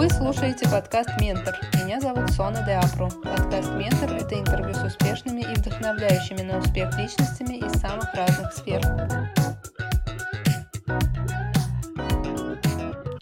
Вы 0.00 0.08
слушаете 0.08 0.66
подкаст 0.66 1.10
«Ментор». 1.20 1.54
Меня 1.74 2.00
зовут 2.00 2.30
Сона 2.30 2.64
Деапро. 2.64 3.10
Подкаст 3.22 3.70
«Ментор»— 3.72 4.10
это 4.16 4.34
интервью 4.40 4.72
с 4.72 4.82
успешными 4.82 5.42
и 5.42 5.54
вдохновляющими 5.54 6.40
на 6.40 6.56
успех 6.56 6.96
личностями 6.96 7.56
из 7.56 7.78
самых 7.78 8.14
разных 8.14 8.50
сфер. 8.54 8.80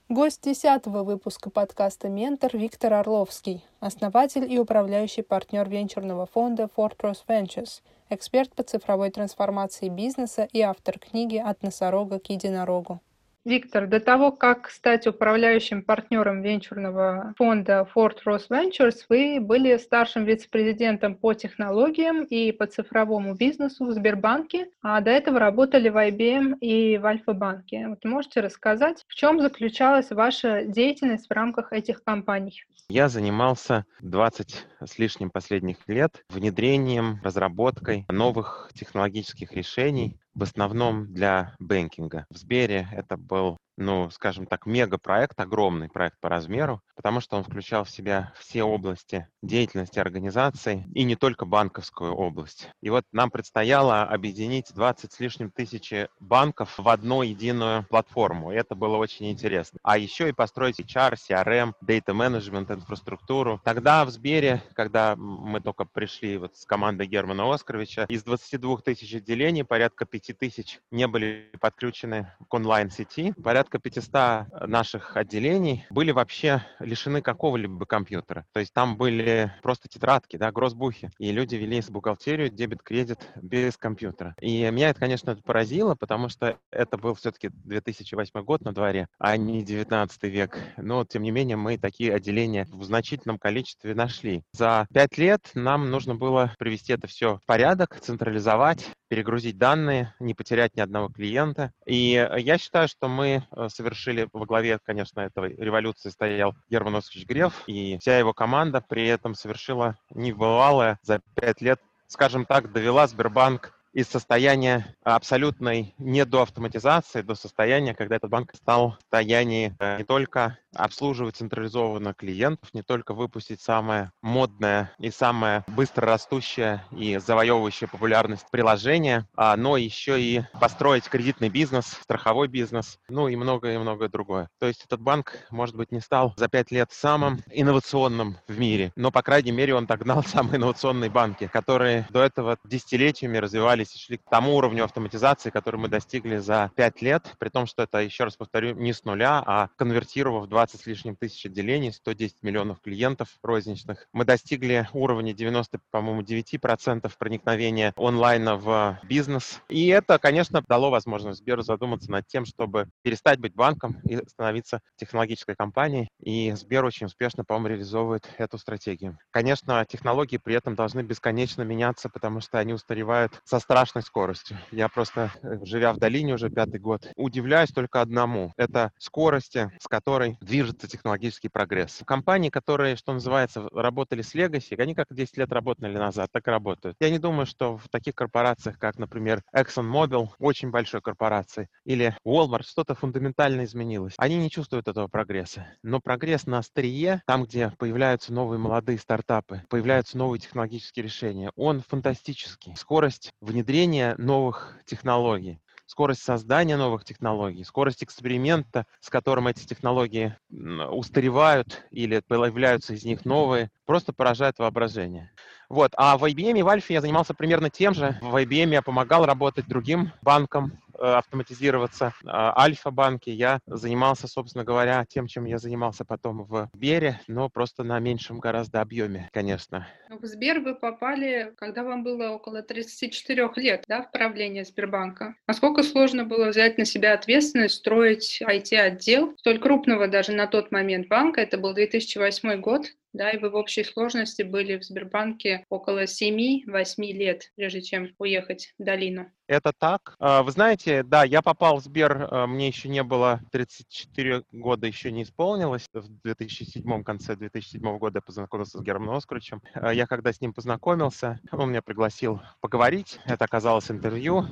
Гость 0.09 0.45
десятого 0.45 1.03
выпуска 1.03 1.51
подкаста 1.51 2.09
«Ментор» 2.09 2.57
Виктор 2.57 2.93
Орловский, 2.93 3.65
основатель 3.81 4.49
и 4.49 4.57
управляющий 4.61 5.23
партнер 5.23 5.69
венчурного 5.69 6.27
фонда 6.27 6.69
Fortress 6.77 7.25
Ventures, 7.27 7.83
эксперт 8.09 8.55
по 8.55 8.63
цифровой 8.63 9.11
трансформации 9.11 9.89
бизнеса 9.89 10.47
и 10.53 10.61
автор 10.61 11.01
книги 11.01 11.39
«От 11.45 11.61
носорога 11.65 12.21
к 12.21 12.31
единорогу». 12.31 13.01
Виктор, 13.45 13.87
до 13.87 14.01
того, 14.01 14.33
как 14.33 14.69
стать 14.69 15.07
управляющим 15.07 15.83
партнером 15.83 16.43
венчурного 16.43 17.35
фонда 17.39 17.89
Ford 17.95 18.17
Ross 18.27 18.49
Ventures, 18.51 19.05
вы 19.09 19.39
были 19.41 19.77
старшим 19.79 20.25
вице-президентом 20.25 21.15
по 21.15 21.35
технологиям 21.35 22.25
и 22.25 22.53
по 22.53 22.67
цифровому 22.67 23.35
бизнесу 23.35 23.87
в 23.87 23.93
Сбербанке, 23.93 24.69
а 24.83 25.01
до 25.01 25.11
этого 25.11 25.39
работали 25.39 25.89
в 25.89 25.97
IBM 25.97 26.59
и 26.61 26.99
в 26.99 27.07
Альфа-банке. 27.07 27.89
Вот 27.89 28.05
можете 28.05 28.41
рассказать, 28.41 29.05
в 29.09 29.15
чем 29.15 29.41
заключалась 29.41 30.11
ваша 30.11 30.65
деятельность 30.65 31.29
в 31.29 31.33
рамках 31.33 31.73
этих 31.73 32.03
компаний? 32.03 32.65
Я 32.91 33.09
занимался 33.09 33.85
20 34.01 34.67
с 34.85 34.99
лишним 34.99 35.31
последних 35.31 35.77
лет 35.87 36.25
внедрением, 36.31 37.21
разработкой 37.23 38.07
новых 38.09 38.71
технологических 38.75 39.53
решений 39.53 40.19
в 40.39 40.43
основном 40.45 41.13
для 41.13 41.57
бэнкинга. 41.59 42.25
В 42.31 42.37
Сбере 42.39 42.89
это 42.93 43.17
был 43.17 43.57
ну, 43.79 44.11
скажем 44.11 44.47
так, 44.47 44.67
мегапроект, 44.67 45.39
огромный 45.41 45.89
проект 45.89 46.19
по 46.21 46.29
размеру, 46.29 46.83
потому 46.97 47.21
что 47.21 47.37
он 47.37 47.45
включал 47.45 47.85
в 47.85 47.91
себя 47.91 48.33
все 48.39 48.65
области 48.65 49.29
деятельности 49.41 50.01
организации 50.01 50.85
и 50.95 51.05
не 51.05 51.15
только 51.15 51.47
банковскую 51.47 52.13
область. 52.13 52.71
И 52.83 52.91
вот 52.91 53.05
нам 53.13 53.31
предстояло 53.31 54.03
объединить 54.03 54.75
20 54.75 55.13
с 55.13 55.21
лишним 55.21 55.51
тысячи 55.51 56.09
банков 56.19 56.77
в 56.77 56.89
одну 56.89 57.23
единую 57.23 57.87
платформу. 57.89 58.51
Это 58.51 58.75
было 58.75 58.97
очень 58.97 59.31
интересно. 59.31 59.79
А 59.85 59.97
еще 59.97 60.29
и 60.29 60.33
построить 60.33 60.81
HR, 60.81 61.15
CRM, 61.15 61.73
Data 61.83 62.13
Management, 62.13 62.75
инфраструктуру. 62.75 63.61
Тогда 63.63 64.05
в 64.05 64.11
Сбере, 64.11 64.61
когда 64.75 65.15
мы 65.15 65.61
только 65.61 65.85
пришли 65.85 66.37
вот 66.37 66.57
с 66.57 66.67
командой 66.67 67.07
Германа 67.07 67.55
Оскаровича, 67.55 68.07
из 68.09 68.25
22 68.25 68.79
тысяч 68.79 69.15
отделений 69.15 69.65
порядка 69.65 70.05
5 70.05 70.37
тысяч 70.37 70.81
не 70.91 71.07
были 71.07 71.51
подключены 71.61 72.33
к 72.49 72.53
онлайн-сети, 72.53 73.35
порядка 73.43 73.68
порядка 73.69 73.79
500 73.79 74.15
э, 74.15 74.67
наших 74.67 75.17
отделений 75.17 75.87
были 75.91 76.11
вообще 76.11 76.65
лишены 76.81 77.23
какого-либо 77.23 77.87
компьютера. 77.87 78.47
То 78.53 78.61
есть 78.61 78.73
там 78.73 78.97
были 78.97 79.53
просто 79.63 79.89
тетрадки, 79.89 80.37
да, 80.37 80.51
гроссбухи. 80.53 81.11
И 81.19 81.31
люди 81.33 81.57
вели 81.57 81.81
с 81.81 81.91
бухгалтерию 81.91 82.51
дебет-кредит 82.51 83.19
без 83.37 83.77
компьютера. 83.77 84.35
И 84.41 84.69
меня 84.71 84.91
это, 84.91 85.01
конечно, 85.01 85.37
поразило, 85.37 85.95
потому 85.95 86.29
что 86.29 86.59
это 86.71 86.97
был 86.97 87.15
все-таки 87.15 87.51
2008 87.53 88.43
год 88.43 88.63
на 88.63 88.73
дворе, 88.73 89.09
а 89.19 89.37
не 89.37 89.63
19 89.63 90.23
век. 90.25 90.59
Но, 90.77 91.05
тем 91.05 91.23
не 91.23 91.31
менее, 91.31 91.57
мы 91.57 91.79
такие 91.79 92.15
отделения 92.15 92.67
в 92.71 92.83
значительном 92.85 93.39
количестве 93.39 93.95
нашли. 93.95 94.45
За 94.53 94.87
пять 94.93 95.19
лет 95.19 95.51
нам 95.55 95.91
нужно 95.91 96.15
было 96.15 96.53
привести 96.59 96.93
это 96.93 97.07
все 97.07 97.37
в 97.37 97.47
порядок, 97.47 97.99
централизовать, 98.01 98.91
перегрузить 99.09 99.59
данные, 99.59 100.15
не 100.21 100.35
потерять 100.35 100.77
ни 100.77 100.81
одного 100.81 101.09
клиента. 101.09 101.73
И 101.87 102.29
я 102.39 102.59
считаю, 102.59 102.89
что 102.89 103.09
мы 103.09 103.45
э, 103.51 103.69
совершили 103.69 104.29
во 104.33 104.47
главе, 104.47 104.79
конечно, 104.85 105.21
этой 105.21 105.57
революции 105.57 106.11
стоял 106.11 106.55
Герман 106.71 106.97
Осович 106.97 107.27
Греф, 107.27 107.65
и 107.67 107.99
вся 107.99 108.19
его 108.19 108.33
команда 108.33 108.85
при 108.87 109.07
этом 109.07 109.35
совершила 109.35 109.97
небывалое 110.11 110.99
за 111.03 111.21
пять 111.35 111.61
лет, 111.61 111.81
скажем 112.07 112.45
так, 112.45 112.73
довела 112.73 113.07
Сбербанк 113.07 113.78
из 113.99 114.07
состояния 114.07 114.95
абсолютной 115.03 115.93
недоавтоматизации 115.99 117.23
до 117.23 117.35
состояния, 117.35 117.95
когда 117.95 118.15
этот 118.15 118.31
банк 118.31 118.55
стал 118.55 118.91
в 118.91 119.01
состоянии 119.03 119.75
э, 119.81 119.99
не 119.99 120.05
только 120.05 120.57
обслуживать 120.75 121.37
централизованно 121.37 122.15
клиентов, 122.15 122.73
не 122.75 122.83
только 122.83 123.15
выпустить 123.15 123.61
самое 123.61 124.13
модное 124.23 124.93
и 124.99 125.11
самое 125.11 125.65
быстро 125.67 126.07
растущее 126.07 126.85
и 126.93 127.17
завоевывающее 127.17 127.89
популярность 127.89 128.47
приложение, 128.51 129.27
а, 129.37 129.57
но 129.57 129.77
еще 129.77 130.21
и 130.21 130.43
построить 130.61 131.09
кредитный 131.09 131.49
бизнес, 131.49 131.87
страховой 131.87 132.49
бизнес, 132.49 132.99
ну 133.09 133.29
и 133.29 133.37
многое 133.37 133.75
и 133.75 133.79
многое 133.79 134.09
другое. 134.09 134.49
То 134.59 134.67
есть 134.67 134.85
этот 134.85 135.01
банк, 135.01 135.39
может 135.51 135.77
быть, 135.77 135.93
не 135.93 136.01
стал 136.01 136.35
за 136.37 136.49
пять 136.49 136.71
лет 136.71 136.91
самым 136.93 137.41
инновационным 137.51 138.37
в 138.47 138.59
мире, 138.59 138.93
но, 138.97 139.11
по 139.11 139.23
крайней 139.23 139.53
мере, 139.53 139.75
он 139.75 139.87
догнал 139.87 140.23
самые 140.27 140.57
инновационные 140.57 141.11
банки, 141.11 141.49
которые 141.53 142.07
до 142.11 142.23
этого 142.23 142.59
десятилетиями 142.65 143.39
развивались 143.39 143.88
и 143.95 143.99
шли 143.99 144.17
к 144.19 144.25
тому 144.29 144.57
уровню 144.57 144.85
автоматизации, 144.85 145.51
который 145.51 145.77
мы 145.77 145.89
достигли 145.89 146.39
за 146.39 146.71
пять 146.75 147.03
лет, 147.03 147.35
при 147.39 147.49
том, 147.49 147.67
что 147.67 147.83
это, 147.83 147.99
еще 147.99 148.25
раз 148.25 148.37
повторю, 148.37 148.75
не 148.75 148.93
с 148.93 149.05
нуля, 149.05 149.43
а 149.47 149.69
конвертировав 149.77 150.49
20 150.49 150.81
с 150.81 150.87
лишним 150.87 151.17
тысяч 151.17 151.47
отделений, 151.47 151.93
110 151.93 152.43
миллионов 152.43 152.81
клиентов 152.81 153.29
розничных. 153.43 154.07
Мы 154.13 154.25
достигли 154.25 154.89
уровня 154.93 155.33
90, 155.33 155.81
по-моему, 155.91 156.23
9% 156.23 157.11
проникновения 157.19 157.93
онлайна 157.97 158.57
в 158.57 158.99
бизнес. 159.03 159.61
И 159.69 159.89
это, 159.89 160.19
конечно, 160.19 160.63
дало 160.67 160.91
возможность 160.91 161.39
Сберу 161.39 161.63
задуматься 161.63 162.11
над 162.11 162.27
тем, 162.27 162.45
чтобы 162.45 162.89
перестать 163.03 163.39
быть 163.39 163.55
банком 163.55 164.01
и 164.05 164.17
становиться 164.29 164.81
технологической 164.97 165.55
компанией. 165.55 166.09
И 166.21 166.53
Сбер 166.53 166.85
очень 166.85 167.07
успешно, 167.07 167.45
по-моему, 167.45 167.69
реализовывает 167.69 168.29
эту 168.39 168.59
стратегию. 168.59 169.19
Конечно, 169.31 169.85
технологии 169.87 170.37
при 170.37 170.55
этом 170.55 170.75
должны 170.75 171.01
бесконечно 171.01 171.63
меняться, 171.63 172.09
потому 172.09 172.41
что 172.41 172.59
они 172.59 172.73
устаревают 172.73 173.41
со 173.45 173.59
страшной 173.69 174.03
скоростью. 174.03 174.57
Я 174.71 174.89
просто, 174.89 175.31
э, 175.43 175.59
живя 175.63 175.93
в 175.93 175.99
долине 175.99 176.33
уже 176.33 176.49
пятый 176.49 176.81
год, 176.81 177.07
удивляюсь 177.17 177.69
только 177.69 178.01
одному. 178.01 178.55
Это 178.57 178.93
скорости, 178.97 179.71
с 179.79 179.87
которой 179.87 180.39
движется 180.41 180.89
технологический 180.89 181.51
прогресс. 181.51 182.01
Компании, 182.07 182.49
которые, 182.49 182.97
что 182.97 183.13
называется, 183.13 183.69
работали 183.71 184.23
с 184.23 184.35
Legacy, 184.35 184.81
они 184.81 184.95
как 184.95 185.09
10 185.11 185.37
лет 185.37 185.53
работали 185.53 185.99
назад, 185.99 186.31
так 186.33 186.49
и 186.49 186.51
работают. 186.51 186.97
Я 186.99 187.11
не 187.11 187.19
думаю, 187.19 187.45
что 187.45 187.77
в 187.77 187.91
таких 187.91 188.15
корпорациях, 188.15 188.79
как, 188.79 188.97
например, 188.97 189.43
ExxonMobil, 189.55 190.29
очень 190.39 190.71
большой 190.71 191.03
корпорации, 191.03 191.69
или 191.85 192.17
Walmart, 192.27 192.63
что-то 192.63 192.95
фундаментально 192.95 193.65
изменилось. 193.65 194.15
Они 194.17 194.37
не 194.37 194.51
чувствуют 194.51 194.89
этого 194.89 195.09
прогресса. 195.09 195.67
Но 195.83 196.01
прогресс 196.01 196.47
на 196.47 196.59
острие, 196.59 197.21
там, 197.27 197.45
где 197.45 197.71
появляются 197.77 198.33
новые 198.33 198.59
молодые 198.59 198.97
стартапы, 198.99 199.63
появляются 199.69 200.17
новые 200.17 200.41
технологические 200.41 201.05
решения, 201.05 201.53
он 201.55 201.83
фантастический. 201.87 202.75
Скорость 202.75 203.35
внедрения 203.59 204.15
новых 204.19 204.77
технологий 204.87 205.61
скорость 205.87 206.23
создания 206.23 206.77
новых 206.77 207.03
технологий, 207.05 207.65
скорость 207.65 208.05
эксперимента, 208.05 208.87
с 209.01 209.09
которым 209.09 209.49
эти 209.49 209.67
технологии 209.67 210.37
устаревают 210.51 211.83
или 211.91 212.21
появляются 212.21 212.93
из 212.93 213.05
них 213.05 213.25
новые, 213.25 213.71
просто 213.87 214.13
поражает 214.13 214.59
воображение. 214.59 215.33
Вот. 215.69 215.93
А 215.97 216.17
в 216.17 216.25
IBM 216.25 216.59
и 216.59 216.63
в 216.63 216.69
Альфе 216.69 216.95
я 216.95 217.01
занимался 217.01 217.35
примерно 217.35 217.71
тем 217.71 217.95
же. 217.95 218.19
В 218.23 218.35
IBM 218.37 218.71
я 218.71 218.83
помогал 218.83 219.27
работать 219.27 219.67
другим 219.67 220.13
банкам, 220.23 220.79
Э, 221.01 221.15
автоматизироваться. 221.15 222.13
А, 222.27 222.61
Альфа-банки 222.61 223.31
я 223.31 223.61
занимался, 223.67 224.27
собственно 224.27 224.65
говоря, 224.65 225.05
тем, 225.09 225.29
чем 225.29 225.45
я 225.45 225.59
занимался 225.59 226.05
потом 226.05 226.43
в 226.43 226.69
Сбере, 226.75 227.21
но 227.29 227.49
просто 227.49 227.85
на 227.85 228.01
меньшем 228.01 228.41
гораздо 228.41 228.81
объеме, 228.81 229.29
конечно. 229.33 229.87
Ну, 230.09 230.19
в 230.19 230.27
Сбер 230.27 230.59
вы 230.59 230.75
попали, 230.75 231.53
когда 231.57 231.85
вам 231.85 232.03
было 232.03 232.31
около 232.31 232.63
34 232.63 233.49
лет, 233.57 233.85
да, 233.87 234.03
в 234.03 234.11
правление 234.11 234.65
Сбербанка. 234.65 235.37
Насколько 235.47 235.85
сложно 235.85 236.25
было 236.25 236.49
взять 236.49 236.79
на 236.79 236.85
себя 236.85 237.15
ответственность, 237.15 237.77
строить 237.77 238.43
IT-отдел 238.45 239.35
столь 239.39 239.61
крупного 239.61 240.09
даже 240.09 240.33
на 240.33 240.49
тот 240.49 240.73
момент 240.73 241.07
банка, 241.07 241.41
это 241.41 241.59
был 241.59 241.75
2008 241.75 242.61
год, 242.61 242.87
да, 243.13 243.31
и 243.31 243.39
вы 243.39 243.51
в 243.51 243.55
общей 243.55 243.85
сложности 243.85 244.43
были 244.43 244.79
в 244.79 244.85
Сбербанке 244.85 245.65
около 245.69 246.05
7-8 246.05 247.13
лет, 247.13 247.51
прежде 247.57 247.83
чем 247.83 248.15
уехать 248.19 248.75
в 248.79 248.85
долину. 248.85 249.33
Это 249.49 249.73
так. 249.73 250.15
А, 250.19 250.43
вы 250.43 250.53
знаете, 250.53 251.03
да, 251.03 251.25
я 251.25 251.41
попал 251.41 251.79
в 251.79 251.83
Сбер, 251.83 252.29
а, 252.31 252.47
мне 252.47 252.69
еще 252.69 252.91
не 252.91 253.03
было 253.03 253.41
34 253.51 254.43
года, 254.53 254.87
еще 254.87 255.11
не 255.11 255.23
исполнилось. 255.23 255.87
В 255.95 256.07
2007 256.23 257.03
конце 257.03 257.35
2007 257.35 257.99
года 257.99 258.19
я 258.19 258.21
познакомился 258.21 258.79
с 258.79 258.83
Германом 258.83 259.15
Оскручем. 259.15 259.63
А, 259.73 259.95
я 259.95 260.07
когда 260.07 260.35
с 260.35 260.43
ним 260.43 260.53
познакомился, 260.53 261.41
он 261.51 261.71
меня 261.71 261.81
пригласил 261.81 262.43
поговорить. 262.61 263.21
Это 263.25 263.47
оказалось 263.47 263.91
интервью. 263.91 264.45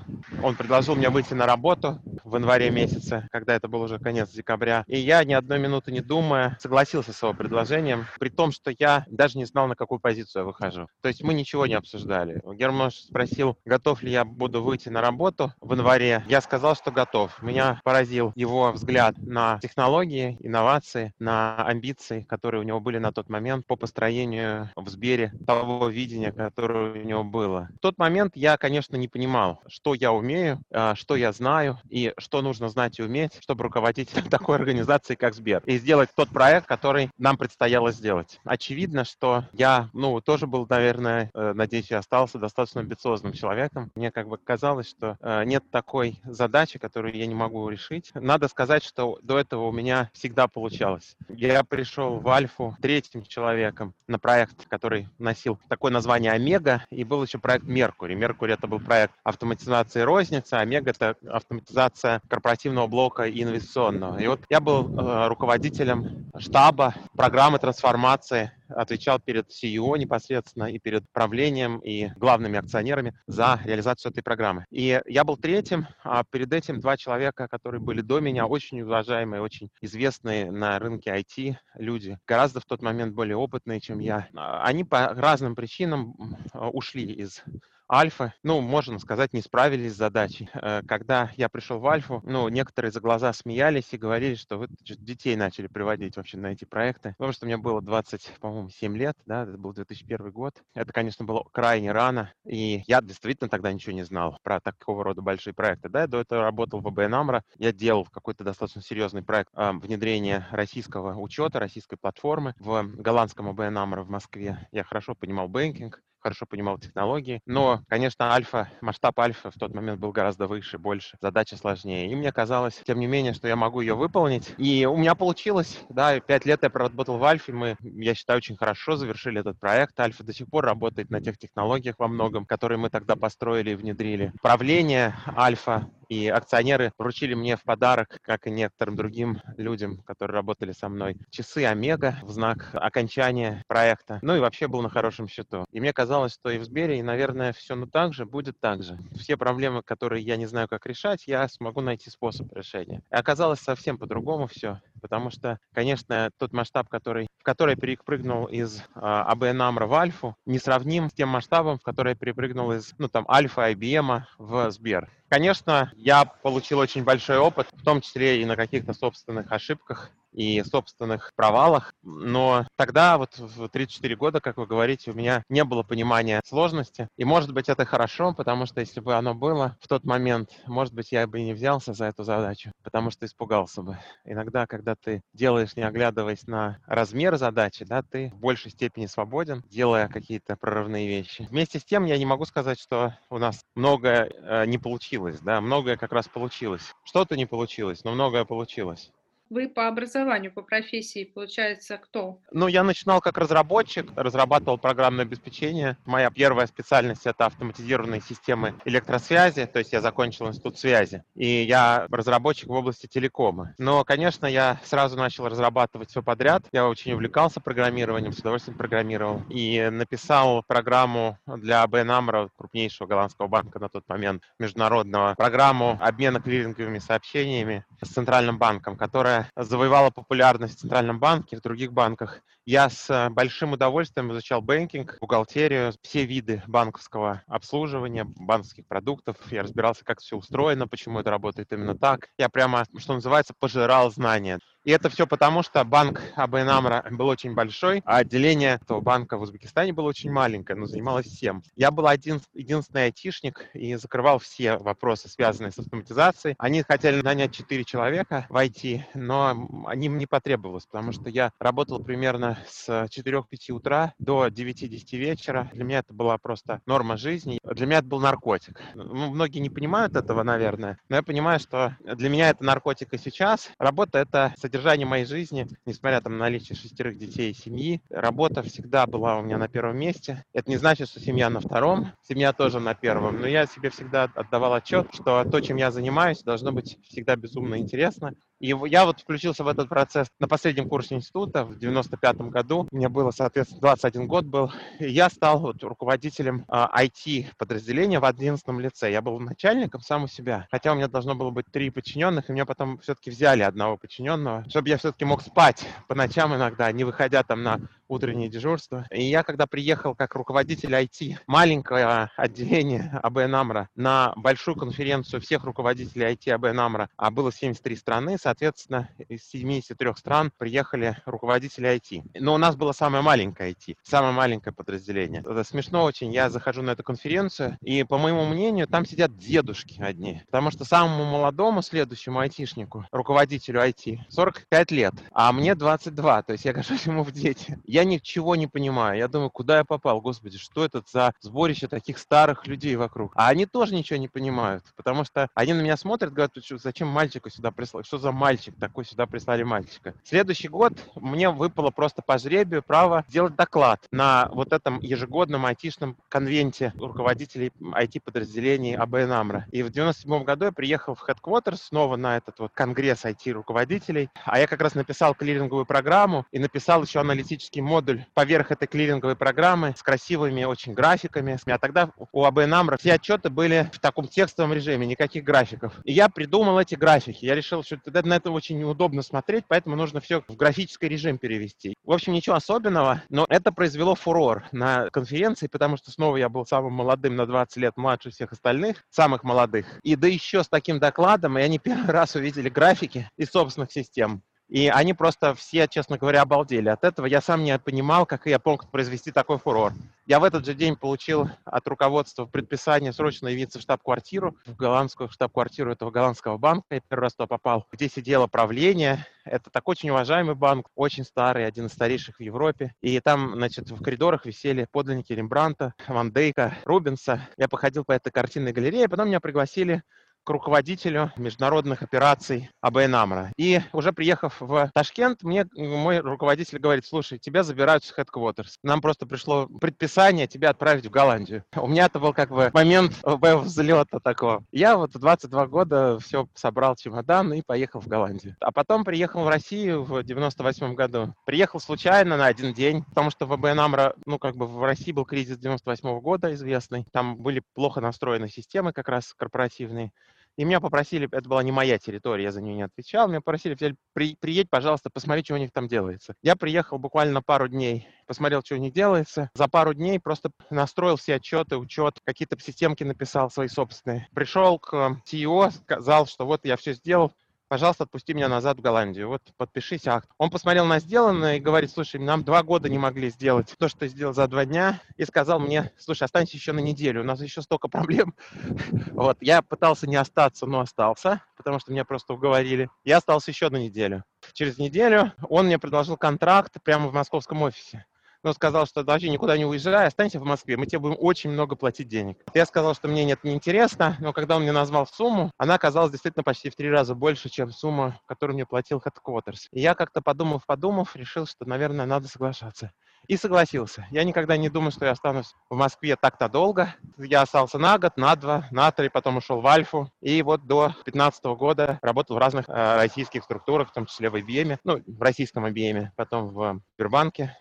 Он 0.43 0.57
предложил 0.57 0.97
мне 0.97 1.11
выйти 1.11 1.35
на 1.35 1.45
работу 1.45 2.01
в 2.25 2.35
январе 2.35 2.71
месяце, 2.71 3.29
когда 3.31 3.55
это 3.55 3.69
был 3.69 3.83
уже 3.83 3.99
конец 3.99 4.31
декабря. 4.31 4.83
И 4.87 4.99
я 4.99 5.23
ни 5.25 5.35
одной 5.35 5.59
минуты 5.59 5.93
не 5.93 6.01
думая 6.01 6.57
согласился 6.59 7.13
с 7.13 7.23
его 7.23 7.35
предложением. 7.35 8.07
При 8.19 8.31
том, 8.31 8.51
что 8.51 8.73
я 8.79 9.05
даже 9.09 9.37
не 9.37 9.45
знал, 9.45 9.69
на 9.69 9.77
какую 9.77 10.01
позицию 10.01 10.41
я 10.41 10.47
выхожу. 10.47 10.89
То 11.03 11.09
есть 11.09 11.23
мы 11.23 11.35
ничего 11.35 11.67
не 11.67 11.75
обсуждали. 11.75 12.41
Герман 12.55 12.91
спросил, 12.91 13.59
готов 13.67 14.03
ли 14.03 14.11
я 14.11 14.25
буду 14.25 14.63
выйти 14.63 14.86
на 14.91 15.01
работу 15.01 15.53
в 15.61 15.73
январе. 15.73 16.25
Я 16.29 16.41
сказал, 16.41 16.75
что 16.75 16.91
готов. 16.91 17.41
Меня 17.43 17.81
поразил 17.85 18.33
его 18.35 18.73
взгляд 18.73 19.17
на 19.19 19.59
технологии, 19.61 20.37
инновации, 20.41 21.13
на 21.19 21.57
амбиции, 21.65 22.23
которые 22.29 22.61
у 22.61 22.65
него 22.65 22.81
были 22.81 22.99
на 22.99 23.13
тот 23.13 23.29
момент 23.29 23.67
по 23.67 23.77
построению 23.77 24.71
в 24.77 24.89
Сбере 24.89 25.33
того 25.47 25.89
видения, 25.89 26.33
которое 26.33 26.93
у 26.93 27.05
него 27.05 27.25
было. 27.25 27.69
В 27.77 27.81
тот 27.81 27.99
момент 27.99 28.37
я, 28.37 28.57
конечно, 28.57 28.97
не 28.97 29.09
понимал, 29.09 29.63
что 29.67 29.95
я 29.95 30.13
умею, 30.13 30.61
а, 30.71 30.95
что 30.95 31.17
я 31.17 31.33
знаю 31.33 31.79
и 31.89 32.13
что 32.19 32.43
нужно 32.43 32.69
знать 32.69 32.99
и 32.99 33.03
уметь, 33.03 33.33
чтобы 33.41 33.65
руководить 33.65 34.11
такой 34.31 34.57
организацией, 34.57 35.17
как 35.17 35.35
Сбер, 35.35 35.63
и 35.65 35.79
сделать 35.79 36.11
тот 36.15 36.29
проект, 36.29 36.67
который 36.67 37.11
нам 37.19 37.37
предстояло 37.37 37.93
сделать. 37.93 38.41
Очевидно, 38.45 39.05
что 39.05 39.45
я, 39.53 39.89
ну, 39.93 40.21
тоже 40.21 40.47
был, 40.47 40.67
наверное, 40.69 41.31
э, 41.33 41.53
надеюсь, 41.55 41.91
я 41.91 41.99
остался 41.99 42.39
достаточно 42.39 42.81
амбициозным 42.83 43.33
человеком. 43.33 43.91
Мне 43.95 44.11
как 44.11 44.29
бы 44.29 44.37
казалось, 44.37 44.76
что 44.83 45.17
э, 45.21 45.45
нет 45.45 45.65
такой 45.71 46.21
задачи, 46.25 46.79
которую 46.79 47.15
я 47.15 47.27
не 47.27 47.35
могу 47.35 47.69
решить. 47.69 48.11
Надо 48.15 48.49
сказать, 48.49 48.85
что 48.85 49.19
до 49.23 49.39
этого 49.39 49.67
у 49.67 49.73
меня 49.73 50.11
всегда 50.13 50.49
получалось. 50.49 51.17
Я 51.29 51.65
пришел 51.65 52.19
в 52.19 52.29
Альфу 52.29 52.77
третьим 52.81 53.25
человеком 53.25 53.95
на 54.07 54.19
проект, 54.19 54.67
который 54.69 55.09
носил 55.19 55.59
такое 55.69 55.93
название 55.93 56.33
«Омега», 56.33 56.85
и 56.91 57.05
был 57.05 57.23
еще 57.23 57.39
проект 57.39 57.65
«Меркури». 57.65 58.15
«Меркури»— 58.15 58.53
это 58.55 58.67
был 58.67 58.81
проект 58.81 59.15
автоматизации 59.25 60.01
розницы, 60.01 60.55
«Омега»— 60.55 60.91
это 60.97 61.17
автоматизация 61.29 62.21
корпоративного 62.29 62.87
блока 62.87 63.25
и 63.25 63.43
инвестиционного. 63.43 64.19
И 64.19 64.27
вот 64.27 64.41
я 64.49 64.61
был 64.61 64.99
э, 64.99 65.29
руководителем 65.29 66.27
штаба 66.39 66.95
программы 67.17 67.59
трансформации 67.59 68.53
отвечал 68.69 69.21
перед 69.21 69.51
CEO 69.51 69.97
непосредственно 69.99 70.65
и 70.65 70.79
перед 70.79 71.09
правлением 71.13 71.79
и 71.79 72.09
главными 72.17 72.59
акционерами 72.59 73.15
за 73.27 73.61
реализацию 73.65 74.13
этой 74.13 74.23
программы. 74.23 74.65
И 74.71 75.01
я 75.07 75.25
был 75.25 75.37
третьим, 75.37 75.87
а 76.05 76.25
перед 76.25 76.53
этим 76.53 76.81
два 76.81 76.97
человека, 76.97 77.49
которые 77.49 77.81
были 77.81 78.01
до 78.01 78.21
меня, 78.21 78.47
очень 78.47 78.83
уважаемые, 78.83 79.43
очень 79.43 79.71
известные 79.81 80.51
на 80.51 80.79
рынке 80.79 81.11
IT 81.11 81.57
люди, 81.77 82.19
гораздо 82.27 82.61
в 82.61 82.65
тот 82.65 82.83
момент 82.83 83.15
более 83.15 83.37
опытные, 83.37 83.81
чем 83.81 83.99
я. 83.99 84.29
Они 84.35 84.85
по 84.85 85.09
разным 85.15 85.55
причинам 85.55 86.15
ушли 86.53 87.05
из 87.05 87.43
Альфа, 87.91 88.35
ну, 88.43 88.61
можно 88.61 88.99
сказать, 88.99 89.33
не 89.33 89.41
справились 89.41 89.95
с 89.95 89.97
задачей. 89.97 90.51
Э, 90.55 90.83
когда 90.89 91.31
я 91.37 91.49
пришел 91.49 91.79
в 91.79 91.87
Альфу, 91.87 92.21
ну, 92.25 92.49
некоторые 92.49 92.91
за 92.91 93.01
глаза 93.01 93.33
смеялись 93.33 93.93
и 93.93 93.97
говорили, 93.97 94.35
что 94.35 94.59
вы 94.59 94.69
детей 94.81 95.37
начали 95.37 95.69
приводить 95.69 96.17
вообще 96.17 96.37
на 96.37 96.49
эти 96.49 96.65
проекты. 96.65 97.15
Потому 97.17 97.33
что 97.33 97.47
мне 97.47 97.57
было 97.57 97.81
20, 97.81 98.39
по-моему, 98.41 98.71
7 98.71 98.97
лет, 98.97 99.17
да, 99.25 99.45
это 99.45 99.57
был 99.57 99.73
2001 99.73 100.33
год. 100.33 100.55
Это, 100.75 100.93
конечно, 100.93 101.25
было 101.25 101.45
крайне 101.53 101.93
рано, 101.93 102.33
и 102.45 102.83
я 102.89 103.01
действительно 103.01 103.49
тогда 103.49 103.73
ничего 103.73 103.93
не 103.93 104.05
знал 104.05 104.37
про 104.43 104.61
такого 104.61 105.05
рода 105.05 105.23
большие 105.23 105.55
проекты. 105.55 105.89
Да, 105.89 106.01
я 106.03 106.07
до 106.09 106.21
этого 106.21 106.43
работал 106.43 106.81
в 106.81 106.89
ABN 106.89 107.15
AMRO, 107.15 107.43
я 107.57 107.73
делал 107.73 108.05
какой-то 108.07 108.43
достаточно 108.43 108.83
серьезный 108.83 109.23
проект 109.23 109.51
э, 109.55 109.71
внедрения 109.73 110.49
российского 110.51 111.17
учета, 111.21 111.61
российской 111.61 111.97
платформы 111.97 112.55
в 112.59 112.83
голландском 112.97 113.49
ABN 113.49 113.79
AMRO 113.79 114.03
в 114.03 114.11
Москве. 114.11 114.67
Я 114.73 114.83
хорошо 114.83 115.15
понимал 115.15 115.47
banking, 115.47 116.03
хорошо 116.27 116.45
понимал 116.45 116.77
технологии. 116.79 117.41
Но, 117.47 117.83
конечно, 117.89 118.35
альфа, 118.35 118.69
масштаб 118.81 119.17
альфа 119.21 119.53
в 119.53 119.55
тот 119.55 119.73
момент 119.73 120.01
был 120.01 120.11
гораздо 120.11 120.49
выше, 120.49 120.77
больше, 120.77 121.17
задача 121.23 121.57
сложнее. 121.57 122.11
И 122.11 122.17
мне 122.17 122.33
казалось, 122.33 122.83
тем 122.85 122.99
не 122.99 123.07
менее, 123.07 123.33
что 123.33 123.47
я 123.47 123.55
могу 123.55 123.81
ее 123.81 123.95
выполнить. 123.95 124.53
И 124.59 124.87
у 124.87 124.97
меня 124.97 125.15
получилось, 125.15 125.79
да, 125.89 126.19
пять 126.19 126.45
лет 126.45 126.65
я 126.65 126.71
проработал 126.71 127.19
в 127.19 127.25
альфе, 127.25 127.53
мы, 127.53 127.77
я 127.81 128.17
считаю, 128.17 128.39
очень 128.39 128.57
хорошо 128.57 128.97
завершили 128.97 129.39
этот 129.39 129.61
проект. 129.61 130.01
Альфа 130.01 130.25
до 130.25 130.33
сих 130.33 130.49
пор 130.49 130.65
работает 130.65 131.11
на 131.11 131.21
тех 131.21 131.39
технологиях 131.39 131.95
во 131.99 132.09
многом, 132.09 132.45
которые 132.45 132.79
мы 132.79 132.91
тогда 132.91 133.15
построили 133.15 133.71
и 133.71 133.77
внедрили. 133.77 134.33
Правление 134.43 135.15
альфа 135.37 135.89
и 136.09 136.29
акционеры 136.29 136.93
вручили 136.99 137.35
мне 137.35 137.57
в 137.57 137.63
подарок, 137.63 138.19
как 138.23 138.47
и 138.47 138.51
некоторым 138.51 138.97
другим 138.97 139.41
людям, 139.57 139.99
которые 139.99 140.37
работали 140.37 140.73
со 140.73 140.89
мной, 140.89 141.17
часы 141.31 141.65
Омега 141.65 142.17
в 142.23 142.31
знак 142.31 142.71
окончания 142.75 143.63
проекта. 143.67 144.19
Ну 144.23 144.37
и 144.37 144.41
вообще 144.41 144.69
был 144.69 144.83
на 144.83 144.89
хорошем 144.89 145.29
счету. 145.29 145.67
И 145.73 145.81
мне 145.81 145.93
казалось, 145.93 146.16
что 146.29 146.51
и 146.51 146.59
в 146.59 146.65
Сбере, 146.65 146.99
и, 146.99 147.03
наверное, 147.03 147.53
все 147.53 147.75
ну 147.75 147.87
так 147.87 148.15
же 148.15 148.25
будет 148.25 148.59
так 148.61 148.83
же. 148.83 148.99
Все 149.19 149.37
проблемы, 149.37 149.83
которые 149.83 150.23
я 150.23 150.37
не 150.37 150.47
знаю, 150.47 150.69
как 150.69 150.87
решать, 150.87 151.27
я 151.27 151.47
смогу 151.49 151.81
найти 151.81 152.11
способ 152.11 152.53
решения. 152.53 153.03
И 153.11 153.15
оказалось 153.15 153.61
совсем 153.61 153.99
по-другому 153.99 154.47
все, 154.47 154.81
потому 155.01 155.31
что, 155.31 155.59
конечно, 155.73 156.31
тот 156.39 156.53
масштаб, 156.53 156.89
который, 156.89 157.29
в 157.39 157.43
который 157.43 157.77
перепрыгнул 157.77 158.47
из 158.47 158.83
а, 158.95 159.23
АБН 159.31 159.63
Амра 159.63 159.87
в 159.87 159.95
Альфу, 159.95 160.37
несравним 160.47 161.11
с 161.11 161.13
тем 161.13 161.29
масштабом, 161.29 161.79
в 161.79 161.83
который 161.83 162.11
я 162.11 162.17
перепрыгнул 162.17 162.73
из, 162.73 162.95
ну, 162.99 163.09
там, 163.09 163.25
Альфа, 163.29 163.71
IBM 163.71 164.23
в 164.39 164.71
Сбер. 164.71 165.11
Конечно, 165.29 165.93
я 165.97 166.25
получил 166.25 166.79
очень 166.79 167.03
большой 167.03 167.39
опыт, 167.39 167.69
в 167.73 167.83
том 167.83 168.01
числе 168.01 168.41
и 168.41 168.45
на 168.45 168.57
каких-то 168.57 168.93
собственных 168.95 169.51
ошибках 169.51 170.13
и 170.37 170.63
собственных 170.63 171.33
провалах. 171.35 171.95
Но 172.03 172.67
тогда, 172.77 173.19
вот 173.19 173.37
в 173.39 173.69
34 173.69 174.17
года, 174.17 174.41
как 174.41 174.59
вы 174.59 174.67
говорите, 174.67 175.11
у 175.11 175.15
меня 175.15 175.43
не 175.49 175.65
было 175.65 175.83
понимания 175.83 176.41
сложности. 176.45 177.09
И, 177.17 177.25
может 177.25 177.53
быть, 177.53 177.69
это 177.69 177.85
хорошо, 177.85 178.35
потому 178.35 178.67
что 178.67 178.81
если 178.81 179.01
бы 179.01 179.15
оно 179.15 179.35
было 179.35 179.77
в 179.81 179.89
тот 179.89 180.05
момент, 180.05 180.51
может 180.67 180.95
быть, 180.95 181.11
я 181.11 181.27
бы 181.27 181.41
не 181.41 181.55
взялся 181.55 181.95
за 181.95 182.05
эту 182.05 182.23
задачу, 182.23 182.71
потому 182.85 183.11
что 183.11 183.25
испугался 183.25 183.83
бы. 183.83 183.99
Иногда, 184.25 184.67
когда 184.67 184.95
ты 184.95 185.23
делаешь, 185.33 185.75
не 185.75 185.83
оглядываясь 185.83 186.47
на 186.47 186.79
размер 186.87 187.37
задачи, 187.37 187.85
да, 187.87 188.03
ты 188.03 188.31
в 188.35 188.39
большей 188.39 188.71
степени 188.71 189.07
свободен, 189.07 189.65
делая 189.71 190.09
какие-то 190.09 190.57
прорывные 190.57 191.09
вещи. 191.09 191.47
Вместе 191.51 191.79
с 191.79 191.85
тем, 191.85 192.05
я 192.05 192.19
не 192.19 192.27
могу 192.27 192.45
сказать, 192.45 192.79
что 192.79 193.17
у 193.31 193.39
нас 193.39 193.65
многое 193.75 194.31
э, 194.31 194.67
не 194.67 194.77
получилось, 194.77 195.41
да, 195.41 195.63
многое 195.63 195.97
как 195.97 196.13
раз 196.13 196.29
получилось. 196.29 196.95
Что-то 197.05 197.37
не 197.37 197.47
получилось, 197.47 198.05
но 198.05 198.13
многое 198.13 198.45
получилось. 198.45 199.13
Вы 199.49 199.69
по 199.69 199.87
образованию, 199.87 200.53
по 200.53 200.63
профессии, 200.63 201.25
получается, 201.25 201.99
кто? 201.99 202.41
Ну, 202.51 202.67
я 202.67 202.83
начинал 202.83 203.21
как 203.21 203.39
разработчик, 203.39 204.11
разрабатывал 204.17 204.77
программное 204.77 205.25
обеспечение. 205.25 205.97
Моя 206.05 206.31
первая 206.31 206.67
специальность— 206.67 207.23
это 207.27 207.47
автоматизированные 207.47 208.21
системы 208.21 208.75
электросвязи, 208.85 209.67
то 209.67 209.79
есть 209.79 209.93
я 209.93 210.01
закончил 210.01 210.49
институт 210.49 210.79
связи. 210.79 211.23
И 211.37 211.47
я 211.47 212.07
разработчик 212.11 212.69
в 212.69 212.73
области 212.73 213.07
телекома. 213.07 213.75
Но, 213.79 214.05
конечно, 214.05 214.47
я 214.47 214.81
сразу 214.85 215.17
начал 215.17 215.47
разрабатывать 215.47 216.11
все 216.11 216.23
подряд. 216.23 216.65
Я 216.73 216.89
очень 216.89 217.13
увлекался 217.13 217.61
программированием, 217.61 218.33
с 218.33 218.39
удовольствием 218.41 218.77
программировал. 218.77 219.43
И 219.49 219.89
написал 219.93 220.65
программу 220.67 221.39
для 221.47 221.85
ABN 221.85 222.09
AMRO, 222.09 222.51
крупнейшего 222.57 223.07
голландского 223.07 223.47
банка 223.47 223.79
на 223.79 223.89
тот 223.89 224.09
момент, 224.09 224.43
международного, 224.59 225.35
программу 225.37 225.99
обмена 226.01 226.41
клиринговыми 226.41 226.99
сообщениями 226.99 227.85
с 228.03 228.09
Центральным 228.09 228.59
банком, 228.59 228.97
которая 228.97 229.36
завоевала 229.57 230.11
популярность 230.11 230.77
в 230.77 230.81
Центральном 230.81 231.19
банке, 231.19 231.57
в 231.57 231.61
других 231.61 231.93
банках. 231.93 232.41
Я 232.69 232.91
с 232.91 233.31
большим 233.31 233.75
удовольствием 233.75 234.33
изучал 234.33 234.61
банкинг, 234.61 235.19
бухгалтерию, 235.21 235.93
все 236.03 236.25
виды 236.25 236.65
банковского 236.67 237.45
обслуживания, 237.47 238.25
банковских 238.25 238.89
продуктов. 238.89 239.37
Я 239.53 239.63
разбирался, 239.63 240.05
как 240.05 240.19
все 240.21 240.37
устроено, 240.37 240.89
почему 240.89 241.21
это 241.21 241.31
работает 241.31 241.73
именно 241.73 241.97
так. 241.97 242.31
Я 242.39 242.49
прямо, 242.49 242.85
что 242.99 243.15
называется, 243.15 243.55
пожирал 243.57 244.11
знания. 244.11 244.59
И 244.83 244.91
это 244.93 245.09
все 245.09 245.27
потому, 245.27 245.65
что 245.65 245.83
банк 245.85 246.23
АБН 246.37 246.69
Амро 246.69 247.05
был 247.11 247.27
очень 247.27 247.55
большой, 247.55 248.03
а 248.05 248.19
отделение 248.19 248.79
этого 248.81 249.01
банка 249.01 249.37
в 249.37 249.43
Узбекистане 249.43 249.93
было 249.93 250.07
очень 250.07 250.31
маленькое, 250.31 250.79
но 250.79 250.87
занималось 250.87 251.27
всем. 251.27 251.63
Я 251.75 251.91
был 251.91 252.07
один, 252.07 252.41
единственный 252.55 253.07
айтишник 253.07 253.67
и 253.75 253.97
закрывал 253.97 254.39
все 254.39 254.77
вопросы, 254.79 255.29
связанные 255.29 255.73
с 255.73 255.79
автоматизацией. 255.81 256.55
Они 256.59 256.83
хотели 256.83 257.21
нанять 257.21 257.53
4 257.53 257.83
человека 257.83 258.47
в 258.49 258.57
IT, 258.57 259.03
но 259.15 259.69
им 259.93 260.19
не 260.19 260.27
потребовалось, 260.27 260.87
потому 260.87 261.11
что 261.11 261.31
я 261.31 261.51
работал 261.59 262.03
примерно 262.03 262.56
с 262.69 262.89
4-5 262.89 263.73
утра 263.73 264.15
до 264.19 264.47
9-10 264.49 265.17
вечера. 265.17 265.71
Для 265.73 265.85
меня 265.85 265.99
это 265.99 266.13
была 266.13 266.39
просто 266.39 266.81
норма 266.87 267.17
жизни. 267.17 267.59
Для 267.63 267.87
меня 267.87 267.99
это 267.99 268.07
был 268.07 268.21
наркотик. 268.21 268.81
Ну, 268.95 269.31
многие 269.31 269.59
не 269.59 269.71
понимают 269.71 270.17
этого, 270.17 270.43
наверное, 270.43 270.99
но 271.09 271.17
я 271.17 271.23
понимаю, 271.23 271.61
что 271.61 271.97
для 272.01 272.29
меня 272.29 272.51
это 272.51 272.65
наркотик 272.65 273.13
и 273.13 273.19
сейчас. 273.19 273.71
Работа— 273.79 274.19
это 274.21 274.55
содержание 274.59 275.07
моей 275.07 275.25
жизни, 275.25 275.67
несмотря 275.85 276.21
там, 276.21 276.35
на 276.35 276.47
наличие 276.47 276.77
шестерых 276.77 277.19
детей 277.19 277.51
и 277.51 277.55
семьи, 277.55 278.01
работа 278.11 278.63
всегда 278.63 279.07
была 279.07 279.39
у 279.39 279.43
меня 279.43 279.59
на 279.59 279.69
первом 279.69 279.99
месте. 279.99 280.45
Это 280.53 280.71
не 280.71 280.77
значит, 280.77 281.09
что 281.09 281.21
семья 281.21 281.51
на 281.51 281.61
втором, 281.61 282.13
семья 282.23 282.53
тоже 282.53 282.81
на 282.81 282.95
первом, 282.95 283.41
но 283.41 283.47
я 283.47 283.67
себе 283.67 283.91
всегда 283.91 284.25
отдавал 284.35 284.75
отчет, 284.75 285.09
что 285.13 285.45
то, 285.45 285.61
чем 285.61 285.77
я 285.77 285.91
занимаюсь, 285.91 286.43
должно 286.43 286.73
быть 286.73 286.99
всегда 287.09 287.37
безумно 287.37 287.79
интересно, 287.79 288.33
и 288.61 288.75
я 288.87 289.05
вот 289.05 289.21
включился 289.21 289.65
в 289.65 289.69
этот 289.69 289.89
процесс 289.89 290.29
на 290.39 290.49
последнем 290.49 290.89
курсе 290.89 291.15
института 291.15 291.65
в 291.65 291.79
95 291.79 292.37
году. 292.51 292.89
Мне 292.91 293.09
было, 293.09 293.31
соответственно, 293.31 293.81
21 293.81 294.27
год 294.27 294.45
был. 294.45 294.73
И 294.99 295.09
я 295.09 295.29
стал 295.29 295.61
вот 295.61 295.83
руководителем 295.83 296.65
а, 296.69 296.91
IT-подразделения 297.03 298.21
в 298.21 298.25
11 298.25 298.67
лице. 298.79 299.11
Я 299.11 299.23
был 299.23 299.39
начальником 299.41 300.01
сам 300.01 300.25
у 300.25 300.29
себя. 300.29 300.67
Хотя 300.71 300.93
у 300.93 300.95
меня 300.95 301.09
должно 301.09 301.35
было 301.35 301.51
быть 301.51 301.67
три 301.71 301.91
подчиненных, 301.91 302.49
и 302.49 302.53
меня 302.53 302.67
потом 302.67 302.99
все-таки 302.99 303.31
взяли 303.31 303.63
одного 303.63 303.97
подчиненного 303.97 304.65
чтобы 304.69 304.89
я 304.89 304.99
все-таки 304.99 305.25
мог 305.25 305.43
спать 305.43 305.87
по 306.09 306.15
ночам 306.15 306.55
иногда, 306.55 306.91
не 306.93 307.05
выходя 307.05 307.43
там 307.43 307.63
на 307.63 307.81
утреннее 308.09 308.49
дежурство. 308.49 309.07
И 309.11 309.23
я, 309.25 309.43
когда 309.43 309.67
приехал 309.67 310.15
как 310.15 310.35
руководитель 310.35 310.95
IT, 310.95 311.39
маленькое 311.47 312.31
отделение 312.37 313.19
АБН 313.23 313.55
АМРО, 313.55 313.89
на 313.97 314.33
большую 314.37 314.77
конференцию 314.77 315.41
всех 315.41 315.65
руководителей 315.65 316.27
IT 316.27 316.51
АБН 316.51 316.79
АМРО, 316.79 317.09
а 317.17 317.31
было 317.31 317.53
73 317.53 317.97
страны, 317.97 318.37
соответственно, 318.47 319.09
из 319.29 319.43
73 319.49 320.15
стран 320.15 320.53
приехали 320.57 321.17
руководители 321.27 321.89
IT. 321.97 322.39
Но 322.39 322.55
у 322.55 322.59
нас 322.59 322.77
было 322.77 322.93
самое 322.93 323.21
маленькое 323.21 323.73
IT, 323.73 323.97
самое 324.05 324.33
маленькое 324.33 324.73
подразделение. 324.73 325.41
Это 325.41 325.65
смешно 325.65 326.05
очень, 326.05 326.33
я 326.33 326.49
захожу 326.49 326.83
на 326.83 326.91
эту 326.91 327.03
конференцию, 327.03 327.77
и, 327.81 328.05
по 328.05 328.19
моему 328.19 328.45
мнению, 328.47 328.87
там 328.87 329.05
сидят 329.05 329.37
дедушки 329.37 330.01
одни, 330.01 330.43
потому 330.47 330.71
что 330.71 330.85
самому 330.85 331.25
молодому 331.25 331.83
следующему 331.83 332.39
айтишнику, 332.39 333.05
руководителю 333.11 333.81
IT, 333.81 334.19
45 334.29 334.91
лет, 334.93 335.15
а 335.33 335.51
мне 335.53 335.75
22, 335.75 336.43
то 336.45 336.53
есть 336.53 336.65
я 336.65 336.73
кажусь 336.73 337.05
ему 337.05 337.25
в 337.25 337.33
дети. 337.33 337.81
Я 337.85 338.05
ничего 338.05 338.55
не 338.55 338.69
понимаю. 338.69 339.19
Я 339.19 339.27
думаю, 339.27 339.51
куда 339.51 339.79
я 339.79 339.85
попал, 339.85 340.21
господи, 340.21 340.57
что 340.57 340.85
это 340.85 341.03
за 341.13 341.33
сборище 341.41 341.89
таких 341.89 342.19
старых 342.19 342.69
людей 342.69 342.95
вокруг? 342.95 343.33
А 343.35 343.49
они 343.49 343.67
тоже 343.67 343.93
ничего 343.97 344.21
не 344.21 344.29
понимают, 344.29 344.85
потому 344.95 345.25
что 345.25 345.49
они 345.55 345.73
на 345.73 345.81
меня 345.81 345.97
смотрят, 345.97 346.33
говорят, 346.33 346.53
зачем 346.55 347.09
мальчика 347.09 347.51
сюда 347.51 347.73
прислали? 347.73 348.05
Что 348.05 348.19
за 348.19 348.36
мальчик 348.37 348.75
такой 348.79 349.05
сюда 349.05 349.27
прислали 349.27 349.63
мальчика? 349.63 350.15
Следующий 350.23 350.69
год 350.69 350.93
мне 351.17 351.51
выпало 351.51 351.91
просто 351.91 352.23
по 352.23 352.39
жребию 352.39 352.83
право 352.83 353.25
сделать 353.29 353.57
доклад 353.57 354.01
на 354.13 354.49
вот 354.53 354.73
этом 354.73 355.01
ежегодном 355.01 355.67
айтишном 355.67 356.17
конвенте 356.29 356.93
руководителей 356.99 357.73
IT-подразделений 357.81 358.95
АБН 358.95 359.33
АМРО. 359.33 359.65
И 359.73 359.83
в 359.83 359.91
97 359.91 360.45
году 360.45 360.67
я 360.67 360.73
приехал 360.73 361.15
в 361.15 361.29
Headquarters 361.29 361.79
снова 361.89 362.17
на 362.17 362.37
этот 362.37 362.59
вот 362.59 362.73
конгресс 362.73 363.25
IT-руководителей, 363.25 364.29
а 364.45 364.59
я 364.59 364.67
как 364.67 364.81
раз 364.81 364.95
написал 364.95 365.35
клиринговую 365.35 365.87
программу 365.87 366.47
и 366.53 366.59
написал 366.59 367.03
еще 367.03 367.21
аналитический 367.21 367.81
модуль 367.81 368.25
поверх 368.35 368.71
этой 368.71 368.87
клиринговой 368.87 369.37
программы 369.37 369.95
с 369.97 370.03
красивыми 370.03 370.65
очень 370.65 370.93
графиками. 370.93 371.59
А 371.67 371.79
тогда 371.79 372.11
у 372.33 372.45
АБН 372.45 372.75
AMRO 372.75 372.99
все 372.99 373.15
отчеты 373.15 373.51
были 373.51 373.91
в 373.93 373.99
таком 373.99 374.29
текстовом 374.29 374.73
режиме, 374.73 375.07
никаких 375.07 375.45
графиков. 375.45 375.95
И 376.05 376.13
я 376.13 376.29
придумал 376.29 376.79
эти 376.79 376.95
графики. 376.95 377.45
Я 377.45 377.55
решил, 377.55 377.83
что 377.83 377.97
на 378.27 378.35
это 378.35 378.51
очень 378.51 378.79
неудобно 378.79 379.23
смотреть, 379.23 379.65
поэтому 379.69 379.97
нужно 379.97 380.21
все 380.21 380.43
в 380.49 380.57
графический 380.57 381.09
режим 381.09 381.39
перевести. 381.39 381.95
В 382.05 382.13
общем, 382.13 382.33
ничего 382.33 382.57
особенного, 382.57 383.23
но 383.29 383.47
это 383.49 383.73
произвело 383.73 384.15
фурор 384.15 384.65
на 384.73 385.11
конференции, 385.11 385.67
потому 385.67 385.97
что 385.97 386.11
снова 386.11 386.37
я 386.37 386.49
был 386.49 386.67
самым 386.67 386.93
молодым 386.93 387.37
на 387.37 387.47
20 387.47 387.77
лет 387.77 387.97
младше 387.97 388.31
всех 388.31 388.53
остальных, 388.53 389.05
самых 389.11 389.45
молодых. 389.45 389.87
И 390.03 390.17
да 390.17 390.29
еще 390.29 390.63
с 390.63 390.69
таким 390.69 390.99
докладом, 390.99 391.59
и 391.59 391.63
они 391.63 391.79
первый 391.79 392.07
раз 392.13 392.35
увидели 392.35 392.69
графики 392.69 393.31
из 393.37 393.51
собственных 393.51 393.93
систем. 393.93 394.43
И 394.69 394.89
они 394.89 395.15
просто 395.15 395.55
все, 395.55 395.87
честно 395.87 396.19
говоря, 396.19 396.43
обалдели 396.43 396.89
от 396.89 397.05
этого. 397.05 397.27
Я 397.27 397.41
сам 397.41 397.63
не 397.63 397.79
понимал, 397.79 398.27
как 398.27 398.47
я 398.47 398.61
мог 398.65 398.91
произвести 398.91 399.31
такой 399.31 399.59
фурор. 399.59 399.93
Я 400.27 400.41
в 400.41 400.45
этот 400.45 400.67
же 400.67 400.75
день 400.75 400.97
получил 400.97 401.49
от 401.65 401.87
руководства 401.87 402.47
предписание 402.47 403.13
срочно 403.13 403.47
явиться 403.47 403.79
в 403.79 403.83
штаб-квартиру, 403.83 404.57
в 404.67 404.75
голландскую 404.75 405.29
штаб-квартиру 405.29 405.93
этого 405.93 406.11
голландского 406.11 406.59
банка. 406.59 406.87
Я 406.91 407.01
первый 407.01 407.23
раз 407.23 407.35
туда 407.35 407.47
попал, 407.47 407.87
где 407.93 408.09
сидело 408.09 408.49
правление. 408.49 409.25
Это 409.45 409.71
такой 409.71 409.93
очень 409.93 410.11
уважаемый 410.11 410.57
банк, 410.57 410.89
очень 410.97 411.25
старый, 411.25 411.65
один 411.65 411.87
из 411.87 411.93
старейших 411.93 412.39
в 412.39 412.43
Европе. 412.43 412.93
И 413.01 413.21
там, 413.21 413.53
значит, 413.55 413.89
в 413.89 414.03
коридорах 414.03 414.47
висели 414.47 414.89
подлинники 414.91 415.33
Рембранта, 415.33 415.95
Ван 416.09 416.33
Дейка, 416.33 416.75
Рубинса. 416.85 417.49
Я 417.57 417.69
походил 417.69 418.05
по 418.05 418.11
этой 418.11 418.33
картинной 418.33 418.73
галерее, 418.73 419.09
потом 419.09 419.29
меня 419.29 419.39
пригласили 419.39 420.03
к 420.47 420.51
руководителю 420.51 421.33
международных 421.37 422.03
операций 422.03 422.71
АБН 422.81 423.15
АМРО. 423.17 423.53
И 423.57 423.81
уже 423.93 424.13
приехав 424.13 424.61
в 424.61 424.91
Ташкент, 424.95 425.43
мне 425.43 425.67
мой 425.75 426.21
руководитель 426.21 426.79
говорит, 426.79 427.05
слушай, 427.05 427.41
тебя 427.41 427.65
забирают 427.65 428.05
с 428.05 428.17
Headquarters. 428.17 428.77
Нам 428.85 429.01
просто 429.01 429.27
пришло 429.27 429.67
предписание 429.67 430.47
тебя 430.47 430.71
отправить 430.71 431.05
в 431.05 431.11
Голландию. 431.11 431.65
У 431.77 431.89
меня 431.89 432.07
это 432.07 432.21
был 432.21 432.33
как 432.33 432.51
бы 432.51 432.71
момент 432.73 433.15
взлета 433.25 434.21
такого. 434.21 434.65
Я 434.71 434.97
вот 434.97 435.17
в 435.17 435.19
22 435.19 435.67
года 435.67 436.19
все 436.21 436.47
собрал 436.55 436.95
чемодан 436.95 437.53
и 437.53 437.63
поехал 437.67 438.01
в 438.01 438.07
Голландию. 438.07 438.55
А 438.61 438.71
потом 438.71 439.05
приехал 439.05 439.43
в 439.43 439.49
Россию 439.49 440.05
в 440.05 440.23
98 440.23 440.95
году. 440.95 441.35
Приехал 441.45 441.81
случайно 441.81 442.37
на 442.37 442.47
один 442.47 442.73
день, 442.73 443.03
потому 443.03 443.31
что 443.31 443.47
в 443.47 443.53
АБН 443.53 443.81
АМРО, 443.81 444.15
ну 444.27 444.39
как 444.39 444.55
бы 444.55 444.69
в 444.69 444.81
России 444.85 445.11
был 445.11 445.25
кризис 445.25 445.59
98 445.59 446.21
года 446.21 446.55
известный. 446.55 447.05
Там 447.11 447.37
были 447.37 447.63
плохо 447.75 448.01
настроены 448.01 448.49
системы 448.49 448.93
как 448.93 449.09
раз 449.09 449.35
корпоративные. 449.37 450.13
И 450.57 450.65
меня 450.65 450.81
попросили, 450.81 451.29
это 451.31 451.49
была 451.49 451.63
не 451.63 451.71
моя 451.73 451.99
территория, 451.99 452.45
я 452.45 452.53
за 452.53 452.63
нее 452.63 452.75
не 452.75 452.83
отвечал, 452.83 453.29
меня 453.29 453.41
попросили, 453.41 453.77
при, 454.15 454.37
приедь, 454.37 454.71
пожалуйста, 454.71 455.11
посмотри, 455.11 455.45
что 455.45 455.55
у 455.55 455.59
них 455.59 455.71
там 455.71 455.87
делается. 455.87 456.35
Я 456.43 456.57
приехал 456.57 456.99
буквально 456.99 457.43
пару 457.43 457.69
дней, 457.69 458.09
посмотрел, 458.27 458.63
что 458.65 458.77
у 458.77 458.79
них 458.79 458.95
делается. 458.95 459.51
За 459.55 459.69
пару 459.69 459.93
дней 459.93 460.19
просто 460.19 460.51
настроил 460.71 461.17
все 461.17 461.35
отчеты, 461.35 461.77
учет, 461.77 462.21
какие-то 462.25 462.59
системки 462.59 463.05
написал 463.05 463.51
свои 463.51 463.69
собственные. 463.69 464.29
Пришел 464.35 464.79
к 464.79 465.21
CEO, 465.31 465.71
сказал, 465.71 466.27
что 466.27 466.47
вот 466.47 466.65
я 466.65 466.77
все 466.77 466.95
сделал, 466.95 467.33
пожалуйста, 467.69 468.05
отпусти 468.05 468.35
меня 468.35 468.49
назад 468.49 468.79
в 468.79 468.81
Голландию, 468.81 469.29
вот 469.29 469.43
подпишись 469.57 470.07
акт. 470.07 470.29
Он 470.39 470.51
посмотрел 470.51 470.87
на 470.87 471.01
сделанное 471.01 471.57
и 471.57 471.61
говорит, 471.61 471.91
слушай, 471.91 472.21
нам 472.21 472.45
два 472.45 472.63
года 472.63 472.89
не 472.89 472.99
могли 472.99 473.31
сделать 473.31 473.75
то, 473.79 473.89
что 473.89 474.01
ты 474.01 474.09
сделал 474.09 474.35
за 474.35 474.47
два 474.49 474.65
дня, 474.65 475.01
и 475.17 475.25
сказал 475.25 475.59
мне, 475.59 475.93
слушай, 475.99 476.25
останься 476.25 476.57
еще 476.57 476.73
на 476.73 476.81
неделю, 476.81 477.23
у 477.23 477.25
нас 477.25 477.41
еще 477.41 477.63
столько 477.63 477.89
проблем. 477.89 478.35
Вот, 479.17 479.39
я 479.41 479.63
пытался 479.63 480.07
не 480.07 480.17
остаться, 480.17 480.67
но 480.67 480.81
остался, 480.81 481.41
потому 481.57 481.79
что 481.79 481.91
меня 481.91 482.05
просто 482.05 482.35
уговорили. 482.35 482.91
Я 483.03 483.19
остался 483.19 483.51
еще 483.51 483.71
на 483.71 483.79
неделю. 483.79 484.25
Через 484.53 484.79
неделю 484.79 485.33
он 485.49 485.67
мне 485.67 485.79
предложил 485.79 486.17
контракт 486.17 486.75
прямо 486.83 487.09
в 487.09 487.15
московском 487.15 487.63
офисе 487.63 488.05
но 488.47 488.53
сказал, 488.53 488.87
что 488.87 489.03
вообще 489.03 489.29
никуда 489.29 489.59
не 489.59 489.65
уезжай, 489.65 490.07
останься 490.07 490.39
в 490.39 490.45
Москве, 490.45 490.77
мы 490.77 490.87
тебе 490.87 491.01
будем 491.01 491.17
очень 491.19 491.51
много 491.51 491.75
платить 491.75 492.07
денег. 492.07 492.39
Я 492.55 492.65
сказал, 492.65 492.95
что 492.95 493.09
мне 493.09 493.25
нет, 493.25 493.43
не 493.43 493.53
интересно, 493.53 494.17
но 494.21 494.33
когда 494.33 494.55
он 494.55 494.63
мне 494.63 494.71
назвал 494.71 495.09
сумму, 495.09 495.51
она 495.59 495.75
оказалась 495.75 496.13
действительно 496.13 496.45
почти 496.45 496.71
в 496.71 496.77
три 496.77 496.89
раза 496.89 497.17
больше, 497.17 497.49
чем 497.49 497.73
сумма, 497.73 498.21
которую 498.27 498.55
мне 498.55 498.65
платил 498.65 499.03
Headquarters. 499.05 499.67
И 499.73 499.81
я 499.81 499.97
как-то 499.97 500.23
подумав, 500.23 500.65
подумав, 500.65 501.17
решил, 501.17 501.45
что, 501.45 501.69
наверное, 501.69 502.07
надо 502.07 502.29
соглашаться. 502.29 502.93
И 503.27 503.37
согласился. 503.37 504.07
Я 504.13 504.23
никогда 504.23 504.57
не 504.57 504.69
думал, 504.69 504.93
что 504.93 505.07
я 505.07 505.11
останусь 505.11 505.53
в 505.69 505.75
Москве 505.75 506.15
так-то 506.15 506.49
долго. 506.49 506.95
Я 507.19 507.43
остался 507.43 507.79
на 507.79 507.99
год, 507.99 508.17
на 508.17 508.37
два, 508.37 508.69
на 508.71 508.93
три, 508.93 509.09
потом 509.09 509.39
ушел 509.39 509.61
в 509.61 509.67
Альфу. 509.67 510.13
И 510.21 510.41
вот 510.43 510.69
до 510.69 510.91
2015 511.05 511.45
года 511.47 511.99
работал 512.03 512.37
в 512.37 512.39
разных 512.39 512.69
э, 512.69 512.97
российских 512.97 513.43
структурах, 513.43 513.89
в 513.89 513.93
том 513.93 514.07
числе 514.07 514.31
в 514.31 514.37
IBM, 514.37 514.79
ну, 514.85 515.03
в 515.05 515.21
российском 515.21 515.67
IBM, 515.67 516.11
потом 516.15 516.51
в 516.51 516.81
Сбербанке, 516.97 517.57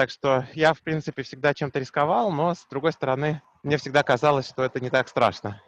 так 0.00 0.08
что 0.08 0.46
я, 0.54 0.72
в 0.72 0.80
принципе, 0.80 1.22
всегда 1.22 1.52
чем-то 1.52 1.78
рисковал, 1.78 2.32
но, 2.32 2.54
с 2.54 2.64
другой 2.70 2.92
стороны, 2.92 3.42
мне 3.62 3.76
всегда 3.76 4.02
казалось, 4.02 4.48
что 4.48 4.62
это 4.62 4.80
не 4.80 4.88
так 4.88 5.08
страшно. 5.08 5.60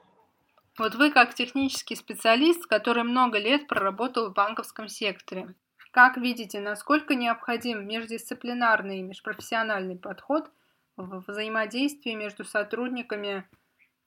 Вот 0.78 0.94
вы 0.94 1.10
как 1.10 1.34
технический 1.34 1.96
специалист, 1.96 2.64
который 2.64 3.02
много 3.02 3.38
лет 3.38 3.68
проработал 3.68 4.30
в 4.30 4.32
банковском 4.32 4.88
секторе, 4.88 5.54
как 5.90 6.16
видите, 6.16 6.60
насколько 6.60 7.14
необходим 7.14 7.86
междисциплинарный 7.86 9.00
и 9.00 9.02
межпрофессиональный 9.02 9.98
подход 9.98 10.50
в 10.96 11.22
взаимодействии 11.26 12.14
между 12.14 12.46
сотрудниками 12.46 13.46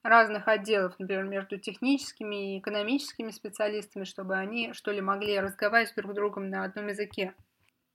разных 0.01 0.47
отделов, 0.47 0.95
например, 0.97 1.25
между 1.25 1.59
техническими 1.59 2.55
и 2.55 2.59
экономическими 2.61 3.29
специалистами, 3.29 4.05
чтобы 4.05 4.35
они, 4.37 4.73
что 4.73 4.91
ли, 4.91 5.01
могли 5.01 5.39
разговаривать 5.39 5.93
друг 5.95 6.13
с 6.13 6.15
другом 6.15 6.49
на 6.49 6.63
одном 6.63 6.87
языке? 6.87 7.35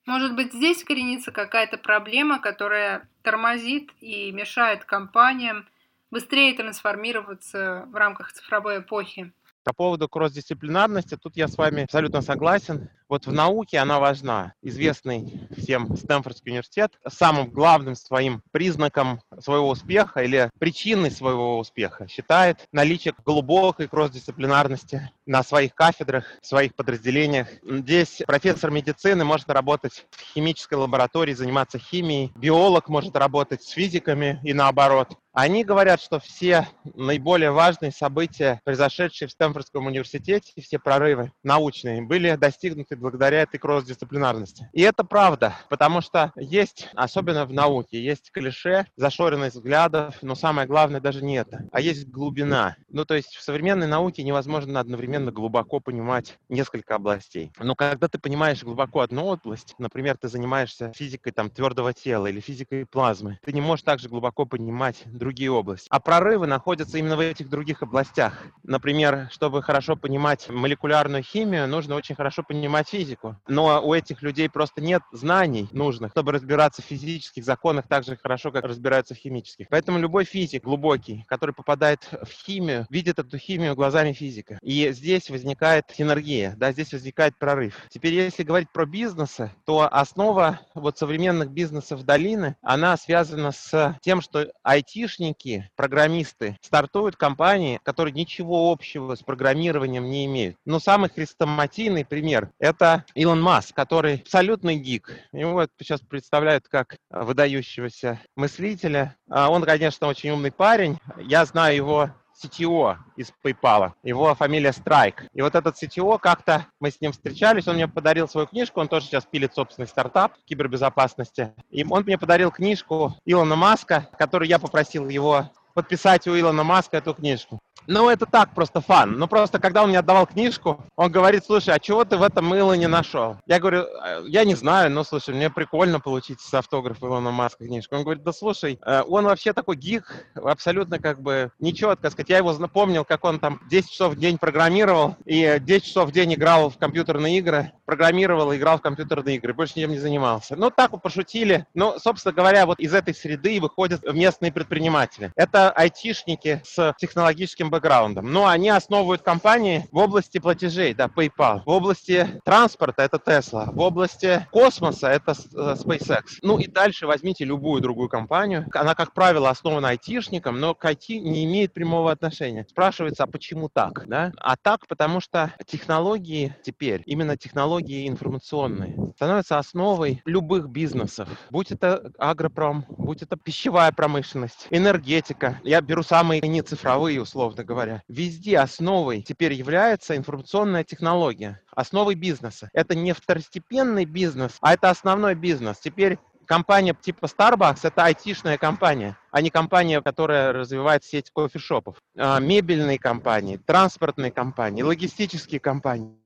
Может 0.06 0.34
быть, 0.34 0.52
здесь 0.52 0.82
коренится 0.82 1.30
какая-то 1.30 1.76
проблема, 1.76 2.40
которая 2.40 3.08
тормозит 3.22 3.90
и 4.00 4.32
мешает 4.32 4.84
компаниям 4.84 5.68
быстрее 6.10 6.54
трансформироваться 6.56 7.86
в 7.88 7.94
рамках 7.94 8.32
цифровой 8.32 8.80
эпохи. 8.80 9.32
По 9.62 9.72
поводу 9.72 10.08
кросс-дисциплинарности, 10.08 11.16
тут 11.16 11.36
я 11.36 11.46
с 11.46 11.56
вами 11.56 11.84
абсолютно 11.84 12.22
согласен. 12.22 12.88
Вот 13.10 13.26
в 13.26 13.32
науке 13.32 13.78
она 13.78 13.98
важна. 13.98 14.54
Известный 14.62 15.48
всем 15.58 15.96
Стэнфордский 15.96 16.52
университет 16.52 16.92
самым 17.08 17.50
главным 17.50 17.96
своим 17.96 18.40
признаком 18.52 19.20
своего 19.40 19.68
успеха 19.70 20.22
или 20.22 20.48
причиной 20.60 21.10
своего 21.10 21.58
успеха 21.58 22.06
считает 22.06 22.68
наличие 22.70 23.12
глубокой 23.24 23.88
кросс-дисциплинарности 23.88 25.10
на 25.26 25.42
своих 25.42 25.74
кафедрах, 25.74 26.24
своих 26.40 26.76
подразделениях. 26.76 27.48
Здесь 27.64 28.22
профессор 28.28 28.70
медицины 28.70 29.24
может 29.24 29.50
работать 29.50 30.06
в 30.12 30.20
химической 30.32 30.74
лаборатории, 30.74 31.34
заниматься 31.34 31.80
химией, 31.80 32.30
биолог 32.36 32.88
может 32.88 33.16
работать 33.16 33.64
с 33.64 33.70
физиками 33.70 34.38
и 34.44 34.52
наоборот. 34.52 35.18
Они 35.32 35.62
говорят, 35.62 36.00
что 36.00 36.18
все 36.18 36.66
наиболее 36.82 37.52
важные 37.52 37.92
события, 37.92 38.60
произошедшие 38.64 39.28
в 39.28 39.30
Стэнфордском 39.30 39.86
университете, 39.86 40.52
все 40.60 40.80
прорывы 40.80 41.30
научные, 41.44 42.02
были 42.02 42.34
достигнуты 42.34 42.96
благодаря 43.00 43.42
этой 43.42 43.58
кросс-дисциплинарности. 43.58 44.68
И 44.72 44.82
это 44.82 45.04
правда, 45.04 45.54
потому 45.68 46.00
что 46.00 46.32
есть, 46.36 46.88
особенно 46.94 47.44
в 47.46 47.52
науке, 47.52 48.02
есть 48.02 48.30
клише, 48.30 48.86
зашоренность 48.96 49.56
взглядов, 49.56 50.16
но 50.22 50.34
самое 50.34 50.68
главное 50.68 51.00
даже 51.00 51.24
не 51.24 51.36
это, 51.36 51.68
а 51.72 51.80
есть 51.80 52.08
глубина. 52.08 52.76
Ну, 52.88 53.04
то 53.04 53.14
есть 53.14 53.36
в 53.36 53.42
современной 53.42 53.86
науке 53.86 54.22
невозможно 54.22 54.80
одновременно 54.80 55.32
глубоко 55.32 55.80
понимать 55.80 56.38
несколько 56.48 56.94
областей. 56.96 57.52
Но 57.58 57.74
когда 57.74 58.08
ты 58.08 58.18
понимаешь 58.18 58.62
глубоко 58.62 59.00
одну 59.00 59.26
область, 59.26 59.74
например, 59.78 60.16
ты 60.16 60.28
занимаешься 60.28 60.92
физикой 60.94 61.32
там, 61.32 61.50
твердого 61.50 61.92
тела 61.92 62.26
или 62.26 62.40
физикой 62.40 62.86
плазмы, 62.86 63.38
ты 63.44 63.52
не 63.52 63.60
можешь 63.60 63.84
также 63.84 64.08
глубоко 64.08 64.44
понимать 64.44 65.02
другие 65.06 65.50
области. 65.50 65.86
А 65.90 66.00
прорывы 66.00 66.46
находятся 66.46 66.98
именно 66.98 67.16
в 67.16 67.20
этих 67.20 67.48
других 67.48 67.82
областях. 67.82 68.34
Например, 68.62 69.28
чтобы 69.30 69.62
хорошо 69.62 69.96
понимать 69.96 70.48
молекулярную 70.48 71.22
химию, 71.22 71.66
нужно 71.68 71.94
очень 71.94 72.14
хорошо 72.14 72.42
понимать 72.42 72.89
физику. 72.90 73.36
Но 73.48 73.80
у 73.86 73.94
этих 73.94 74.22
людей 74.22 74.48
просто 74.48 74.80
нет 74.80 75.02
знаний 75.12 75.68
нужных, 75.72 76.12
чтобы 76.12 76.32
разбираться 76.32 76.82
в 76.82 76.84
физических 76.84 77.44
законах 77.44 77.86
так 77.88 78.04
же 78.04 78.16
хорошо, 78.16 78.50
как 78.50 78.64
разбираются 78.64 79.14
в 79.14 79.18
химических. 79.18 79.68
Поэтому 79.70 79.98
любой 79.98 80.24
физик 80.24 80.64
глубокий, 80.64 81.24
который 81.28 81.54
попадает 81.54 82.08
в 82.10 82.30
химию, 82.30 82.86
видит 82.90 83.18
эту 83.18 83.38
химию 83.38 83.74
глазами 83.74 84.12
физика. 84.12 84.58
И 84.62 84.90
здесь 84.92 85.30
возникает 85.30 85.86
синергия, 85.96 86.54
да, 86.56 86.72
здесь 86.72 86.92
возникает 86.92 87.38
прорыв. 87.38 87.74
Теперь, 87.88 88.14
если 88.14 88.42
говорить 88.42 88.70
про 88.72 88.86
бизнесы, 88.86 89.50
то 89.64 89.88
основа 89.90 90.60
вот 90.74 90.98
современных 90.98 91.50
бизнесов 91.50 92.04
долины, 92.04 92.56
она 92.62 92.96
связана 92.96 93.52
с 93.52 93.98
тем, 94.02 94.20
что 94.20 94.50
айтишники, 94.62 95.70
программисты 95.76 96.58
стартуют 96.60 97.16
компании, 97.16 97.80
которые 97.82 98.12
ничего 98.12 98.70
общего 98.72 99.14
с 99.14 99.22
программированием 99.22 100.08
не 100.08 100.26
имеют. 100.26 100.56
Но 100.64 100.80
самый 100.80 101.10
хрестоматийный 101.10 102.04
пример– 102.04 102.50
это 102.58 102.79
Илон 103.14 103.42
Маск, 103.42 103.74
который 103.74 104.16
абсолютный 104.16 104.76
гик. 104.76 105.12
Его 105.32 105.52
вот 105.52 105.70
сейчас 105.78 106.00
представляют 106.00 106.68
как 106.68 106.96
выдающегося 107.10 108.20
мыслителя. 108.36 109.16
А 109.28 109.50
он, 109.50 109.62
конечно, 109.64 110.06
очень 110.06 110.30
умный 110.30 110.52
парень. 110.52 110.98
Я 111.18 111.44
знаю 111.44 111.76
его 111.76 112.10
CTO 112.42 112.96
из 113.16 113.32
PayPal. 113.44 113.92
Его 114.02 114.34
фамилия 114.34 114.72
Страйк. 114.72 115.24
И 115.32 115.42
вот 115.42 115.54
этот 115.54 115.82
CTO 115.82 116.18
как-то 116.18 116.66
мы 116.80 116.90
с 116.90 117.00
ним 117.00 117.12
встречались, 117.12 117.68
он 117.68 117.74
мне 117.74 117.88
подарил 117.88 118.28
свою 118.28 118.46
книжку, 118.46 118.80
он 118.80 118.88
тоже 118.88 119.06
сейчас 119.06 119.26
пилит 119.26 119.54
собственный 119.54 119.86
стартап 119.86 120.34
кибербезопасности. 120.46 121.52
И 121.70 121.84
он 121.84 122.04
мне 122.04 122.18
подарил 122.18 122.50
книжку 122.50 123.14
Илона 123.24 123.56
Маска, 123.56 124.08
которую 124.18 124.48
я 124.48 124.58
попросил 124.58 125.08
его 125.08 125.50
подписать 125.74 126.26
у 126.26 126.38
Илона 126.38 126.64
Маска 126.64 126.96
эту 126.96 127.14
книжку. 127.14 127.58
Ну, 127.86 128.08
это 128.08 128.26
так, 128.26 128.54
просто 128.54 128.80
фан. 128.80 129.18
Ну, 129.18 129.26
просто 129.26 129.58
когда 129.58 129.82
он 129.82 129.88
мне 129.88 129.98
отдавал 129.98 130.26
книжку, 130.26 130.84
он 130.96 131.10
говорит, 131.10 131.44
слушай, 131.44 131.74
а 131.74 131.78
чего 131.78 132.04
ты 132.04 132.16
в 132.16 132.22
этом 132.22 132.46
мыло 132.46 132.74
не 132.74 132.86
нашел? 132.86 133.36
Я 133.46 133.58
говорю, 133.58 133.82
«Э, 133.82 134.22
я 134.26 134.44
не 134.44 134.54
знаю, 134.54 134.90
но, 134.90 135.04
слушай, 135.04 135.34
мне 135.34 135.50
прикольно 135.50 136.00
получить 136.00 136.40
с 136.40 136.52
автографа 136.54 137.06
Илона 137.06 137.30
Маска 137.30 137.66
книжку. 137.66 137.96
Он 137.96 138.02
говорит, 138.02 138.22
да 138.22 138.32
слушай, 138.32 138.78
э, 138.84 139.02
он 139.08 139.24
вообще 139.24 139.52
такой 139.52 139.76
гик, 139.76 140.26
абсолютно 140.34 140.98
как 140.98 141.20
бы 141.20 141.50
нечетко 141.58 142.10
сказать. 142.10 142.30
Я 142.30 142.38
его 142.38 142.52
напомнил, 142.52 143.04
как 143.04 143.24
он 143.24 143.40
там 143.40 143.60
10 143.70 143.90
часов 143.90 144.14
в 144.14 144.18
день 144.18 144.38
программировал 144.38 145.16
и 145.24 145.58
10 145.60 145.84
часов 145.84 146.08
в 146.08 146.12
день 146.12 146.34
играл 146.34 146.70
в 146.70 146.78
компьютерные 146.78 147.38
игры, 147.38 147.72
программировал 147.86 148.52
и 148.52 148.56
играл 148.56 148.78
в 148.78 148.82
компьютерные 148.82 149.36
игры, 149.36 149.54
больше 149.54 149.74
ничем 149.76 149.90
не 149.90 149.98
занимался. 149.98 150.56
Ну, 150.56 150.70
так 150.70 150.92
вот 150.92 151.02
пошутили. 151.02 151.66
Но, 151.74 151.98
собственно 151.98 152.32
говоря, 152.32 152.66
вот 152.66 152.78
из 152.78 152.94
этой 152.94 153.14
среды 153.14 153.60
выходят 153.60 154.02
местные 154.12 154.52
предприниматели. 154.52 155.32
Это 155.34 155.70
айтишники 155.70 156.62
с 156.64 156.94
технологическим 156.98 157.70
бэкграундом. 157.70 157.79
Но 158.22 158.46
они 158.46 158.68
основывают 158.68 159.22
компании 159.22 159.88
в 159.92 159.98
области 159.98 160.38
платежей, 160.38 160.94
да, 160.94 161.06
PayPal. 161.06 161.62
В 161.64 161.70
области 161.70 162.40
транспорта 162.44 163.02
это 163.02 163.16
Tesla. 163.16 163.72
В 163.72 163.80
области 163.80 164.46
космоса 164.50 165.08
это 165.08 165.32
э, 165.32 165.74
SpaceX. 165.78 166.22
Ну 166.42 166.58
и 166.58 166.66
дальше 166.66 167.06
возьмите 167.06 167.44
любую 167.44 167.82
другую 167.82 168.08
компанию. 168.08 168.66
Она, 168.74 168.94
как 168.94 169.12
правило, 169.12 169.50
основана 169.50 169.88
айтишником, 169.88 170.60
но 170.60 170.74
к 170.74 170.84
IT 170.84 171.18
не 171.18 171.44
имеет 171.44 171.72
прямого 171.72 172.10
отношения. 172.10 172.66
Спрашивается, 172.68 173.24
а 173.24 173.26
почему 173.26 173.68
так? 173.68 174.06
Да? 174.06 174.32
А 174.38 174.56
так, 174.56 174.86
потому 174.86 175.20
что 175.20 175.52
технологии 175.66 176.54
теперь, 176.64 177.02
именно 177.06 177.36
технологии 177.36 178.08
информационные, 178.08 178.96
становятся 179.16 179.58
основой 179.58 180.22
любых 180.24 180.68
бизнесов. 180.68 181.28
Будь 181.50 181.70
это 181.72 182.12
агропром, 182.18 182.84
будь 182.88 183.22
это 183.22 183.36
пищевая 183.36 183.92
промышленность, 183.92 184.66
энергетика. 184.70 185.60
Я 185.62 185.80
беру 185.80 186.02
самые 186.02 186.40
не 186.40 186.62
цифровые, 186.62 187.20
условно 187.20 187.59
говоря. 187.64 188.02
Везде 188.08 188.58
основой 188.58 189.22
теперь 189.22 189.52
является 189.52 190.16
информационная 190.16 190.84
технология, 190.84 191.60
основой 191.70 192.14
бизнеса. 192.14 192.70
Это 192.72 192.94
не 192.94 193.12
второстепенный 193.12 194.04
бизнес, 194.04 194.56
а 194.60 194.74
это 194.74 194.90
основной 194.90 195.34
бизнес. 195.34 195.78
Теперь 195.78 196.18
компания 196.50 196.96
типа 197.00 197.26
Starbucks– 197.26 197.80
это 197.84 198.04
айтишная 198.06 198.58
компания, 198.58 199.16
а 199.30 199.40
не 199.40 199.50
компания, 199.50 200.02
которая 200.02 200.52
развивает 200.52 201.04
сеть 201.04 201.30
кофешопов. 201.30 202.02
А, 202.18 202.40
мебельные 202.40 202.98
компании, 202.98 203.56
транспортные 203.56 204.32
компании, 204.32 204.82
логистические 204.82 205.60
компании 205.60 206.16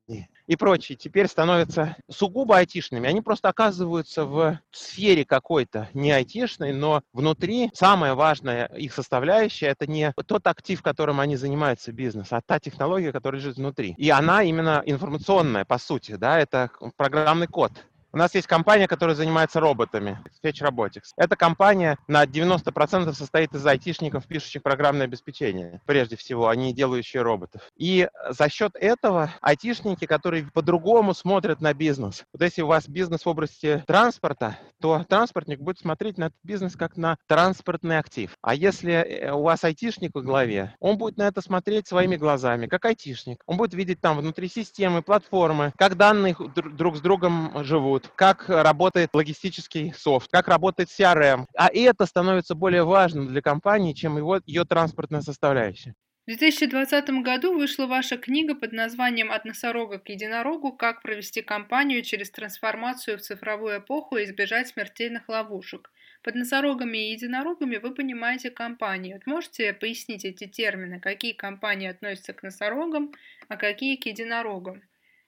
и 0.46 0.56
прочие 0.56 0.96
теперь 0.96 1.26
становятся 1.26 1.96
сугубо 2.10 2.56
айтишными. 2.56 3.08
Они 3.08 3.20
просто 3.20 3.48
оказываются 3.50 4.24
в 4.24 4.58
сфере 4.70 5.26
какой-то 5.26 5.88
не 5.92 6.10
айтишной, 6.10 6.72
но 6.72 7.02
внутри 7.12 7.70
самая 7.74 8.14
важная 8.14 8.66
их 8.66 8.94
составляющая– 8.94 9.66
это 9.68 9.86
не 9.86 10.14
тот 10.26 10.46
актив, 10.46 10.82
которым 10.82 11.20
они 11.20 11.36
занимаются 11.36 11.92
бизнес, 11.92 12.28
а 12.30 12.40
та 12.40 12.58
технология, 12.60 13.12
которая 13.12 13.40
лежит 13.40 13.56
внутри. 13.56 13.94
И 13.98 14.08
она 14.08 14.42
именно 14.42 14.82
информационная, 14.86 15.66
по 15.66 15.76
сути, 15.78 16.16
да, 16.16 16.38
это 16.38 16.70
программный 16.96 17.46
код. 17.46 17.72
У 18.14 18.16
нас 18.16 18.32
есть 18.36 18.46
компания, 18.46 18.86
которая 18.86 19.16
занимается 19.16 19.58
роботами, 19.58 20.20
Fetch 20.40 20.62
Robotics. 20.62 21.10
Эта 21.16 21.34
компания 21.34 21.98
на 22.06 22.22
90% 22.22 23.12
состоит 23.12 23.52
из 23.56 23.66
айтишников, 23.66 24.28
пишущих 24.28 24.62
программное 24.62 25.06
обеспечение, 25.06 25.80
прежде 25.84 26.14
всего, 26.14 26.54
не 26.54 26.72
делающие 26.72 27.22
роботов. 27.22 27.62
И 27.76 28.08
за 28.30 28.48
счет 28.48 28.76
этого 28.76 29.34
айтишники, 29.40 30.06
которые 30.06 30.48
по-другому 30.54 31.12
смотрят 31.12 31.60
на 31.60 31.74
бизнес. 31.74 32.22
Вот 32.32 32.42
если 32.42 32.62
у 32.62 32.68
вас 32.68 32.86
бизнес 32.86 33.24
в 33.24 33.28
области 33.28 33.82
транспорта, 33.88 34.58
то 34.80 35.04
транспортник 35.08 35.58
будет 35.58 35.80
смотреть 35.80 36.16
на 36.16 36.26
этот 36.26 36.38
бизнес 36.44 36.76
как 36.76 36.96
на 36.96 37.16
транспортный 37.26 37.98
актив. 37.98 38.36
А 38.42 38.54
если 38.54 38.92
э, 38.92 39.32
у 39.32 39.42
вас 39.42 39.64
айтишник 39.64 40.12
в 40.14 40.22
главе, 40.22 40.76
он 40.78 40.98
будет 40.98 41.16
на 41.16 41.26
это 41.26 41.40
смотреть 41.40 41.88
своими 41.88 42.14
глазами, 42.14 42.68
как 42.68 42.84
айтишник. 42.84 43.42
Он 43.46 43.56
будет 43.56 43.74
видеть 43.74 44.00
там 44.00 44.18
внутри 44.18 44.46
системы, 44.46 45.02
платформы, 45.02 45.72
как 45.76 45.96
данные 45.96 46.36
друг 46.54 46.96
с 46.96 47.00
другом 47.00 47.64
живут, 47.64 48.03
как 48.14 48.48
работает 48.48 49.10
логистический 49.14 49.92
софт, 49.96 50.30
как 50.30 50.48
работает 50.48 50.88
CRM. 50.88 51.46
А 51.56 51.68
это 51.72 52.06
становится 52.06 52.54
более 52.54 52.84
важным 52.84 53.28
для 53.28 53.42
компании, 53.42 53.92
чем 53.92 54.16
его, 54.16 54.40
ее 54.46 54.64
транспортная 54.64 55.20
составляющая. 55.20 55.94
В 56.26 56.28
2020 56.28 57.10
году 57.22 57.52
вышла 57.52 57.86
ваша 57.86 58.16
книга 58.16 58.54
под 58.54 58.72
названием 58.72 59.30
«От 59.30 59.44
носорога 59.44 59.98
к 59.98 60.08
единорогу. 60.08 60.72
Как 60.72 61.02
провести 61.02 61.42
компанию 61.42 62.02
через 62.02 62.30
трансформацию 62.30 63.18
в 63.18 63.20
цифровую 63.20 63.80
эпоху 63.80 64.16
и 64.16 64.24
избежать 64.24 64.68
смертельных 64.68 65.28
ловушек». 65.28 65.90
Под 66.22 66.36
носорогами 66.36 66.96
и 66.96 67.12
единорогами 67.12 67.76
вы 67.76 67.94
понимаете 67.94 68.50
компании. 68.50 69.20
Можете 69.26 69.74
пояснить 69.74 70.24
эти 70.24 70.46
термины, 70.46 70.98
какие 70.98 71.34
компании 71.34 71.90
относятся 71.90 72.32
к 72.32 72.42
носорогам, 72.42 73.12
а 73.48 73.58
какие 73.58 73.96
к 73.96 74.06
единорогам? 74.06 74.80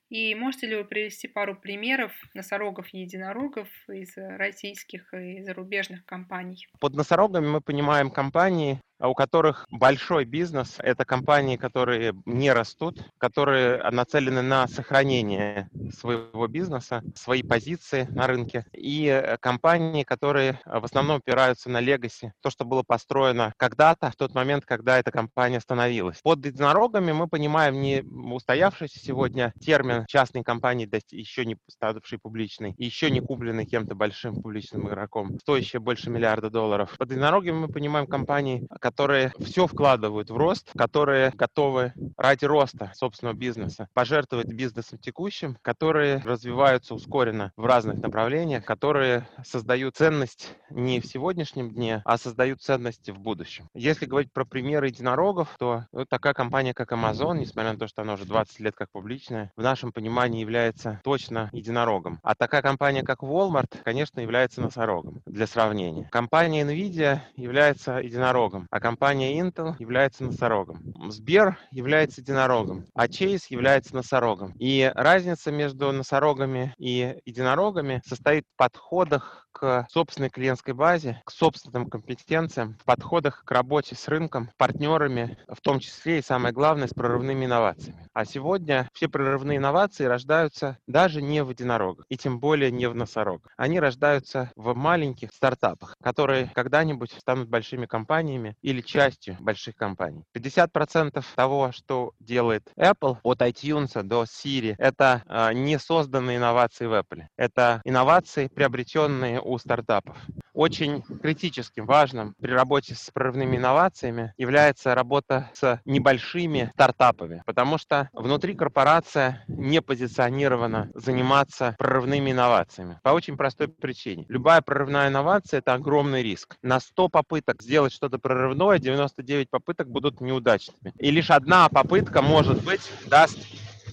И 0.08 0.34
можете 0.36 0.68
ли 0.68 0.76
вы 0.76 0.84
привести 0.84 1.26
пару 1.26 1.56
примеров 1.56 2.12
носорогов 2.32 2.94
и 2.94 3.00
единорогов 3.00 3.68
из 3.88 4.16
российских 4.16 5.12
и 5.12 5.42
зарубежных 5.42 6.04
компаний? 6.04 6.68
Под 6.78 6.94
носорогами 6.94 7.48
мы 7.48 7.60
понимаем 7.60 8.10
компании, 8.10 8.80
у 9.00 9.14
которых 9.14 9.66
большой 9.70 10.24
бизнес. 10.24 10.76
Это 10.78 11.04
компании, 11.04 11.56
которые 11.56 12.14
не 12.24 12.52
растут, 12.52 13.00
которые 13.18 13.82
нацелены 13.90 14.42
на 14.42 14.66
сохранение 14.68 15.68
своего 15.96 16.46
бизнеса, 16.46 17.02
свои 17.14 17.42
позиции 17.42 18.06
на 18.10 18.26
рынке. 18.26 18.64
И 18.72 19.06
э, 19.06 19.36
компании, 19.38 20.04
которые 20.04 20.60
в 20.64 20.84
основном 20.84 21.18
опираются 21.18 21.70
на 21.70 21.80
легаси, 21.80 22.32
то, 22.42 22.50
что 22.50 22.64
было 22.64 22.82
построено 22.82 23.52
когда-то, 23.56 24.10
в 24.10 24.16
тот 24.16 24.34
момент, 24.34 24.64
когда 24.64 24.98
эта 24.98 25.10
компания 25.10 25.60
становилась. 25.60 26.20
Под 26.22 26.44
единорогами 26.44 27.12
мы 27.12 27.28
понимаем 27.28 27.80
не 27.80 28.02
устоявшийся 28.02 28.98
сегодня 28.98 29.52
термин 29.60 30.04
частной 30.08 30.42
компании, 30.42 30.88
еще 31.10 31.44
не 31.44 31.56
ставшей 31.68 32.18
публичной, 32.18 32.74
еще 32.78 33.10
не 33.10 33.20
купленной 33.20 33.66
кем-то 33.66 33.94
большим 33.94 34.34
публичным 34.34 34.88
игроком, 34.88 35.38
стоящей 35.40 35.78
больше 35.78 36.10
миллиарда 36.10 36.50
долларов. 36.50 36.94
Под 36.98 37.10
единорогами 37.10 37.56
мы 37.56 37.68
понимаем 37.68 38.06
компании, 38.06 38.66
которые 38.86 39.32
все 39.40 39.66
вкладывают 39.66 40.30
в 40.30 40.36
рост, 40.36 40.70
которые 40.78 41.32
готовы 41.34 41.92
ради 42.16 42.44
роста 42.44 42.92
собственного 42.94 43.34
бизнеса 43.34 43.88
пожертвовать 43.94 44.46
бизнесом 44.46 45.00
текущим, 45.00 45.58
которые 45.60 46.18
развиваются 46.24 46.94
ускоренно 46.94 47.52
в 47.56 47.66
разных 47.66 47.96
направлениях, 47.96 48.64
которые 48.64 49.26
создают 49.44 49.96
ценность 49.96 50.54
не 50.70 51.00
в 51.00 51.06
сегодняшнем 51.06 51.72
дне, 51.72 52.00
а 52.04 52.16
создают 52.16 52.62
ценности 52.62 53.10
в 53.10 53.18
будущем. 53.18 53.68
Если 53.74 54.06
говорить 54.06 54.32
про 54.32 54.44
примеры 54.44 54.86
единорогов, 54.86 55.56
то 55.58 55.86
вот 55.90 56.08
такая 56.08 56.32
компания, 56.32 56.72
как 56.72 56.92
Amazon, 56.92 57.38
несмотря 57.38 57.72
на 57.72 57.78
то, 57.80 57.88
что 57.88 58.02
она 58.02 58.12
уже 58.12 58.24
20 58.24 58.60
лет 58.60 58.76
как 58.76 58.92
публичная, 58.92 59.50
в 59.56 59.62
нашем 59.62 59.90
понимании 59.90 60.40
является 60.40 61.00
точно 61.02 61.50
единорогом. 61.52 62.20
А 62.22 62.36
такая 62.36 62.62
компания, 62.62 63.02
как 63.02 63.24
Walmart, 63.24 63.82
конечно, 63.82 64.20
является 64.20 64.60
носорогом 64.60 65.22
для 65.26 65.48
сравнения. 65.48 66.08
Компания 66.12 66.62
Nvidia 66.62 67.18
является 67.34 67.98
единорогом, 67.98 68.68
а 68.76 68.80
компания 68.80 69.40
Intel 69.40 69.74
является 69.78 70.22
носорогом. 70.22 70.82
Сбер 71.08 71.58
является 71.70 72.20
единорогом, 72.20 72.84
а 72.94 73.06
Chase 73.06 73.44
является 73.48 73.94
носорогом. 73.94 74.52
И 74.58 74.92
разница 74.94 75.50
между 75.50 75.92
носорогами 75.92 76.74
и 76.76 77.16
единорогами 77.24 78.02
состоит 78.04 78.44
в 78.44 78.56
подходах 78.58 79.45
к 79.56 79.86
собственной 79.90 80.28
клиентской 80.28 80.74
базе, 80.74 81.22
к 81.24 81.30
собственным 81.30 81.88
компетенциям, 81.88 82.76
в 82.78 82.84
подходах 82.84 83.42
к 83.42 83.50
работе 83.50 83.94
с 83.94 84.06
рынком, 84.06 84.50
партнерами, 84.58 85.38
в 85.48 85.62
том 85.62 85.80
числе 85.80 86.18
и 86.18 86.22
самое 86.22 86.52
главное, 86.52 86.88
с 86.88 86.92
прорывными 86.92 87.46
инновациями. 87.46 88.06
А 88.12 88.26
сегодня 88.26 88.90
все 88.92 89.08
прорывные 89.08 89.56
инновации 89.56 90.04
рождаются 90.04 90.76
даже 90.86 91.22
не 91.22 91.42
в 91.42 91.48
единорогах, 91.48 92.04
и 92.10 92.18
тем 92.18 92.38
более 92.38 92.70
не 92.70 92.86
в 92.86 92.94
носорогах. 92.94 93.50
Они 93.56 93.80
рождаются 93.80 94.52
в 94.56 94.74
маленьких 94.74 95.32
стартапах, 95.32 95.96
которые 96.02 96.50
когда-нибудь 96.54 97.12
станут 97.12 97.48
большими 97.48 97.86
компаниями 97.86 98.56
или 98.60 98.82
частью 98.82 99.38
больших 99.40 99.74
компаний. 99.76 100.24
50% 100.36 101.24
того, 101.34 101.72
что 101.72 102.12
делает 102.20 102.70
Apple, 102.78 103.16
от 103.22 103.40
iTunes 103.40 104.02
до 104.02 104.24
Siri, 104.24 104.74
это 104.76 105.22
э, 105.26 105.54
не 105.54 105.78
созданные 105.78 106.36
инновации 106.36 106.84
в 106.84 106.92
Apple. 106.92 107.24
Это 107.38 107.80
инновации, 107.84 108.48
приобретенные 108.48 109.45
у 109.46 109.58
стартапов. 109.58 110.16
Очень 110.52 111.02
критическим, 111.02 111.86
важным 111.86 112.34
при 112.40 112.52
работе 112.52 112.94
с 112.94 113.10
прорывными 113.10 113.56
инновациями 113.56 114.32
является 114.38 114.94
работа 114.94 115.50
с 115.52 115.80
небольшими 115.84 116.70
стартапами, 116.74 117.42
потому 117.44 117.76
что 117.76 118.08
внутри 118.12 118.54
корпорация 118.54 119.44
не 119.48 119.82
позиционирована 119.82 120.90
заниматься 120.94 121.76
прорывными 121.78 122.30
инновациями. 122.30 122.98
По 123.02 123.10
очень 123.10 123.36
простой 123.36 123.68
причине. 123.68 124.24
Любая 124.28 124.62
прорывная 124.62 125.08
инновация– 125.08 125.58
это 125.60 125.74
огромный 125.74 126.22
риск. 126.22 126.56
На 126.62 126.80
100 126.80 127.08
попыток 127.10 127.62
сделать 127.62 127.92
что-то 127.92 128.18
прорывное, 128.18 128.78
99 128.78 129.50
попыток 129.50 129.88
будут 129.88 130.20
неудачными. 130.20 130.94
И 130.98 131.10
лишь 131.10 131.30
одна 131.30 131.68
попытка, 131.68 132.22
может 132.22 132.64
быть, 132.64 132.90
даст 133.06 133.38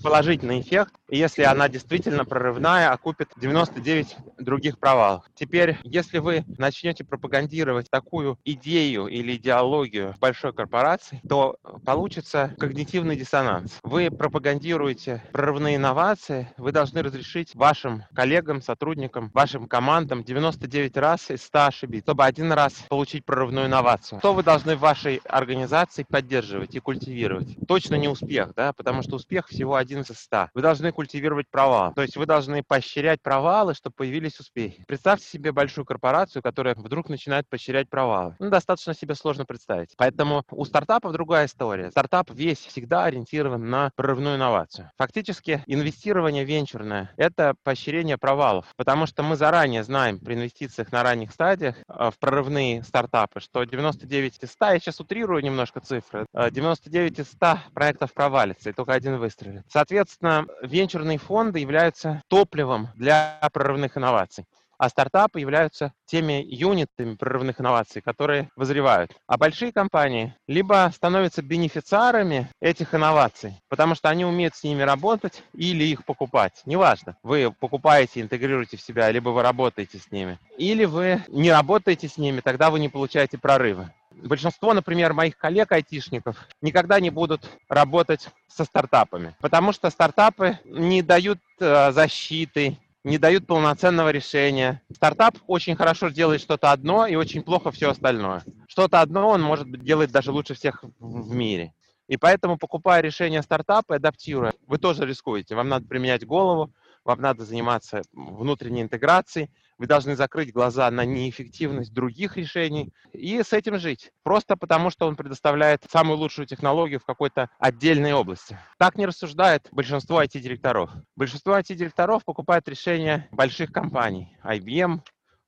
положительный 0.04 0.60
эффект, 0.60 0.94
и 1.10 1.18
если 1.18 1.44
она 1.44 1.70
действительно 1.70 2.26
прорывная, 2.26 2.92
окупит 2.92 3.30
99 3.38 4.16
других 4.38 4.78
провалов. 4.78 5.24
Теперь, 5.34 5.78
если 5.84 6.20
вы 6.20 6.44
начнете 6.58 7.04
пропагандировать 7.04 7.90
такую 7.90 8.38
идею 8.44 9.08
или 9.08 9.36
идеологию 9.36 10.16
большой 10.20 10.54
корпорации, 10.54 11.22
то 11.28 11.56
получится 11.86 12.54
когнитивный 12.60 13.16
диссонанс. 13.16 13.80
Вы 13.84 14.12
пропагандируете 14.12 15.24
прорывные 15.32 15.78
инновации, 15.78 16.50
вы 16.58 16.72
должны 16.72 17.02
разрешить 17.02 17.56
вашим 17.56 18.04
коллегам, 18.14 18.62
сотрудникам, 18.62 19.32
вашим 19.34 19.68
командам 19.68 20.24
99 20.24 20.98
раз 20.98 21.32
из 21.32 21.44
100 21.44 21.66
ошибиться, 21.66 22.06
чтобы 22.06 22.26
один 22.26 22.52
раз 22.52 22.74
получить 22.90 23.24
прорывную 23.26 23.68
инновацию. 23.68 24.20
Что 24.20 24.34
вы 24.34 24.44
должны 24.44 24.76
в 24.76 24.80
вашей 24.80 25.22
организации 25.26 26.04
поддерживать 26.04 26.76
и 26.76 26.80
культивировать? 26.80 27.56
Точно 27.68 27.96
не 27.96 28.08
успех, 28.08 28.54
да, 28.56 28.74
потому 28.74 29.02
что 29.04 29.16
успех 29.16 29.48
всего 29.48 29.76
один 29.76 29.93
из 30.02 30.20
100. 30.20 30.50
Вы 30.54 30.62
должны 30.62 30.92
культивировать 30.92 31.50
провал. 31.50 31.94
То 31.94 32.02
есть 32.02 32.18
вы 32.18 32.26
должны 32.26 32.64
поощрять 32.64 33.22
провалы, 33.22 33.74
чтобы 33.74 33.96
появились 33.96 34.40
успехи. 34.40 34.84
Представьте 34.88 35.26
себе 35.26 35.52
большую 35.52 35.86
корпорацию, 35.86 36.42
которая 36.42 36.76
вдруг 36.76 37.10
начинает 37.10 37.48
поощрять 37.48 37.90
провалы. 37.90 38.36
Ну, 38.40 38.50
достаточно 38.50 38.94
себе 38.94 39.16
сложно 39.16 39.46
представить. 39.46 39.94
Поэтому 39.98 40.44
у 40.52 40.66
стартапов 40.66 41.12
другая 41.12 41.46
история. 41.46 41.92
Стартап 41.92 42.32
весь 42.32 42.60
всегда 42.60 43.06
ориентирован 43.06 43.70
на 43.70 43.92
прорывную 43.96 44.36
инновацию. 44.36 44.92
Фактически 44.98 45.64
инвестирование 45.68 46.44
венчурное– 46.44 47.12
это 47.18 47.56
поощрение 47.64 48.18
провалов, 48.18 48.66
потому 48.76 49.06
что 49.06 49.24
мы 49.24 49.36
заранее 49.36 49.84
знаем 49.84 50.20
при 50.20 50.36
инвестициях 50.36 50.92
на 50.92 51.04
ранних 51.04 51.32
стадиях 51.32 51.76
э, 51.88 52.12
в 52.12 52.20
прорывные 52.20 52.84
стартапы, 52.84 53.40
что 53.40 53.64
99 53.64 54.40
из 54.42 54.52
100, 54.52 54.66
я 54.66 54.80
сейчас 54.80 55.00
утрирую 55.00 55.44
немножко 55.44 55.80
цифры, 55.80 56.26
99 56.34 57.20
э, 57.20 57.22
из 57.22 57.28
100 57.28 57.60
проектов 57.74 58.14
провалится, 58.14 58.70
и 58.70 58.74
только 58.74 58.94
один 58.94 59.18
выстрелит. 59.18 59.64
Соответственно, 59.84 60.48
венчурные 60.62 61.18
фонды 61.18 61.60
являются 61.60 62.22
топливом 62.30 62.88
для 62.96 63.38
прорывных 63.52 63.98
инноваций 63.98 64.46
а 64.84 64.90
стартапы 64.90 65.40
являются 65.40 65.94
теми 66.06 66.44
юнитами 66.46 67.16
прорывных 67.16 67.62
инноваций, 67.62 68.02
которые 68.02 68.50
вызревают. 68.58 69.12
А 69.28 69.38
большие 69.38 69.72
компании 69.72 70.36
либо 70.46 70.92
становятся 70.94 71.42
бенефициарами 71.42 72.50
этих 72.60 72.94
инноваций, 72.94 73.62
потому 73.70 73.96
что 73.96 74.10
они 74.10 74.26
умеют 74.26 74.56
с 74.56 74.64
ними 74.64 74.82
работать 74.82 75.42
или 75.54 75.86
их 75.86 76.04
покупать. 76.04 76.62
Неважно, 76.66 77.16
вы 77.24 77.54
покупаете, 77.58 78.20
интегрируете 78.20 78.76
в 78.76 78.82
себя, 78.82 79.10
либо 79.10 79.30
вы 79.30 79.42
работаете 79.42 80.00
с 80.00 80.12
ними. 80.12 80.38
Или 80.58 80.84
вы 80.84 81.24
не 81.30 81.52
работаете 81.52 82.10
с 82.10 82.18
ними, 82.18 82.42
тогда 82.42 82.70
вы 82.70 82.82
не 82.82 82.90
получаете 82.90 83.38
прорывы. 83.38 83.90
Большинство, 84.22 84.74
например, 84.74 85.14
моих 85.14 85.38
коллег-айтишников 85.38 86.38
никогда 86.62 87.00
не 87.00 87.10
будут 87.10 87.50
работать 87.68 88.30
со 88.48 88.64
стартапами, 88.64 89.36
потому 89.42 89.72
что 89.74 89.90
стартапы 89.90 90.60
не 90.66 91.02
дают 91.02 91.40
э, 91.60 91.92
защиты, 91.92 92.78
не 93.04 93.18
дают 93.18 93.46
полноценного 93.46 94.10
решения. 94.10 94.82
Стартап 94.94 95.36
очень 95.48 95.76
хорошо 95.76 96.10
делает 96.10 96.42
что-то 96.42 96.72
одно 96.72 97.06
и 97.06 97.16
очень 97.16 97.44
плохо 97.44 97.72
все 97.72 97.90
остальное. 97.90 98.44
Что-то 98.68 99.02
одно 99.02 99.30
он, 99.30 99.42
может 99.42 99.70
делает 99.84 100.12
даже 100.12 100.32
лучше 100.32 100.54
всех 100.54 100.84
в 101.00 101.34
мире. 101.34 101.74
И 102.08 102.18
поэтому, 102.18 102.58
покупая 102.58 103.02
решение 103.02 103.42
стартапа 103.42 103.94
и 103.94 103.96
адаптируя, 103.96 104.54
вы 104.68 104.78
тоже 104.78 105.06
рискуете. 105.06 105.56
Вам 105.56 105.70
надо 105.70 105.88
применять 105.88 106.26
голову, 106.26 106.72
вам 107.06 107.22
надо 107.22 107.46
заниматься 107.46 108.02
внутренней 108.14 108.82
интеграцией, 108.82 109.50
вы 109.78 109.88
должны 109.88 110.16
закрыть 110.16 110.54
глаза 110.54 110.90
на 110.92 111.06
неэффективность 111.06 111.94
других 111.94 112.38
решений 112.38 112.94
и 113.12 113.42
с 113.42 113.54
этим 113.54 113.78
жить. 113.78 114.12
Просто 114.24 114.56
потому, 114.56 114.90
что 114.90 115.08
он 115.08 115.16
предоставляет 115.16 115.84
самую 115.92 116.18
лучшую 116.18 116.46
технологию 116.46 117.00
в 117.00 117.06
какой-то 117.06 117.50
отдельной 117.60 118.14
области. 118.14 118.58
Так 118.78 118.98
не 118.98 119.06
рассуждает 119.06 119.68
большинство 119.72 120.24
IT-директоров. 120.24 120.92
Большинство 121.16 121.58
IT-директоров 121.58 122.24
покупает 122.24 122.68
решения 122.70 123.28
больших 123.32 123.72
компаний. 123.72 124.38
IBM, 124.44 125.02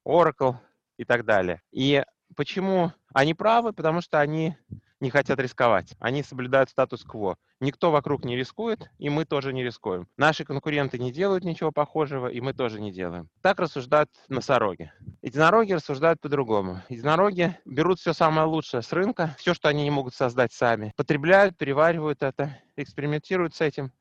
Oracle 0.06 0.56
и 0.98 1.06
так 1.06 1.26
далее. 1.26 1.62
И 1.72 2.04
почему 2.36 2.92
они 3.14 3.34
правы? 3.34 3.74
Потому 3.74 4.02
что 4.02 4.20
они 4.20 4.58
не 5.06 5.12
хотят 5.12 5.40
рисковать. 5.40 5.96
Они 6.00 6.24
соблюдают 6.24 6.72
статус-кво. 6.72 7.38
Никто 7.60 7.92
вокруг 7.92 8.26
не 8.26 8.36
рискует, 8.36 8.90
и 8.98 9.10
мы 9.10 9.26
тоже 9.26 9.54
не 9.54 9.64
рискуем. 9.64 10.08
Наши 10.18 10.44
конкуренты 10.44 10.98
не 10.98 11.12
делают 11.12 11.44
ничего 11.44 11.72
похожего, 11.72 12.28
и 12.28 12.42
мы 12.42 12.54
тоже 12.54 12.82
не 12.82 12.92
делаем. 12.92 13.30
Так 13.42 13.60
рассуждают 13.60 14.10
носороги. 14.30 14.92
Единороги 15.22 15.74
рассуждают 15.74 16.20
по-другому. 16.22 16.82
Единороги 16.90 17.56
берут 17.66 18.00
все 18.00 18.14
самое 18.14 18.48
лучшее 18.48 18.82
с 18.82 18.92
рынка, 18.92 19.36
все, 19.38 19.54
что 19.54 19.70
они 19.70 19.84
не 19.84 19.92
могут 19.92 20.16
создать 20.16 20.52
сами, 20.54 20.92
потребляют, 20.98 21.56
переваривают 21.56 22.24
это, 22.24 22.58
экспериментируют 22.76 23.54
с 23.54 23.62
этим 23.62 23.92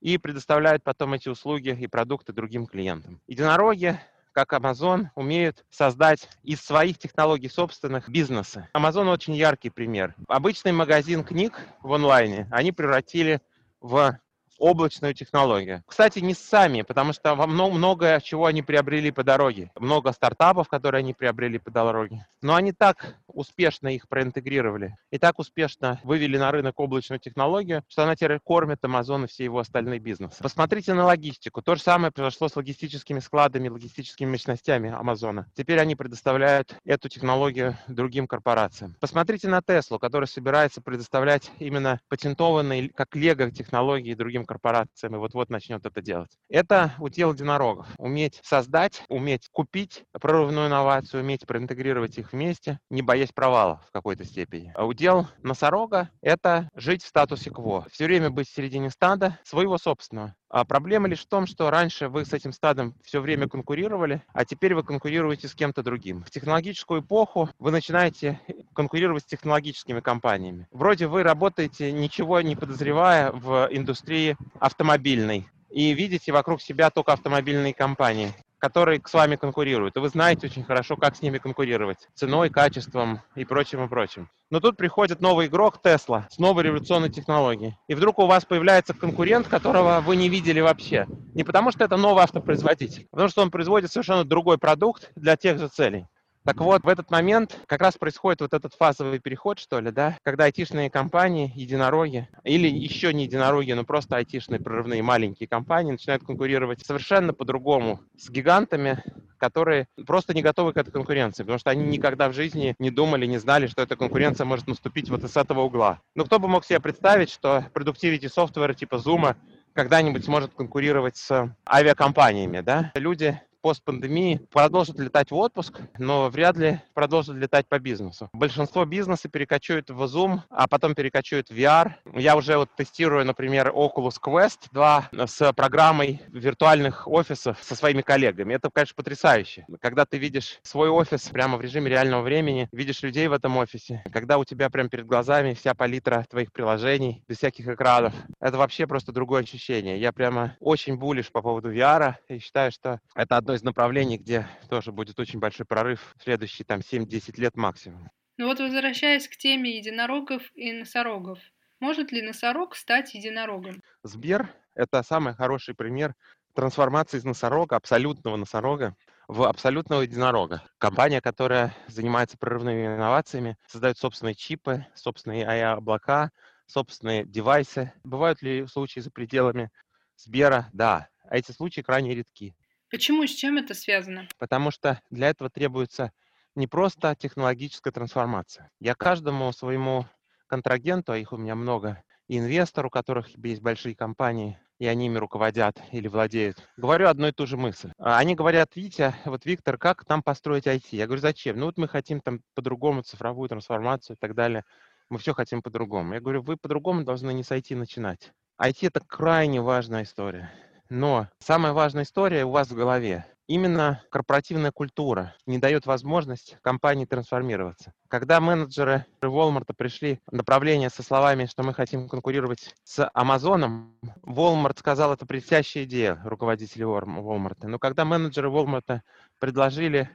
и 0.00 0.18
предоставляют 0.18 0.84
потом 0.84 1.14
эти 1.14 1.30
услуги 1.30 1.70
и 1.70 1.86
продукты 1.86 2.34
другим 2.34 2.66
клиентам. 2.66 3.22
Единороги 3.26 3.98
как 4.32 4.52
Amazon 4.52 5.08
умеют 5.14 5.64
создать 5.70 6.28
из 6.42 6.60
своих 6.60 6.98
технологий 6.98 7.48
собственных 7.48 8.08
бизнесы. 8.08 8.68
Amazon 8.74 9.10
очень 9.10 9.34
яркий 9.34 9.70
пример. 9.70 10.14
Обычный 10.28 10.72
магазин 10.72 11.24
книг 11.24 11.60
в 11.82 11.92
онлайне 11.92 12.46
они 12.50 12.72
превратили 12.72 13.40
в 13.80 14.18
облачную 14.60 15.14
технологию. 15.14 15.82
Кстати, 15.86 16.20
не 16.20 16.34
сами, 16.34 16.82
потому 16.82 17.12
что 17.12 17.34
много, 17.34 17.74
много 17.74 18.20
чего 18.22 18.46
они 18.46 18.62
приобрели 18.62 19.10
по 19.10 19.24
дороге. 19.24 19.72
Много 19.76 20.12
стартапов, 20.12 20.68
которые 20.68 21.00
они 21.00 21.14
приобрели 21.14 21.58
по 21.58 21.70
дороге. 21.70 22.26
Но 22.42 22.54
они 22.54 22.72
так 22.72 23.16
успешно 23.26 23.88
их 23.88 24.08
проинтегрировали 24.08 24.96
и 25.10 25.18
так 25.18 25.38
успешно 25.38 25.98
вывели 26.04 26.36
на 26.36 26.50
рынок 26.52 26.78
облачную 26.78 27.18
технологию, 27.20 27.82
что 27.88 28.02
она 28.04 28.14
теперь 28.14 28.38
кормит 28.38 28.78
Amazon 28.82 29.24
и 29.24 29.26
все 29.28 29.44
его 29.44 29.58
остальные 29.58 29.98
бизнесы. 29.98 30.42
Посмотрите 30.42 30.94
на 30.94 31.04
логистику. 31.06 31.62
То 31.62 31.74
же 31.74 31.82
самое 31.82 32.12
произошло 32.12 32.48
с 32.48 32.56
логистическими 32.56 33.20
складами, 33.20 33.68
логистическими 33.68 34.30
мощностями 34.30 34.90
Амазона. 34.90 35.46
Теперь 35.54 35.80
они 35.80 35.96
предоставляют 35.96 36.76
эту 36.84 37.08
технологию 37.08 37.76
другим 37.88 38.26
корпорациям. 38.26 38.96
Посмотрите 39.00 39.48
на 39.48 39.62
Теслу, 39.62 39.98
которая 39.98 40.26
собирается 40.26 40.82
предоставлять 40.82 41.50
именно 41.58 42.00
патентованные, 42.08 42.90
как 42.90 43.14
Лего, 43.16 43.50
технологии 43.50 44.14
другим 44.14 44.44
корпорациями 44.50 45.16
вот-вот 45.16 45.48
начнет 45.48 45.86
это 45.86 46.02
делать. 46.02 46.36
Это 46.48 46.92
удел 46.98 47.32
единорогов. 47.32 47.86
Уметь 47.98 48.40
создать, 48.42 49.04
уметь 49.08 49.48
купить 49.52 50.02
прорывную 50.10 50.66
инновацию, 50.66 51.22
уметь 51.22 51.46
проинтегрировать 51.46 52.18
их 52.18 52.32
вместе, 52.32 52.80
не 52.90 53.00
боясь 53.00 53.30
провала 53.30 53.80
в 53.86 53.92
какой-то 53.92 54.24
степени. 54.24 54.72
А 54.74 54.86
удел 54.86 55.28
носорога— 55.44 56.10
это 56.20 56.68
жить 56.74 57.04
в 57.04 57.06
статусе 57.06 57.52
кво. 57.52 57.86
Все 57.92 58.06
время 58.06 58.30
быть 58.30 58.48
в 58.48 58.52
середине 58.52 58.90
стада 58.90 59.38
своего 59.44 59.78
собственного. 59.78 60.34
А 60.50 60.64
проблема 60.64 61.06
лишь 61.06 61.20
в 61.20 61.28
том, 61.28 61.46
что 61.46 61.70
раньше 61.70 62.08
вы 62.08 62.24
с 62.24 62.32
этим 62.32 62.52
стадом 62.52 62.94
все 63.04 63.20
время 63.20 63.48
конкурировали, 63.48 64.22
а 64.32 64.44
теперь 64.44 64.74
вы 64.74 64.82
конкурируете 64.82 65.46
с 65.46 65.54
кем-то 65.54 65.84
другим. 65.84 66.24
В 66.24 66.30
технологическую 66.30 67.02
эпоху 67.02 67.48
вы 67.60 67.70
начинаете 67.70 68.40
конкурировать 68.74 69.22
с 69.22 69.26
технологическими 69.26 70.00
компаниями. 70.00 70.66
Вроде 70.72 71.06
вы 71.06 71.22
работаете, 71.22 71.92
ничего 71.92 72.40
не 72.40 72.56
подозревая 72.56 73.30
в 73.30 73.68
индустрии 73.70 74.36
автомобильной, 74.58 75.48
и 75.70 75.94
видите 75.94 76.32
вокруг 76.32 76.60
себя 76.60 76.90
только 76.90 77.12
автомобильные 77.12 77.72
компании 77.72 78.34
которые 78.60 79.00
с 79.04 79.12
вами 79.12 79.36
конкурируют. 79.36 79.96
И 79.96 80.00
вы 80.00 80.08
знаете 80.08 80.46
очень 80.46 80.62
хорошо, 80.62 80.96
как 80.96 81.16
с 81.16 81.22
ними 81.22 81.38
конкурировать. 81.38 82.08
Ценой, 82.14 82.50
качеством 82.50 83.20
и 83.34 83.44
прочим, 83.44 83.84
и 83.84 83.88
прочим. 83.88 84.28
Но 84.50 84.60
тут 84.60 84.76
приходит 84.76 85.20
новый 85.20 85.46
игрок 85.46 85.80
Tesla 85.82 86.24
с 86.28 86.38
новой 86.38 86.64
революционной 86.64 87.08
технологией. 87.08 87.76
И 87.88 87.94
вдруг 87.94 88.18
у 88.18 88.26
вас 88.26 88.44
появляется 88.44 88.94
конкурент, 88.94 89.48
которого 89.48 90.00
вы 90.00 90.16
не 90.16 90.28
видели 90.28 90.60
вообще. 90.60 91.06
Не 91.34 91.44
потому 91.44 91.70
что 91.70 91.84
это 91.84 91.96
новый 91.96 92.22
автопроизводитель, 92.22 93.06
а 93.10 93.16
потому 93.16 93.28
что 93.30 93.42
он 93.42 93.50
производит 93.50 93.90
совершенно 93.90 94.24
другой 94.24 94.58
продукт 94.58 95.10
для 95.16 95.36
тех 95.36 95.58
же 95.58 95.68
целей. 95.68 96.06
Так 96.44 96.60
вот, 96.60 96.84
в 96.84 96.88
этот 96.88 97.10
момент 97.10 97.58
как 97.66 97.82
раз 97.82 97.98
происходит 97.98 98.40
вот 98.40 98.54
этот 98.54 98.74
фазовый 98.74 99.18
переход, 99.18 99.58
что 99.58 99.78
ли, 99.78 99.90
да, 99.90 100.16
когда 100.22 100.44
айтишные 100.44 100.90
компании, 100.90 101.52
единороги, 101.54 102.28
или 102.44 102.66
еще 102.66 103.12
не 103.12 103.24
единороги, 103.24 103.72
но 103.72 103.84
просто 103.84 104.16
айтишные 104.16 104.58
прорывные 104.58 105.02
маленькие 105.02 105.48
компании 105.48 105.92
начинают 105.92 106.24
конкурировать 106.24 106.84
совершенно 106.84 107.34
по-другому 107.34 108.00
с 108.16 108.30
гигантами, 108.30 109.02
которые 109.36 109.88
просто 110.06 110.34
не 110.34 110.42
готовы 110.42 110.72
к 110.72 110.76
этой 110.76 110.90
конкуренции, 110.90 111.42
потому 111.42 111.58
что 111.58 111.70
они 111.70 111.84
никогда 111.84 112.28
в 112.28 112.34
жизни 112.34 112.74
не 112.78 112.90
думали, 112.90 113.26
не 113.26 113.38
знали, 113.38 113.66
что 113.66 113.82
эта 113.82 113.96
конкуренция 113.96 114.44
может 114.44 114.66
наступить 114.66 115.10
вот 115.10 115.24
из 115.24 115.36
этого 115.36 115.62
угла. 115.62 116.00
Ну, 116.14 116.24
кто 116.24 116.38
бы 116.38 116.48
мог 116.48 116.64
себе 116.64 116.80
представить, 116.80 117.30
что 117.30 117.66
продуктивити 117.72 118.28
софтвера 118.28 118.74
типа 118.74 118.96
Zoom 118.96 119.36
когда-нибудь 119.72 120.24
сможет 120.24 120.52
конкурировать 120.54 121.16
с 121.16 121.54
авиакомпаниями, 121.68 122.60
да? 122.60 122.92
Люди 122.94 123.40
постпандемии 123.60 124.40
продолжат 124.50 124.98
летать 124.98 125.30
в 125.30 125.36
отпуск, 125.36 125.80
но 125.98 126.28
вряд 126.30 126.56
ли 126.56 126.80
продолжат 126.94 127.36
летать 127.36 127.68
по 127.68 127.78
бизнесу. 127.78 128.28
Большинство 128.32 128.84
бизнеса 128.84 129.28
перекочует 129.28 129.90
в 129.90 130.02
Zoom, 130.04 130.40
а 130.50 130.68
потом 130.68 130.94
перекочует 130.94 131.48
в 131.48 131.52
VR. 131.52 131.92
Я 132.14 132.36
уже 132.36 132.56
вот 132.56 132.70
тестирую, 132.76 133.24
например, 133.24 133.68
Oculus 133.68 134.16
Quest 134.22 134.68
2 134.72 135.10
с 135.26 135.52
программой 135.52 136.20
виртуальных 136.28 137.06
офисов 137.06 137.58
со 137.62 137.74
своими 137.74 138.02
коллегами. 138.02 138.54
Это, 138.54 138.70
конечно, 138.70 138.94
потрясающе. 138.96 139.66
Когда 139.80 140.04
ты 140.04 140.18
видишь 140.18 140.58
свой 140.62 140.88
офис 140.88 141.28
прямо 141.28 141.56
в 141.56 141.60
режиме 141.60 141.90
реального 141.90 142.22
времени, 142.22 142.68
видишь 142.72 143.02
людей 143.02 143.28
в 143.28 143.32
этом 143.32 143.56
офисе, 143.56 144.02
когда 144.12 144.38
у 144.38 144.44
тебя 144.44 144.70
прямо 144.70 144.88
перед 144.88 145.06
глазами 145.06 145.54
вся 145.54 145.74
палитра 145.74 146.24
твоих 146.28 146.52
приложений, 146.52 147.22
без 147.28 147.38
всяких 147.38 147.68
экранов, 147.68 148.14
это 148.40 148.56
вообще 148.58 148.86
просто 148.86 149.12
другое 149.12 149.42
ощущение. 149.42 150.00
Я 150.00 150.12
прямо 150.12 150.56
очень 150.60 150.96
булишь 150.96 151.30
по 151.30 151.42
поводу 151.42 151.72
VR 151.72 152.14
и 152.28 152.38
считаю, 152.38 152.72
что 152.72 153.00
это 153.14 153.36
одно 153.36 153.49
одно 153.50 153.56
из 153.56 153.62
направлений, 153.64 154.16
где 154.16 154.46
тоже 154.68 154.92
будет 154.92 155.18
очень 155.18 155.40
большой 155.40 155.66
прорыв 155.66 156.14
в 156.16 156.22
следующие 156.22 156.64
там 156.64 156.80
7-10 156.80 157.40
лет 157.40 157.56
максимум. 157.56 158.08
Ну 158.36 158.46
вот 158.46 158.60
возвращаясь 158.60 159.26
к 159.26 159.36
теме 159.36 159.76
единорогов 159.76 160.42
и 160.54 160.72
носорогов, 160.72 161.40
может 161.80 162.12
ли 162.12 162.22
носорог 162.22 162.76
стать 162.76 163.12
единорогом? 163.14 163.82
Сбер– 164.04 164.48
это 164.76 165.02
самый 165.02 165.34
хороший 165.34 165.74
пример 165.74 166.14
трансформации 166.54 167.18
из 167.18 167.24
носорога, 167.24 167.74
абсолютного 167.74 168.36
носорога, 168.36 168.94
в 169.26 169.42
абсолютного 169.42 170.02
единорога. 170.02 170.62
Компания, 170.78 171.20
которая 171.20 171.74
занимается 171.88 172.38
прорывными 172.38 172.86
инновациями, 172.86 173.56
создает 173.66 173.98
собственные 173.98 174.36
чипы, 174.36 174.86
собственные 174.94 175.44
AI-облака, 175.44 176.30
собственные 176.66 177.24
девайсы. 177.26 177.92
Бывают 178.04 178.42
ли 178.42 178.66
случаи 178.68 179.00
за 179.00 179.10
пределами 179.10 179.70
Сбера? 180.16 180.68
Да. 180.72 181.08
А 181.24 181.36
эти 181.36 181.50
случаи 181.50 181.80
крайне 181.80 182.14
редки. 182.14 182.54
Почему, 182.90 183.24
с 183.26 183.30
чем 183.30 183.56
это 183.56 183.74
связано? 183.74 184.28
Потому 184.38 184.70
что 184.72 185.00
для 185.10 185.28
этого 185.28 185.48
требуется 185.48 186.12
не 186.56 186.66
просто 186.66 187.14
технологическая 187.14 187.92
трансформация. 187.92 188.70
Я 188.80 188.94
каждому 188.94 189.52
своему 189.52 190.06
контрагенту, 190.48 191.12
а 191.12 191.18
их 191.18 191.32
у 191.32 191.36
меня 191.36 191.54
много, 191.54 192.02
и 192.26 192.38
инвестору, 192.38 192.88
у 192.88 192.90
которых 192.90 193.28
есть 193.36 193.62
большие 193.62 193.94
компании, 193.94 194.58
и 194.80 194.86
они 194.86 195.06
ими 195.06 195.18
руководят 195.18 195.80
или 195.92 196.08
владеют, 196.08 196.56
говорю 196.76 197.06
одну 197.06 197.28
и 197.28 197.32
ту 197.32 197.46
же 197.46 197.56
мысль. 197.56 197.92
А 197.98 198.18
они 198.18 198.34
говорят, 198.34 198.74
Витя, 198.74 199.14
вот 199.24 199.44
Виктор, 199.44 199.78
как 199.78 200.04
там 200.04 200.22
построить 200.22 200.66
IT? 200.66 200.86
Я 200.90 201.06
говорю, 201.06 201.20
зачем? 201.20 201.58
Ну 201.58 201.66
вот 201.66 201.78
мы 201.78 201.86
хотим 201.86 202.20
там 202.20 202.40
по-другому 202.54 203.02
цифровую 203.02 203.48
трансформацию 203.48 204.16
и 204.16 204.18
так 204.18 204.34
далее. 204.34 204.64
Мы 205.10 205.18
все 205.18 205.34
хотим 205.34 205.62
по-другому. 205.62 206.14
Я 206.14 206.20
говорю, 206.20 206.42
вы 206.42 206.56
по-другому 206.56 207.04
должны 207.04 207.32
не 207.32 207.44
с 207.44 207.52
IT 207.52 207.76
начинать. 207.76 208.32
IT– 208.60 208.78
это 208.82 209.00
крайне 209.00 209.60
важная 209.60 210.02
история. 210.02 210.50
Но 210.90 211.28
самая 211.38 211.72
важная 211.72 212.02
история 212.02 212.44
у 212.44 212.50
вас 212.50 212.68
в 212.68 212.74
голове. 212.74 213.24
Именно 213.46 214.02
корпоративная 214.10 214.72
культура 214.72 215.34
не 215.46 215.58
дает 215.58 215.86
возможность 215.86 216.56
компании 216.62 217.04
трансформироваться. 217.04 217.92
Когда 218.08 218.40
менеджеры 218.40 219.06
Walmart 219.22 219.72
пришли 219.76 220.20
в 220.26 220.34
направление 220.34 220.90
со 220.90 221.04
словами, 221.04 221.46
что 221.46 221.62
мы 221.62 221.74
хотим 221.74 222.08
конкурировать 222.08 222.74
с 222.82 223.08
Амазоном, 223.14 223.96
Walmart 224.22 224.78
сказал, 224.78 225.12
это 225.12 225.26
блестящая 225.26 225.84
идея 225.84 226.20
руководителей 226.24 226.84
Walmart. 226.84 227.58
Но 227.62 227.78
когда 227.78 228.04
менеджеры 228.04 228.48
Walmart 228.48 229.00
предложили 229.38 230.10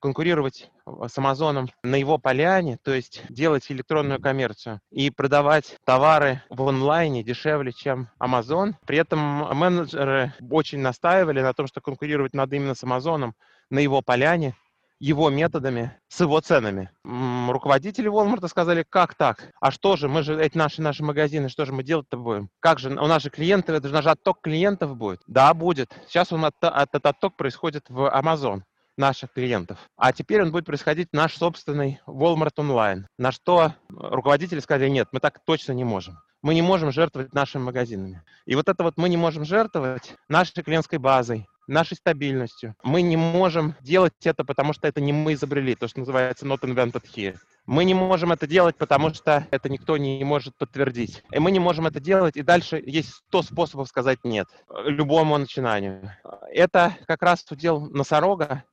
конкурировать 0.00 0.70
с 0.86 1.18
Амазоном 1.18 1.68
на 1.82 1.96
его 1.96 2.18
поляне, 2.18 2.78
то 2.82 2.92
есть 2.92 3.22
делать 3.28 3.70
электронную 3.70 4.20
коммерцию 4.20 4.80
и 4.90 5.10
продавать 5.10 5.76
товары 5.84 6.42
в 6.50 6.66
онлайне 6.66 7.22
дешевле, 7.22 7.72
чем 7.72 8.08
Амазон. 8.18 8.76
При 8.86 8.98
этом 8.98 9.20
менеджеры 9.56 10.34
очень 10.50 10.80
настаивали 10.80 11.40
на 11.40 11.52
том, 11.52 11.66
что 11.66 11.80
конкурировать 11.80 12.34
надо 12.34 12.56
именно 12.56 12.74
с 12.74 12.82
Амазоном 12.82 13.34
на 13.70 13.78
его 13.78 14.02
поляне, 14.02 14.54
его 15.00 15.30
методами, 15.30 15.96
с 16.08 16.20
его 16.20 16.40
ценами. 16.40 16.90
Руководители 17.04 18.10
Walmart 18.10 18.46
сказали, 18.48 18.84
как 18.88 19.14
так? 19.14 19.50
А 19.60 19.70
что 19.70 19.96
же, 19.96 20.08
мы 20.08 20.22
же, 20.22 20.38
эти 20.38 20.58
наши, 20.58 20.82
наши 20.82 21.02
магазины, 21.02 21.48
что 21.48 21.64
же 21.64 21.72
мы 21.72 21.82
делать-то 21.82 22.18
будем? 22.18 22.50
Как 22.60 22.78
же, 22.78 22.90
у 22.90 23.06
нас 23.06 23.22
же 23.22 23.30
клиенты, 23.30 23.72
это 23.72 23.88
же 23.88 23.94
наш 23.94 24.06
отток 24.06 24.40
клиентов 24.42 24.96
будет. 24.96 25.22
Да, 25.26 25.54
будет. 25.54 25.90
Сейчас 26.06 26.32
он, 26.32 26.44
этот 26.44 27.06
отток 27.06 27.36
происходит 27.36 27.88
в 27.88 28.12
Amazon 28.14 28.62
наших 29.00 29.32
клиентов. 29.32 29.78
А 29.96 30.12
теперь 30.12 30.42
он 30.42 30.52
будет 30.52 30.66
происходить 30.66 31.08
наш 31.12 31.36
собственный 31.36 32.00
Walmart 32.06 32.54
Online. 32.56 33.06
На 33.18 33.32
что 33.32 33.74
руководители 33.88 34.60
сказали, 34.60 34.88
нет, 34.88 35.08
мы 35.10 35.18
так 35.18 35.40
точно 35.44 35.72
не 35.72 35.82
можем. 35.82 36.18
Мы 36.42 36.54
не 36.54 36.62
можем 36.62 36.92
жертвовать 36.92 37.34
нашими 37.34 37.62
магазинами. 37.62 38.22
И 38.46 38.54
вот 38.54 38.68
это 38.68 38.84
вот 38.84 38.96
мы 38.96 39.08
не 39.08 39.16
можем 39.16 39.44
жертвовать 39.44 40.14
нашей 40.28 40.62
клиентской 40.62 40.98
базой, 40.98 41.46
нашей 41.66 41.96
стабильностью. 41.96 42.74
Мы 42.82 43.02
не 43.02 43.16
можем 43.16 43.74
делать 43.80 44.14
это, 44.24 44.44
потому 44.44 44.72
что 44.72 44.88
это 44.88 45.00
не 45.00 45.12
мы 45.12 45.34
изобрели, 45.34 45.74
то, 45.74 45.88
что 45.88 46.00
называется 46.00 46.46
not 46.46 46.60
invented 46.60 47.04
here. 47.14 47.36
Мы 47.66 47.84
не 47.84 47.94
можем 47.94 48.32
это 48.32 48.46
делать, 48.46 48.76
потому 48.76 49.14
что 49.14 49.46
это 49.50 49.68
никто 49.68 49.96
не 49.96 50.24
может 50.24 50.56
подтвердить. 50.56 51.22
И 51.30 51.38
мы 51.38 51.50
не 51.50 51.60
можем 51.60 51.86
это 51.86 52.00
делать, 52.00 52.36
и 52.36 52.42
дальше 52.42 52.82
есть 52.84 53.10
100 53.28 53.42
способов 53.42 53.88
сказать 53.88 54.18
«нет» 54.24 54.48
любому 54.84 55.38
начинанию. 55.38 56.12
Это 56.50 56.96
как 57.06 57.22
раз 57.22 57.44
удел 57.50 57.80
носорога, 57.80 58.64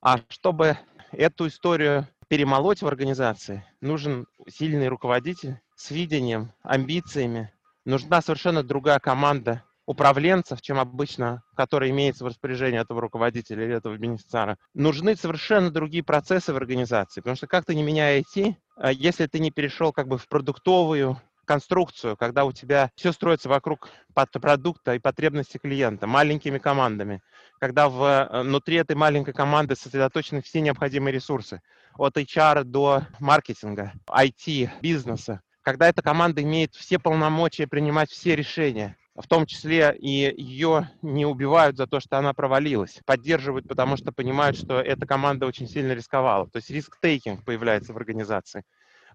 а 0.00 0.18
чтобы 0.28 0.78
эту 1.12 1.48
историю 1.48 2.06
перемолоть 2.28 2.82
в 2.82 2.86
организации, 2.86 3.64
нужен 3.80 4.26
сильный 4.48 4.88
руководитель 4.88 5.60
с 5.76 5.90
видением, 5.90 6.52
амбициями. 6.62 7.52
Нужна 7.84 8.20
совершенно 8.20 8.62
другая 8.62 8.98
команда 8.98 9.62
управленцев, 9.86 10.60
чем 10.60 10.78
обычно, 10.78 11.42
которая 11.54 11.90
имеется 11.90 12.24
в 12.24 12.26
распоряжении 12.26 12.80
этого 12.80 13.00
руководителя 13.00 13.64
или 13.64 13.76
этого 13.76 13.96
бенефициара. 13.96 14.58
Нужны 14.74 15.14
совершенно 15.14 15.70
другие 15.70 16.02
процессы 16.02 16.52
в 16.52 16.56
организации, 16.56 17.20
потому 17.20 17.36
что 17.36 17.46
как 17.46 17.64
ты 17.64 17.74
не 17.74 17.84
меняя 17.84 18.20
IT, 18.20 18.54
а 18.76 18.92
если 18.92 19.26
ты 19.26 19.38
не 19.38 19.52
перешел 19.52 19.92
как 19.92 20.08
бы 20.08 20.18
в 20.18 20.28
продуктовую 20.28 21.20
конструкцию, 21.44 22.16
когда 22.16 22.44
у 22.44 22.52
тебя 22.52 22.90
все 22.96 23.12
строится 23.12 23.48
вокруг 23.48 23.88
продукта 24.12 24.94
и 24.94 24.98
потребностей 24.98 25.58
клиента, 25.58 26.08
маленькими 26.08 26.58
командами, 26.58 27.22
когда 27.58 27.86
э, 27.86 28.42
внутри 28.42 28.76
этой 28.76 28.96
маленькой 28.96 29.34
команды 29.34 29.76
сосредоточены 29.76 30.42
все 30.42 30.60
необходимые 30.60 31.12
ресурсы, 31.12 31.60
от 31.96 32.16
HR 32.16 32.64
до 32.64 33.06
маркетинга, 33.18 33.92
IT, 34.08 34.70
бизнеса, 34.80 35.40
когда 35.62 35.88
эта 35.88 36.02
команда 36.02 36.42
имеет 36.42 36.74
все 36.74 36.98
полномочия 36.98 37.66
принимать 37.66 38.10
все 38.10 38.36
решения, 38.36 38.96
в 39.16 39.26
том 39.26 39.46
числе 39.46 39.96
и 39.98 40.32
ее 40.40 40.90
не 41.00 41.24
убивают 41.24 41.76
за 41.76 41.86
то, 41.86 42.00
что 42.00 42.18
она 42.18 42.34
провалилась. 42.34 43.00
Поддерживают, 43.06 43.66
потому 43.66 43.96
что 43.96 44.12
понимают, 44.12 44.58
что 44.58 44.78
эта 44.80 45.06
команда 45.06 45.46
очень 45.46 45.66
сильно 45.66 45.92
рисковала. 45.92 46.48
То 46.48 46.58
есть 46.58 46.70
риск-тейкинг 46.70 47.44
появляется 47.44 47.94
в 47.94 47.96
организации. 47.96 48.62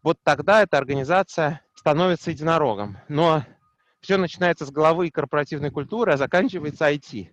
Вот 0.02 0.18
тогда 0.24 0.64
эта 0.64 0.78
организация 0.80 1.62
становится 1.76 2.32
единорогом. 2.32 2.98
Но 3.08 3.44
Все 4.02 4.18
начинается 4.18 4.66
с 4.66 4.72
головы 4.72 5.08
и 5.08 5.12
корпоративной 5.12 5.70
культуры, 5.70 6.14
а 6.14 6.18
заканчивается 6.18 6.92
IT 6.92 7.30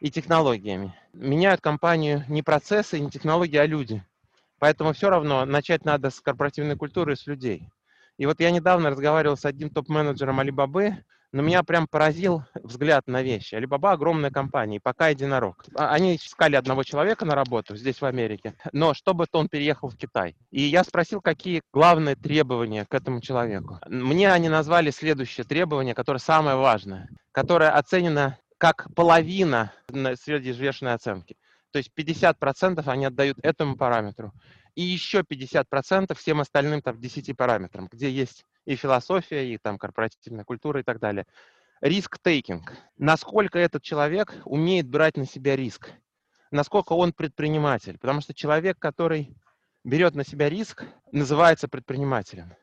и 0.00 0.10
технологиями. 0.10 0.94
Меняют 1.12 1.60
компанию 1.60 2.24
не 2.28 2.42
процессы, 2.42 2.98
не 3.00 3.10
технологии, 3.10 3.56
а 3.56 3.66
люди. 3.66 4.04
Поэтому 4.58 4.92
все 4.92 5.10
равно 5.10 5.44
начать 5.44 5.84
надо 5.84 6.10
с 6.10 6.20
корпоративной 6.20 6.76
культуры 6.76 7.16
с 7.16 7.26
людей. 7.26 7.68
И 8.18 8.26
вот 8.26 8.40
я 8.40 8.50
недавно 8.50 8.90
разговаривал 8.90 9.36
с 9.36 9.44
одним 9.44 9.68
топ-менеджером 9.70 10.40
Алибабы, 10.40 11.04
но 11.32 11.42
меня 11.42 11.62
прям 11.62 11.86
поразил 11.86 12.44
взгляд 12.54 13.06
на 13.06 13.22
вещи. 13.22 13.54
Алибаба 13.54 13.92
огромная 13.92 14.30
компания, 14.30 14.76
и 14.76 14.80
пока 14.80 15.08
единорог. 15.08 15.64
А, 15.74 15.92
они 15.92 16.16
искали 16.16 16.56
одного 16.56 16.82
человека 16.82 17.26
на 17.26 17.34
работу 17.34 17.76
здесь, 17.76 18.00
в 18.00 18.06
Америке, 18.06 18.54
но 18.72 18.94
чтобы 18.94 19.26
он 19.32 19.48
переехал 19.48 19.90
в 19.90 19.96
Китай. 19.96 20.34
И 20.50 20.62
я 20.62 20.82
спросил, 20.82 21.20
какие 21.20 21.60
главные 21.74 22.16
требования 22.16 22.86
к 22.86 22.94
этому 22.94 23.20
человеку. 23.20 23.80
Мне 23.86 24.32
они 24.32 24.48
назвали 24.48 24.90
следующее 24.90 25.44
требование, 25.44 25.94
которое 25.94 26.20
самое 26.20 26.56
важное, 26.56 27.10
которое 27.32 27.70
оценено 27.70 28.38
как 28.58 28.92
половина 28.94 29.72
среди 29.88 30.52
взвешенной 30.52 30.94
оценки. 30.94 31.36
То 31.72 31.78
есть 31.78 31.90
50% 31.96 32.82
они 32.86 33.04
отдают 33.04 33.38
этому 33.42 33.76
параметру. 33.76 34.32
И 34.74 34.82
еще 34.82 35.20
50% 35.20 36.14
всем 36.14 36.40
остальным 36.40 36.82
там 36.82 37.00
10 37.00 37.36
параметрам, 37.36 37.88
где 37.90 38.10
есть 38.10 38.44
и 38.66 38.76
философия, 38.76 39.52
и 39.52 39.58
там 39.58 39.78
корпоративная 39.78 40.44
культура 40.44 40.80
и 40.80 40.82
так 40.82 40.98
далее. 40.98 41.26
Риск-тейкинг. 41.80 42.72
Насколько 42.98 43.58
этот 43.58 43.82
человек 43.82 44.34
умеет 44.44 44.88
брать 44.88 45.16
на 45.16 45.26
себя 45.26 45.56
риск. 45.56 45.90
Насколько 46.50 46.92
он 46.92 47.12
предприниматель. 47.12 47.98
Потому 47.98 48.20
что 48.20 48.34
человек, 48.34 48.78
который 48.78 49.34
берет 49.84 50.14
на 50.14 50.24
себя 50.24 50.48
риск, 50.48 50.84
называется 51.12 51.68
предпринимателем. 51.68 52.54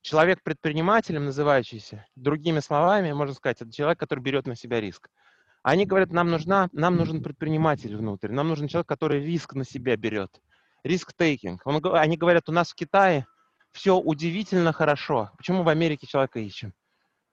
Человек 0.00 0.42
предпринимателем, 0.42 1.24
называющийся, 1.24 2.06
другими 2.14 2.60
словами, 2.60 3.12
можно 3.12 3.34
сказать, 3.34 3.60
это 3.60 3.72
человек, 3.72 3.98
который 3.98 4.20
берет 4.20 4.46
на 4.46 4.56
себя 4.56 4.80
риск. 4.80 5.10
Они 5.66 5.84
говорят, 5.84 6.12
нам, 6.12 6.30
нужна, 6.30 6.68
нам 6.70 6.94
нужен 6.94 7.24
предприниматель 7.24 7.96
внутрь, 7.96 8.30
нам 8.30 8.46
нужен 8.46 8.68
человек, 8.68 8.86
который 8.86 9.24
риск 9.24 9.54
на 9.54 9.64
себя 9.64 9.96
берет. 9.96 10.40
Риск-тейкинг. 10.84 11.62
Они 11.64 12.16
говорят, 12.16 12.48
у 12.48 12.52
нас 12.52 12.70
в 12.70 12.76
Китае 12.76 13.26
все 13.72 13.98
удивительно 13.98 14.72
хорошо. 14.72 15.32
Почему 15.36 15.64
в 15.64 15.68
Америке 15.68 16.06
человека 16.06 16.38
ищем? 16.38 16.72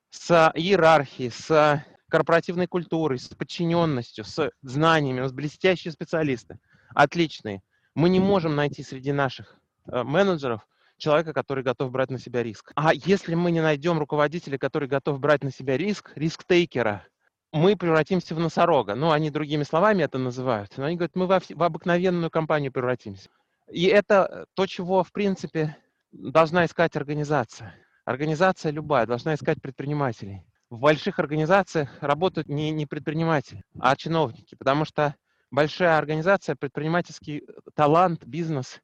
С 0.10 0.52
иерархией, 0.56 1.30
с 1.30 1.86
корпоративной 2.10 2.66
культурой, 2.66 3.20
с 3.20 3.28
подчиненностью, 3.28 4.26
с 4.26 4.50
знаниями, 4.64 5.20
у 5.20 5.24
нас 5.24 5.32
блестящие 5.32 5.92
специалисты, 5.92 6.58
отличные. 6.96 7.62
Мы 7.94 8.10
не 8.10 8.20
можем 8.20 8.56
найти 8.56 8.82
среди 8.82 9.12
наших 9.12 9.60
э, 9.86 10.02
менеджеров 10.02 10.68
человека, 10.98 11.34
который 11.34 11.64
готов 11.64 11.92
брать 11.92 12.10
на 12.10 12.18
себя 12.18 12.42
риск. 12.42 12.72
А 12.74 12.96
если 12.96 13.36
мы 13.36 13.52
не 13.52 13.62
найдем 13.62 14.00
руководителя, 14.00 14.58
который 14.58 14.88
готов 14.88 15.20
брать 15.20 15.44
на 15.44 15.52
себя 15.52 15.78
риск, 15.78 16.12
риск-тейкера, 16.16 17.06
мы 17.54 17.78
превратимся 17.78 18.36
в 18.36 18.40
носорога. 18.40 18.96
Ну, 18.96 19.12
они 19.12 19.30
другими 19.30 19.64
словами 19.64 20.04
это 20.04 20.18
называют. 20.18 20.76
Но 20.78 20.86
они 20.86 20.98
говорят, 20.98 21.16
мы 21.16 21.28
во, 21.28 21.40
в 21.40 21.64
обыкновенную 21.64 22.32
компанию 22.32 22.72
превратимся. 22.72 23.30
И 23.72 23.86
это 23.86 24.46
то, 24.56 24.66
чего, 24.66 25.04
в 25.04 25.12
принципе, 25.12 25.78
должна 26.12 26.66
искать 26.66 26.96
организация. 26.96 27.76
Организация 28.06 28.72
любая 28.72 29.06
должна 29.06 29.36
искать 29.36 29.62
предпринимателей. 29.62 30.44
В 30.70 30.80
больших 30.80 31.20
организациях 31.20 31.90
работают 32.02 32.50
не, 32.50 32.72
не 32.72 32.88
предприниматели, 32.88 33.64
а 33.80 33.96
чиновники, 33.96 34.56
потому 34.56 34.86
что 34.86 35.16
большая 35.52 35.98
организация 36.00 36.56
предпринимательский 36.56 37.40
э, 37.40 37.52
талант, 37.76 38.26
бизнес, 38.26 38.82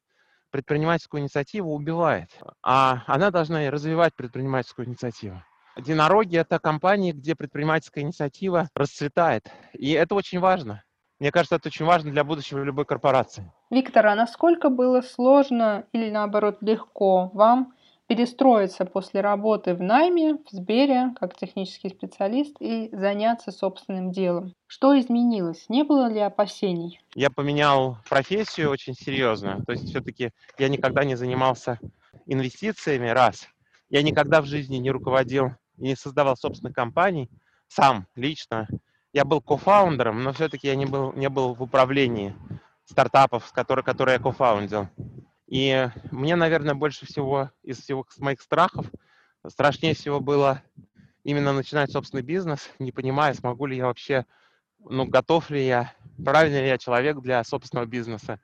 предпринимательскую 0.50 1.20
инициативу 1.20 1.74
убивает. 1.74 2.30
А 2.62 3.02
она 3.06 3.32
должна 3.32 3.68
развивать 3.70 4.14
предпринимательскую 4.14 4.86
инициативу. 4.86 5.42
Единороги– 5.76 6.36
это 6.38 6.58
компании, 6.58 7.12
где 7.12 7.34
предпринимательская 7.34 8.04
инициатива 8.04 8.68
расцветает. 8.74 9.50
И 9.72 9.92
это 9.92 10.14
очень 10.14 10.40
важно. 10.40 10.82
Мне 11.20 11.30
кажется, 11.30 11.56
это 11.56 11.68
очень 11.68 11.84
важно 11.84 12.10
для 12.10 12.24
будущего 12.24 12.62
любой 12.62 12.86
корпорации. 12.86 13.52
Виктор, 13.70 14.06
а 14.06 14.14
насколько 14.14 14.70
было 14.70 15.02
сложно 15.02 15.84
или 15.92 16.10
наоборот 16.10 16.58
легко 16.62 17.30
вам 17.34 17.74
перестроиться 18.06 18.86
после 18.86 19.20
работы 19.20 19.74
в 19.74 19.80
найме 19.80 20.34
в 20.34 20.50
Сбере 20.50 21.14
как 21.20 21.36
технический 21.36 21.90
специалист 21.90 22.56
и 22.58 22.88
заняться 22.90 23.52
собственным 23.52 24.10
делом? 24.10 24.52
Что 24.66 24.98
изменилось? 24.98 25.66
Не 25.68 25.84
было 25.84 26.10
ли 26.10 26.18
опасений? 26.18 27.00
Я 27.14 27.30
поменял 27.30 27.98
профессию 28.08 28.70
очень 28.70 28.94
серьезно. 28.94 29.62
То 29.64 29.72
есть 29.72 29.90
все-таки 29.90 30.30
я 30.58 30.68
никогда 30.68 31.04
не 31.04 31.14
занимался 31.14 31.78
инвестициями, 32.26 33.08
раз. 33.08 33.46
Я 33.90 34.02
никогда 34.02 34.40
в 34.40 34.46
жизни 34.46 34.76
не 34.76 34.90
руководил 34.90 35.52
не 35.80 35.96
создавал 35.96 36.36
собственных 36.36 36.74
компаний 36.74 37.30
сам, 37.68 38.06
лично. 38.14 38.68
Я 39.12 39.24
был 39.24 39.40
кофаундером, 39.40 40.22
но 40.22 40.32
все-таки 40.32 40.68
я 40.68 40.76
не 40.76 40.86
был, 40.86 41.12
не 41.14 41.28
был 41.28 41.54
в 41.54 41.62
управлении 41.62 42.36
стартапов, 42.84 43.46
с 43.46 43.52
которой, 43.52 43.82
которые 43.82 44.14
я 44.16 44.22
кофаундил. 44.22 44.88
И 45.46 45.88
мне, 46.12 46.36
наверное, 46.36 46.74
больше 46.74 47.06
всего 47.06 47.50
из 47.62 47.80
всего 47.80 48.06
моих 48.18 48.40
страхов, 48.40 48.86
страшнее 49.48 49.94
всего 49.94 50.20
было 50.20 50.62
именно 51.24 51.52
начинать 51.52 51.90
собственный 51.90 52.22
бизнес, 52.22 52.70
не 52.78 52.92
понимая, 52.92 53.34
смогу 53.34 53.66
ли 53.66 53.76
я 53.76 53.86
вообще, 53.86 54.26
ну, 54.78 55.06
готов 55.06 55.50
ли 55.50 55.66
я, 55.66 55.92
правильный 56.24 56.60
ли 56.60 56.68
я 56.68 56.78
человек 56.78 57.18
для 57.20 57.42
собственного 57.42 57.86
бизнеса 57.86 58.40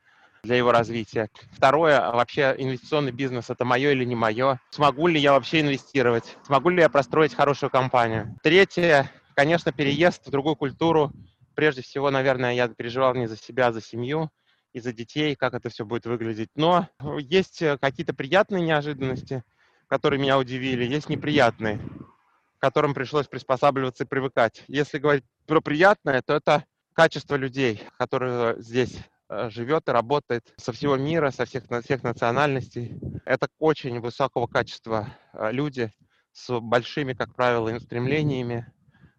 для 0.47 0.57
его 0.57 0.73
развития. 0.73 1.29
Второе, 1.51 1.99
а 1.99 2.13
вообще 2.13 2.55
инвестиционный 2.57 3.13
бизнес, 3.13 3.51
это 3.51 3.65
мое 3.65 3.93
или 3.93 4.05
не 4.05 4.15
мое? 4.15 4.61
Смогу 4.71 5.09
ли 5.09 5.21
я 5.21 5.33
вообще 5.33 5.61
инвестировать? 5.61 6.37
Смогу 6.45 6.71
ли 6.71 6.81
я 6.81 6.89
простроить 6.89 7.35
хорошую 7.35 7.71
компанию? 7.71 8.35
Третье, 8.43 9.11
конечно, 9.35 9.73
переезд 9.73 10.27
в 10.27 10.31
другую 10.31 10.57
культуру. 10.57 11.13
Прежде 11.55 11.83
всего, 11.83 12.11
наверное, 12.11 12.55
я 12.55 12.69
переживал 12.69 13.15
не 13.15 13.27
за 13.27 13.37
себя, 13.37 13.69
а 13.69 13.73
за 13.73 13.81
семью 13.81 14.31
и 14.73 14.81
за 14.81 14.93
детей, 14.93 15.35
как 15.37 15.55
это 15.55 15.69
все 15.69 15.85
будет 15.85 16.07
выглядеть. 16.07 16.51
Но 16.55 16.89
есть 17.19 17.63
какие-то 17.81 18.15
приятные 18.15 18.63
неожиданности, 18.63 19.43
которые 19.89 20.21
меня 20.21 20.39
удивили, 20.39 20.85
есть 20.85 21.09
неприятные, 21.09 21.79
к 21.79 22.61
которым 22.61 22.95
пришлось 22.95 23.27
приспосабливаться 23.27 24.05
и 24.05 24.07
привыкать. 24.07 24.65
Если 24.69 24.99
говорить 24.99 25.25
про 25.47 25.61
приятное, 25.61 26.23
то 26.23 26.35
это 26.35 26.65
качество 26.93 27.37
людей, 27.37 27.83
которые 27.99 28.61
здесь 28.61 28.97
Э, 28.99 29.16
живет 29.51 29.89
и 29.89 29.93
работает 29.93 30.55
со 30.57 30.73
всего 30.73 30.97
мира, 30.97 31.31
со 31.31 31.45
всех, 31.45 31.65
всех 31.85 32.03
национальностей. 32.03 32.99
Это 33.25 33.49
очень 33.59 34.01
высокого 34.01 34.47
качества 34.47 35.09
э, 35.33 35.51
люди 35.53 35.91
с 36.33 36.61
большими, 36.61 37.15
как 37.15 37.35
правило, 37.35 37.77
стремлениями, 37.79 38.67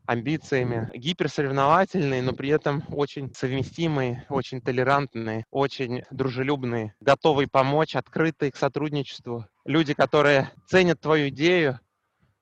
амбициями, 0.05 0.89
гиперсоревновательные, 0.93 2.21
но 2.21 2.33
при 2.33 2.49
этом 2.49 2.83
очень 2.89 3.33
совместимые, 3.33 4.25
очень 4.29 4.61
толерантные, 4.61 5.45
очень 5.51 6.03
дружелюбные, 6.11 6.95
готовые 7.01 7.47
помочь, 7.47 7.95
открытые 7.95 8.51
к 8.51 8.55
сотрудничеству. 8.55 9.45
Люди, 9.65 9.93
которые 9.93 10.51
ценят 10.67 11.01
твою 11.01 11.27
идею, 11.27 11.79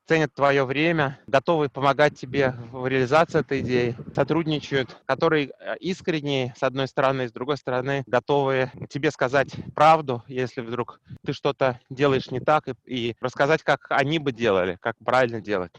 ценят 0.08 0.34
твое 0.34 0.66
время, 0.66 1.20
готовы 1.28 1.70
помогать 1.70 2.18
тебе 2.18 2.54
в 2.72 2.88
реализации 2.88 3.40
этой 3.40 3.62
идеи, 3.62 3.96
сотрудничают, 4.14 4.98
которые 5.06 5.52
э, 5.60 5.76
искренне, 5.80 6.54
с 6.58 6.64
одной 6.64 6.88
стороны, 6.88 7.28
с 7.28 7.32
другой 7.32 7.58
стороны, 7.58 8.04
готовы 8.08 8.72
тебе 8.90 9.12
сказать 9.12 9.50
правду, 9.74 10.24
если 10.28 10.62
вдруг 10.62 11.00
ты 11.26 11.34
что-то 11.34 11.80
делаешь 11.90 12.32
не 12.32 12.40
так, 12.40 12.68
и, 12.68 12.74
и 12.86 13.16
рассказать, 13.20 13.64
как 13.64 13.88
они 13.90 14.20
бы 14.20 14.32
делали, 14.32 14.78
как 14.82 14.96
правильно 15.04 15.42
делать. 15.42 15.72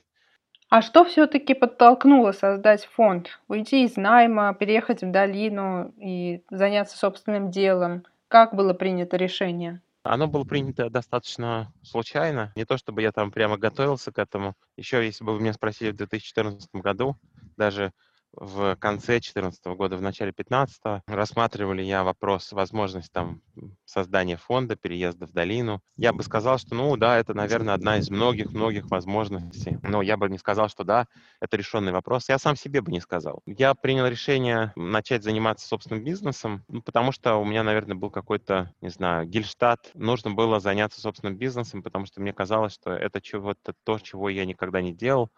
А 0.69 0.83
что 0.83 1.05
все-таки 1.05 1.55
подтолкнуло 1.55 2.33
создать 2.33 2.87
фонд? 2.87 3.39
Уйти 3.47 3.85
из 3.85 3.97
найма, 3.97 4.53
переехать 4.55 5.03
в 5.03 5.11
долину 5.13 5.95
и 5.97 6.43
заняться 6.51 6.99
собственным 6.99 7.51
делом? 7.53 8.05
Как 8.27 8.55
было 8.55 8.75
принято 8.75 9.17
решение? 9.17 9.81
Оно 10.13 10.29
было 10.29 10.45
принято 10.45 10.91
достаточно 10.91 11.73
случайно. 11.83 12.53
Не 12.57 12.65
то 12.65 12.77
чтобы 12.77 13.03
я 13.03 13.13
там 13.13 13.31
прямо 13.31 13.57
готовился 13.59 14.13
к 14.13 14.19
этому. 14.19 14.55
Еще 14.77 15.05
если 15.05 15.25
бы 15.25 15.35
вы 15.35 15.41
меня 15.41 15.53
спросили 15.53 15.91
в 15.93 15.97
2014 15.97 16.69
году, 16.75 17.17
даже 17.57 17.93
в 18.37 18.77
конце 18.77 19.15
2014 19.15 19.65
года, 19.67 19.97
в 19.97 20.03
начале 20.03 20.33
2015 20.33 21.03
рассматривали 21.07 21.83
я 21.83 22.05
вопрос, 22.05 22.53
возможность 22.53 23.11
там 23.13 23.41
создания 23.85 24.37
фонда, 24.37 24.77
переезда 24.77 25.27
в 25.27 25.33
долину. 25.33 25.81
Я 25.97 26.13
бы 26.13 26.23
сказал, 26.23 26.59
что, 26.59 26.75
ну 26.75 26.97
да, 26.97 27.19
это, 27.19 27.35
наверное, 27.35 27.75
одна 27.75 27.99
из 27.99 28.11
многих-многих 28.11 28.91
возможностей. 28.91 29.79
Но 29.83 30.03
я 30.03 30.17
бы 30.17 30.29
не 30.29 30.39
сказал, 30.39 30.69
что 30.69 30.85
да, 30.85 31.07
это 31.41 31.57
решенный 31.57 31.93
вопрос. 31.93 32.29
Я 32.29 32.39
сам 32.39 32.57
себе 32.57 32.81
бы 32.81 32.93
не 32.93 33.01
сказал. 33.01 33.41
Я 33.47 33.75
принял 33.75 34.07
решение 34.07 34.73
начать 34.77 35.23
заниматься 35.23 35.67
собственным 35.67 36.05
бизнесом, 36.05 36.65
ну, 36.69 36.83
потому 36.83 37.13
что 37.13 37.37
у 37.37 37.45
меня, 37.45 37.63
наверное, 37.63 37.97
был 37.97 38.11
какой-то, 38.11 38.73
не 38.81 38.91
знаю, 38.91 39.27
гельштадт. 39.27 39.91
Нужно 39.95 40.33
было 40.33 40.61
заняться 40.61 41.01
собственным 41.01 41.37
бизнесом, 41.37 41.83
потому 41.83 42.07
что 42.07 42.21
мне 42.21 42.33
казалось, 42.33 42.75
что 42.75 42.93
это 42.93 43.21
чего-то 43.21 43.75
то, 43.85 43.99
чего 43.99 44.29
я 44.29 44.45
никогда 44.45 44.81
не 44.81 44.93
делал 44.93 45.31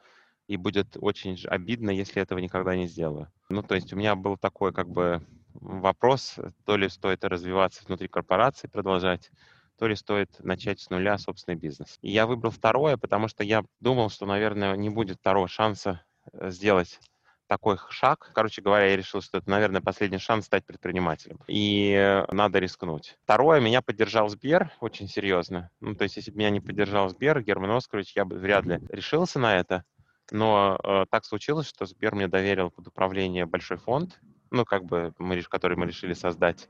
и 0.48 0.56
будет 0.56 0.96
очень 0.98 1.38
обидно, 1.46 1.90
если 1.90 2.22
этого 2.22 2.38
никогда 2.38 2.74
не 2.74 2.88
сделаю. 2.88 3.30
Ну, 3.50 3.62
то 3.62 3.74
есть 3.74 3.92
у 3.92 3.96
меня 3.96 4.16
был 4.16 4.36
такой 4.36 4.72
как 4.72 4.88
бы 4.88 5.22
вопрос, 5.52 6.36
то 6.64 6.76
ли 6.76 6.88
стоит 6.88 7.22
развиваться 7.22 7.84
внутри 7.86 8.08
корпорации, 8.08 8.66
продолжать, 8.66 9.30
то 9.78 9.86
ли 9.86 9.94
стоит 9.94 10.30
начать 10.40 10.80
с 10.80 10.90
нуля 10.90 11.18
собственный 11.18 11.56
бизнес. 11.56 11.98
И 12.00 12.10
я 12.10 12.26
выбрал 12.26 12.50
второе, 12.50 12.96
потому 12.96 13.28
что 13.28 13.44
я 13.44 13.62
думал, 13.80 14.08
что, 14.10 14.26
наверное, 14.26 14.74
не 14.76 14.88
будет 14.88 15.18
второго 15.18 15.48
шанса 15.48 16.02
э, 16.32 16.50
сделать 16.50 16.98
такой 17.46 17.76
шаг. 17.90 18.30
Короче 18.34 18.62
говоря, 18.62 18.86
я 18.86 18.96
решил, 18.96 19.20
что 19.20 19.38
это, 19.38 19.50
наверное, 19.50 19.80
последний 19.80 20.18
шанс 20.18 20.46
стать 20.46 20.64
предпринимателем. 20.64 21.40
И 21.46 21.92
э, 21.92 22.24
надо 22.32 22.58
рискнуть. 22.58 23.16
Второе, 23.24 23.60
меня 23.60 23.82
поддержал 23.82 24.28
Сбер 24.28 24.72
очень 24.80 25.08
серьезно. 25.08 25.70
Ну, 25.80 25.94
то 25.94 26.04
есть, 26.04 26.16
если 26.16 26.30
бы 26.30 26.38
меня 26.38 26.50
не 26.50 26.60
поддержал 26.60 27.08
Сбер, 27.10 27.42
Герман 27.42 27.72
Оскарович, 27.72 28.12
я 28.16 28.24
бы 28.24 28.36
вряд 28.36 28.64
ли 28.64 28.80
решился 28.90 29.38
на 29.38 29.56
это. 29.56 29.84
Но 30.30 30.78
э, 30.82 31.04
так 31.10 31.24
случилось, 31.24 31.66
что 31.68 31.86
Сбер 31.86 32.14
мне 32.14 32.28
доверил 32.28 32.70
под 32.70 32.88
управление 32.88 33.46
большой 33.46 33.78
фонд, 33.78 34.20
ну, 34.50 34.64
как 34.64 34.84
бы, 34.84 35.12
мы, 35.18 35.40
который 35.42 35.76
мы 35.76 35.86
решили 35.86 36.14
создать, 36.14 36.68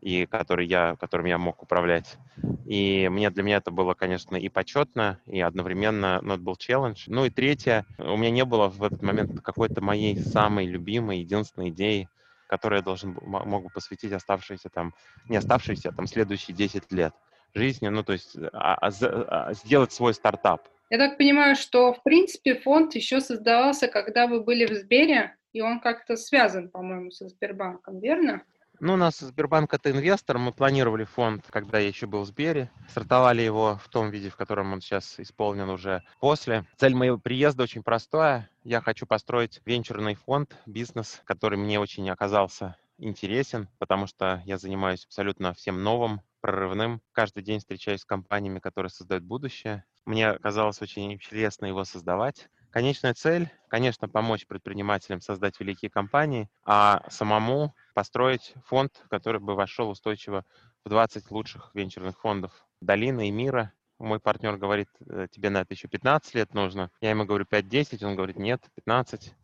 и 0.00 0.26
который 0.26 0.66
я, 0.66 0.96
которым 0.96 1.26
я 1.26 1.38
мог 1.38 1.62
управлять. 1.62 2.18
И 2.66 3.08
мне, 3.08 3.30
для 3.30 3.42
меня 3.42 3.56
это 3.58 3.70
было, 3.70 3.94
конечно, 3.94 4.36
и 4.36 4.48
почетно, 4.48 5.20
и 5.26 5.40
одновременно, 5.40 6.20
ну, 6.22 6.34
это 6.34 6.42
был 6.42 6.56
челлендж. 6.56 7.04
Ну, 7.06 7.24
и 7.24 7.30
третье, 7.30 7.84
у 7.98 8.16
меня 8.16 8.30
не 8.30 8.44
было 8.44 8.68
в 8.68 8.82
этот 8.82 9.02
момент 9.02 9.40
какой-то 9.42 9.80
моей 9.80 10.16
самой 10.16 10.66
любимой, 10.66 11.20
единственной 11.20 11.70
идеи, 11.70 12.08
которой 12.48 12.76
я 12.76 12.82
должен 12.82 13.16
мог 13.22 13.62
бы 13.62 13.70
посвятить 13.70 14.12
оставшиеся 14.12 14.70
там, 14.70 14.92
не 15.28 15.36
оставшиеся, 15.36 15.90
а 15.90 15.92
там, 15.92 16.06
следующие 16.06 16.56
10 16.56 16.90
лет 16.92 17.14
жизни, 17.54 17.88
ну, 17.88 18.02
то 18.02 18.12
есть 18.12 18.36
а, 18.52 18.74
а, 18.74 18.90
а, 18.90 19.54
сделать 19.54 19.92
свой 19.92 20.14
стартап. 20.14 20.68
Я 20.90 20.98
так 20.98 21.18
понимаю, 21.18 21.54
что, 21.54 21.94
в 21.94 22.02
принципе, 22.02 22.56
фонд 22.56 22.96
еще 22.96 23.20
создавался, 23.20 23.86
когда 23.86 24.26
вы 24.26 24.42
были 24.42 24.66
в 24.66 24.74
Сбере, 24.74 25.36
и 25.52 25.60
он 25.60 25.80
как-то 25.80 26.16
связан, 26.16 26.68
по-моему, 26.68 27.12
со 27.12 27.28
Сбербанком, 27.28 28.00
верно? 28.00 28.42
Ну, 28.80 28.94
у 28.94 28.96
нас 28.96 29.18
Сбербанк 29.18 29.72
это 29.72 29.92
инвестор. 29.92 30.38
Мы 30.38 30.52
планировали 30.52 31.04
фонд, 31.04 31.44
когда 31.50 31.78
я 31.78 31.86
еще 31.86 32.06
был 32.06 32.22
в 32.22 32.26
Сбере. 32.26 32.70
Стартовали 32.88 33.42
его 33.42 33.78
в 33.84 33.88
том 33.88 34.10
виде, 34.10 34.30
в 34.30 34.36
котором 34.36 34.72
он 34.72 34.80
сейчас 34.80 35.20
исполнен 35.20 35.68
уже 35.68 36.02
после. 36.18 36.64
Цель 36.76 36.94
моего 36.94 37.18
приезда 37.18 37.64
очень 37.64 37.84
простая. 37.84 38.48
Я 38.64 38.80
хочу 38.80 39.06
построить 39.06 39.60
венчурный 39.66 40.14
фонд, 40.14 40.56
бизнес, 40.66 41.20
который 41.24 41.58
мне 41.58 41.78
очень 41.78 42.08
оказался 42.10 42.74
интересен, 42.98 43.68
потому 43.78 44.06
что 44.06 44.42
я 44.44 44.58
занимаюсь 44.58 45.04
абсолютно 45.04 45.52
всем 45.54 45.82
новым, 45.82 46.22
прорывным. 46.40 47.00
Каждый 47.12 47.42
день 47.42 47.60
встречаюсь 47.60 48.00
с 48.00 48.06
компаниями, 48.06 48.58
которые 48.58 48.90
создают 48.90 49.24
будущее. 49.24 49.84
Мне 50.04 50.38
казалось 50.38 50.80
очень 50.82 51.12
интересно 51.12 51.66
его 51.66 51.84
создавать. 51.84 52.48
Конечная 52.70 53.14
цель, 53.14 53.50
конечно, 53.68 54.08
помочь 54.08 54.46
предпринимателям 54.46 55.20
создать 55.20 55.58
великие 55.58 55.90
компании, 55.90 56.48
а 56.64 57.02
самому 57.08 57.74
построить 57.94 58.54
фонд, 58.66 59.04
который 59.10 59.40
бы 59.40 59.56
вошел 59.56 59.90
устойчиво 59.90 60.44
в 60.84 60.88
20 60.88 61.30
лучших 61.30 61.70
венчурных 61.74 62.18
фондов 62.20 62.52
долины 62.80 63.28
и 63.28 63.32
мира. 63.32 63.72
Мой 63.98 64.20
партнер 64.20 64.56
говорит, 64.56 64.88
«Э, 65.06 65.26
тебе 65.30 65.50
на 65.50 65.62
это 65.62 65.74
еще 65.74 65.88
15 65.88 66.34
лет 66.34 66.54
нужно. 66.54 66.90
Я 67.00 67.10
ему 67.10 67.26
говорю 67.26 67.44
5-10, 67.44 68.04
он 68.04 68.16
говорит, 68.16 68.38
нет, 68.38 68.62
15. 68.76 69.34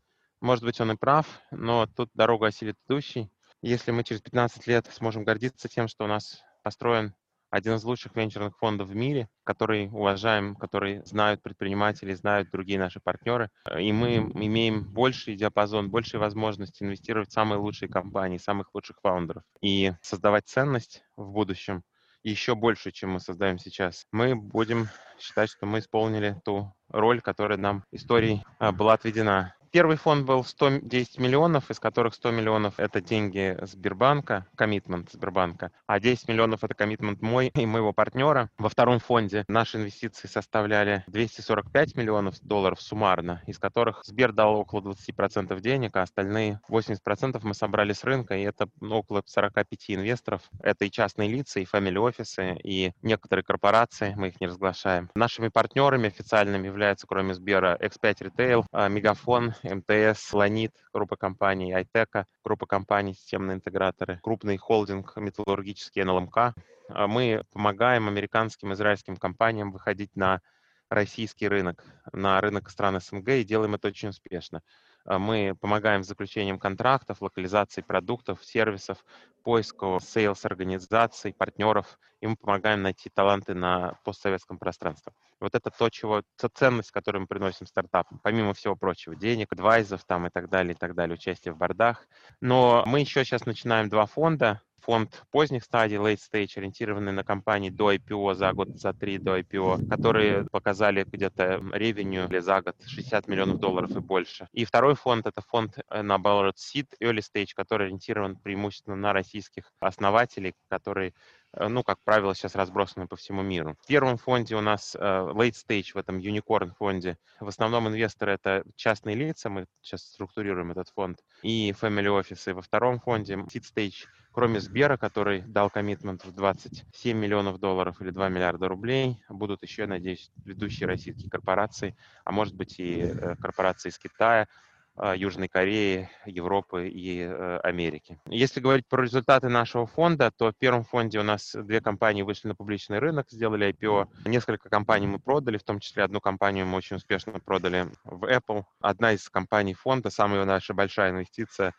Может 0.41 0.65
быть, 0.65 0.81
он 0.81 0.93
и 0.93 0.97
прав, 0.97 1.27
но 1.51 1.87
тут 1.87 2.11
дорогу 2.15 2.45
осилит 2.45 2.77
идущий. 2.87 3.31
Если 3.61 3.91
мы 3.91 4.05
через 4.05 4.23
15 4.23 4.67
лет 4.67 4.87
сможем 4.93 5.25
гордиться 5.25 5.69
тем, 5.69 5.89
что 5.89 6.05
у 6.05 6.09
нас 6.09 6.43
построен 6.63 7.15
один 7.57 7.75
из 7.75 7.85
лучших 7.85 8.15
венчурных 8.15 8.57
фондов 8.59 8.89
в 8.89 8.95
мире, 8.95 9.29
который 9.45 9.89
уважаем, 9.89 10.55
который 10.57 11.03
знают 11.05 11.43
предприниматели, 11.43 12.13
знают 12.15 12.51
другие 12.51 12.79
наши 12.79 13.01
партнеры. 13.01 13.51
И 13.79 13.93
мы 13.93 14.17
имеем 14.17 14.85
больший 14.85 15.37
диапазон, 15.37 15.91
большие 15.91 16.21
возможности 16.21 16.83
инвестировать 16.83 17.31
в 17.31 17.33
самые 17.33 17.59
лучшие 17.59 17.89
компании, 17.89 18.39
самых 18.39 18.75
лучших 18.75 18.99
фаундеров 19.03 19.43
и 19.63 19.93
создавать 20.03 20.47
ценность 20.47 21.03
в 21.17 21.31
будущем 21.31 21.83
еще 22.23 22.57
больше, 22.57 22.91
чем 22.91 23.13
мы 23.13 23.21
создаем 23.21 23.59
сейчас. 23.59 24.05
Мы 24.11 24.35
будем 24.35 24.89
считать, 25.19 25.49
что 25.49 25.65
мы 25.65 25.79
исполнили 25.79 26.41
ту 26.45 26.75
роль, 26.89 27.21
которая 27.21 27.57
нам 27.57 27.85
историей 27.93 28.43
а, 28.59 28.73
была 28.73 28.95
отведена. 28.95 29.55
Первый 29.77 29.99
фонд 29.99 30.25
был 30.25 30.43
110 30.43 31.19
миллионов, 31.19 31.71
из 31.71 31.79
которых 31.79 32.15
100 32.15 32.31
миллионов– 32.31 32.75
это 32.79 33.03
деньги 33.03 33.59
Сбербанка, 33.61 34.47
коммитмент 34.57 35.13
Сбербанка, 35.13 35.71
а 35.87 36.01
10 36.01 36.29
миллионов– 36.29 36.61
это 36.65 36.73
коммитмент 36.73 37.21
мой 37.21 37.49
и 37.49 37.67
моего 37.67 37.93
партнера. 37.93 38.49
Во 38.57 38.71
втором 38.71 39.01
фонде 39.01 39.45
наши 39.49 39.77
инвестиции 39.77 40.29
составляли 40.29 41.05
245 41.09 41.95
миллионов 41.95 42.41
долларов 42.41 42.81
суммарно, 42.81 43.43
из 43.47 43.59
которых 43.59 44.01
Сбер 44.07 44.33
дал 44.33 44.55
около 44.57 44.81
20% 44.81 45.61
денег, 45.61 45.95
а 45.97 46.01
остальные 46.01 46.59
80% 46.71 47.39
мы 47.43 47.53
собрали 47.53 47.93
с 47.93 48.03
рынка, 48.03 48.35
и 48.35 48.45
это 48.45 48.71
около 48.81 49.23
45 49.27 49.85
инвесторов. 49.89 50.41
Это 50.63 50.87
и 50.87 50.91
частные 50.91 51.29
лица, 51.29 51.61
и 51.61 51.67
фамилии-офисы, 51.67 52.57
и 52.65 52.93
некоторые 53.03 53.45
корпорации, 53.45 54.15
мы 54.17 54.29
их 54.29 54.41
не 54.41 54.47
разглашаем. 54.47 55.11
Нашими 55.15 55.49
партнерами 55.49 56.09
официальными 56.09 56.65
являются, 56.65 57.07
кроме 57.07 57.35
Сбера, 57.35 57.77
X5 57.79 58.31
Retail, 58.31 58.65
а, 58.73 58.89
Мегафон, 58.89 59.53
МТС, 59.69 60.33
Ланит, 60.33 60.73
группа 60.93 61.17
компаний, 61.17 61.73
Айтека, 61.73 62.27
группа 62.45 62.67
компаний, 62.67 63.15
системные 63.15 63.57
интеграторы, 63.57 64.21
крупный 64.23 64.57
холдинг 64.57 65.17
металлургический 65.17 66.03
НЛМК. 66.05 66.55
А 66.89 67.07
мы 67.07 67.43
помогаем 67.53 68.09
американским, 68.09 68.73
израильским 68.73 69.17
компаниям 69.17 69.73
выходить 69.73 70.15
на 70.15 70.41
российский 70.89 71.49
рынок, 71.49 71.85
на 72.13 72.41
рынок 72.41 72.71
стран 72.71 73.01
СНГ 73.01 73.29
и 73.29 73.45
делаем 73.45 73.75
это 73.75 73.89
очень 73.89 74.11
успешно. 74.11 74.63
А 75.07 75.19
мы 75.19 75.57
помогаем 75.61 76.03
с 76.03 76.09
заключением 76.09 76.59
контрактов, 76.59 77.23
локализацией 77.23 77.85
продуктов, 77.85 78.45
сервисов, 78.45 79.05
поиску 79.45 80.01
сейлс-организаций, 80.03 81.33
партнеров, 81.33 81.99
и 82.21 82.27
мы 82.27 82.37
помогаем 82.37 82.83
найти 82.83 83.09
таланты 83.09 83.55
на 83.55 83.99
постсоветском 84.03 84.59
пространстве. 84.59 85.13
Вот 85.39 85.55
это 85.55 85.71
то, 85.71 85.89
чего, 85.89 86.23
та 86.37 86.49
ценность, 86.49 86.91
которую 86.91 87.23
мы 87.23 87.27
приносим 87.29 87.67
стартапам, 87.67 88.19
помимо 88.25 88.55
всего 88.55 88.75
прочего, 88.75 89.15
денег, 89.15 89.53
адвайзов 89.53 90.05
там 90.05 90.27
и 90.27 90.31
так 90.31 90.49
далее, 90.51 90.75
и 90.75 90.77
так 90.77 90.97
далее, 90.97 91.15
участие 91.15 91.55
в 91.55 91.59
бордах. 91.59 92.09
Но 92.41 92.83
мы 92.87 93.01
еще 93.01 93.25
сейчас 93.25 93.47
начинаем 93.47 93.89
два 93.89 94.07
фонда, 94.07 94.63
фонд 94.87 95.25
поздних 95.33 95.65
стадий, 95.65 95.97
late 95.97 96.21
stage, 96.21 96.57
ориентированный 96.57 97.11
на 97.13 97.25
компании 97.25 97.71
до 97.71 97.93
IPO, 97.93 98.35
за 98.35 98.53
год, 98.53 98.69
за 98.79 98.93
три 98.93 99.19
до 99.19 99.37
IPO, 99.37 99.89
которые 99.89 100.45
показали 100.45 101.03
где-то 101.03 101.61
ревеню 101.73 102.29
или 102.29 102.39
за 102.39 102.63
год 102.63 102.77
60 102.87 103.27
миллионов 103.27 103.59
долларов 103.59 103.91
и 103.97 103.99
больше. 103.99 104.47
И 104.53 104.65
второй 104.65 104.95
фонд— 104.95 105.27
это 105.29 105.43
фонд, 105.43 105.79
э, 105.91 106.03
наоборот, 106.03 106.55
seed, 106.57 106.87
early 107.03 107.21
stage, 107.21 107.49
который 107.57 107.89
ориентирован 107.89 108.37
преимущественно 108.37 108.95
на 108.95 109.13
российских 109.13 109.65
основателей, 109.81 110.55
которые 110.69 111.13
Э, 111.57 111.69
ну, 111.69 111.83
как 111.83 111.99
правило, 112.05 112.35
сейчас 112.35 112.55
разбросаны 112.55 113.07
по 113.07 113.17
всему 113.17 113.43
миру. 113.43 113.77
В 113.83 113.87
первом 113.87 114.19
фонде 114.19 114.57
у 114.57 114.61
нас 114.61 114.95
э, 114.95 114.99
late 114.99 115.55
stage, 115.55 115.93
в 115.95 115.97
этом 115.97 116.19
unicorn 116.19 116.73
фонде. 116.79 117.19
В 117.41 117.49
основном 117.49 117.89
инвесторы 117.89 118.33
это 118.33 118.63
частные 118.77 119.17
лица, 119.17 119.49
мы 119.49 119.67
сейчас 119.81 120.03
структурируем 120.03 120.71
этот 120.71 120.91
фонд, 120.91 121.21
и 121.43 121.73
family 121.81 122.09
офисы. 122.09 122.55
Во 122.55 122.63
втором 122.63 123.01
фонде 123.01 123.35
seed 123.35 123.65
stage, 123.75 124.07
кроме 124.37 124.61
Сбера, 124.61 124.99
который 124.99 125.41
дал 125.41 125.71
коммитмент 125.71 126.23
в 126.27 126.31
27 126.31 127.17
миллионов 127.17 127.59
долларов 127.59 128.03
или 128.03 128.11
2 128.11 128.29
миллиарда 128.29 128.69
рублей, 128.69 129.19
будут 129.31 129.63
еще, 129.63 129.87
надеюсь, 129.87 130.31
ведущие 130.45 130.87
российские 130.87 131.31
корпорации, 131.31 131.97
а 132.23 132.33
может 132.33 132.55
быть 132.55 132.79
и 132.79 133.01
э, 133.01 133.37
корпорации 133.37 133.89
из 133.89 133.99
Китая, 133.99 134.47
а, 134.95 135.17
Южной 135.17 135.49
Кореи, 135.49 136.11
Европы 136.27 136.87
и 136.87 137.21
э, 137.21 137.61
Америки. 137.63 138.19
Если 138.29 138.61
говорить 138.61 138.87
про 138.87 139.03
результаты 139.03 139.49
нашего 139.49 139.87
фонда, 139.87 140.31
то 140.31 140.53
в 140.53 140.57
первом 140.57 140.85
фонде 140.85 141.19
у 141.19 141.23
нас 141.23 141.55
две 141.55 141.81
компании 141.81 142.21
вышли 142.21 142.49
на 142.49 142.55
публичный 142.55 142.99
рынок, 142.99 143.31
сделали 143.31 143.71
IPO. 143.71 144.09
Несколько 144.27 144.69
компаний 144.69 145.07
мы 145.07 145.19
продали, 145.19 145.57
в 145.57 145.65
том 145.65 145.81
числе 145.81 146.03
одну 146.05 146.21
компанию 146.21 146.67
мы 146.67 146.77
очень 146.77 146.97
успешно 146.97 147.41
продали 147.41 147.89
в 148.05 148.25
Apple. 148.25 148.65
Одна 148.81 149.13
из 149.13 149.31
компаний 149.31 149.73
фонда, 149.73 150.11
самая 150.11 150.45
наша 150.45 150.75
большая 150.75 151.13
инвестиция, 151.13 151.73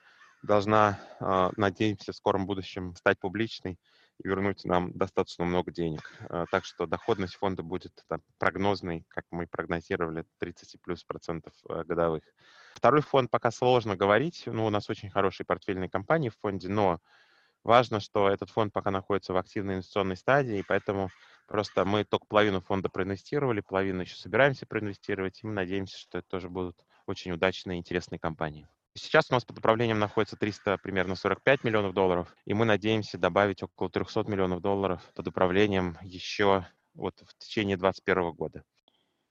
должна, 0.44 1.00
а, 1.20 1.52
надеемся, 1.58 2.12
в 2.12 2.16
скором 2.16 2.46
будущем 2.46 2.96
стать 2.96 3.20
публичной 3.20 3.80
и 4.24 4.28
вернуть 4.28 4.66
нам 4.66 4.92
достаточно 4.94 5.46
много 5.46 5.72
денег. 5.72 6.12
А, 6.30 6.46
так 6.52 6.66
что 6.66 6.86
доходность 6.86 7.36
фонда 7.36 7.64
будет 7.64 8.04
там, 8.08 8.22
прогнозной, 8.38 9.06
как 9.10 9.26
мы 9.32 9.48
прогнозировали, 9.48 10.26
30 10.40 10.82
плюс 10.82 11.04
процентов 11.04 11.54
годовых. 11.64 12.24
Второй 12.76 13.02
фонд 13.02 13.32
пока 13.32 13.52
сложно 13.52 13.96
говорить. 13.96 14.44
Ну, 14.46 14.66
у 14.66 14.70
нас 14.70 14.90
очень 14.90 15.10
хорошие 15.10 15.46
портфельные 15.46 15.90
компании 15.90 16.30
в 16.30 16.38
фонде, 16.40 16.70
но 16.70 17.00
важно, 17.64 18.00
что 18.00 18.30
этот 18.30 18.50
фонд 18.50 18.74
пока 18.74 18.92
находится 18.92 19.34
в 19.34 19.38
активной 19.38 19.76
инвестиционной 19.76 20.16
стадии, 20.16 20.60
и 20.60 20.64
поэтому 20.68 21.10
просто 21.48 21.86
мы 21.86 22.06
только 22.06 22.26
половину 22.28 22.62
фонда 22.62 22.90
проинвестировали, 22.90 23.62
половину 23.62 24.02
еще 24.02 24.16
собираемся 24.16 24.66
проинвестировать, 24.66 25.44
и 25.44 25.48
мы 25.48 25.54
надеемся, 25.54 25.98
что 25.98 26.20
это 26.20 26.28
тоже 26.28 26.50
будут 26.50 26.78
очень 27.08 27.32
удачные 27.32 27.78
и 27.78 27.80
интересные 27.80 28.20
компании. 28.20 28.68
Сейчас 28.98 29.26
у 29.30 29.34
нас 29.34 29.46
под 29.46 29.60
управлением 29.60 30.00
находится 30.00 30.36
300, 30.36 30.80
примерно 30.80 31.16
45 31.16 31.64
миллионов 31.64 31.94
долларов, 31.94 32.36
и 32.46 32.54
мы 32.54 32.66
надеемся 32.66 33.18
добавить 33.18 33.62
около 33.62 33.90
300 33.90 34.24
миллионов 34.24 34.62
долларов 34.62 35.02
под 35.16 35.28
управлением 35.28 35.98
еще 36.02 36.66
вот 36.96 37.14
в 37.20 37.38
течение 37.38 37.78
2021 37.78 38.32
года. 38.34 38.64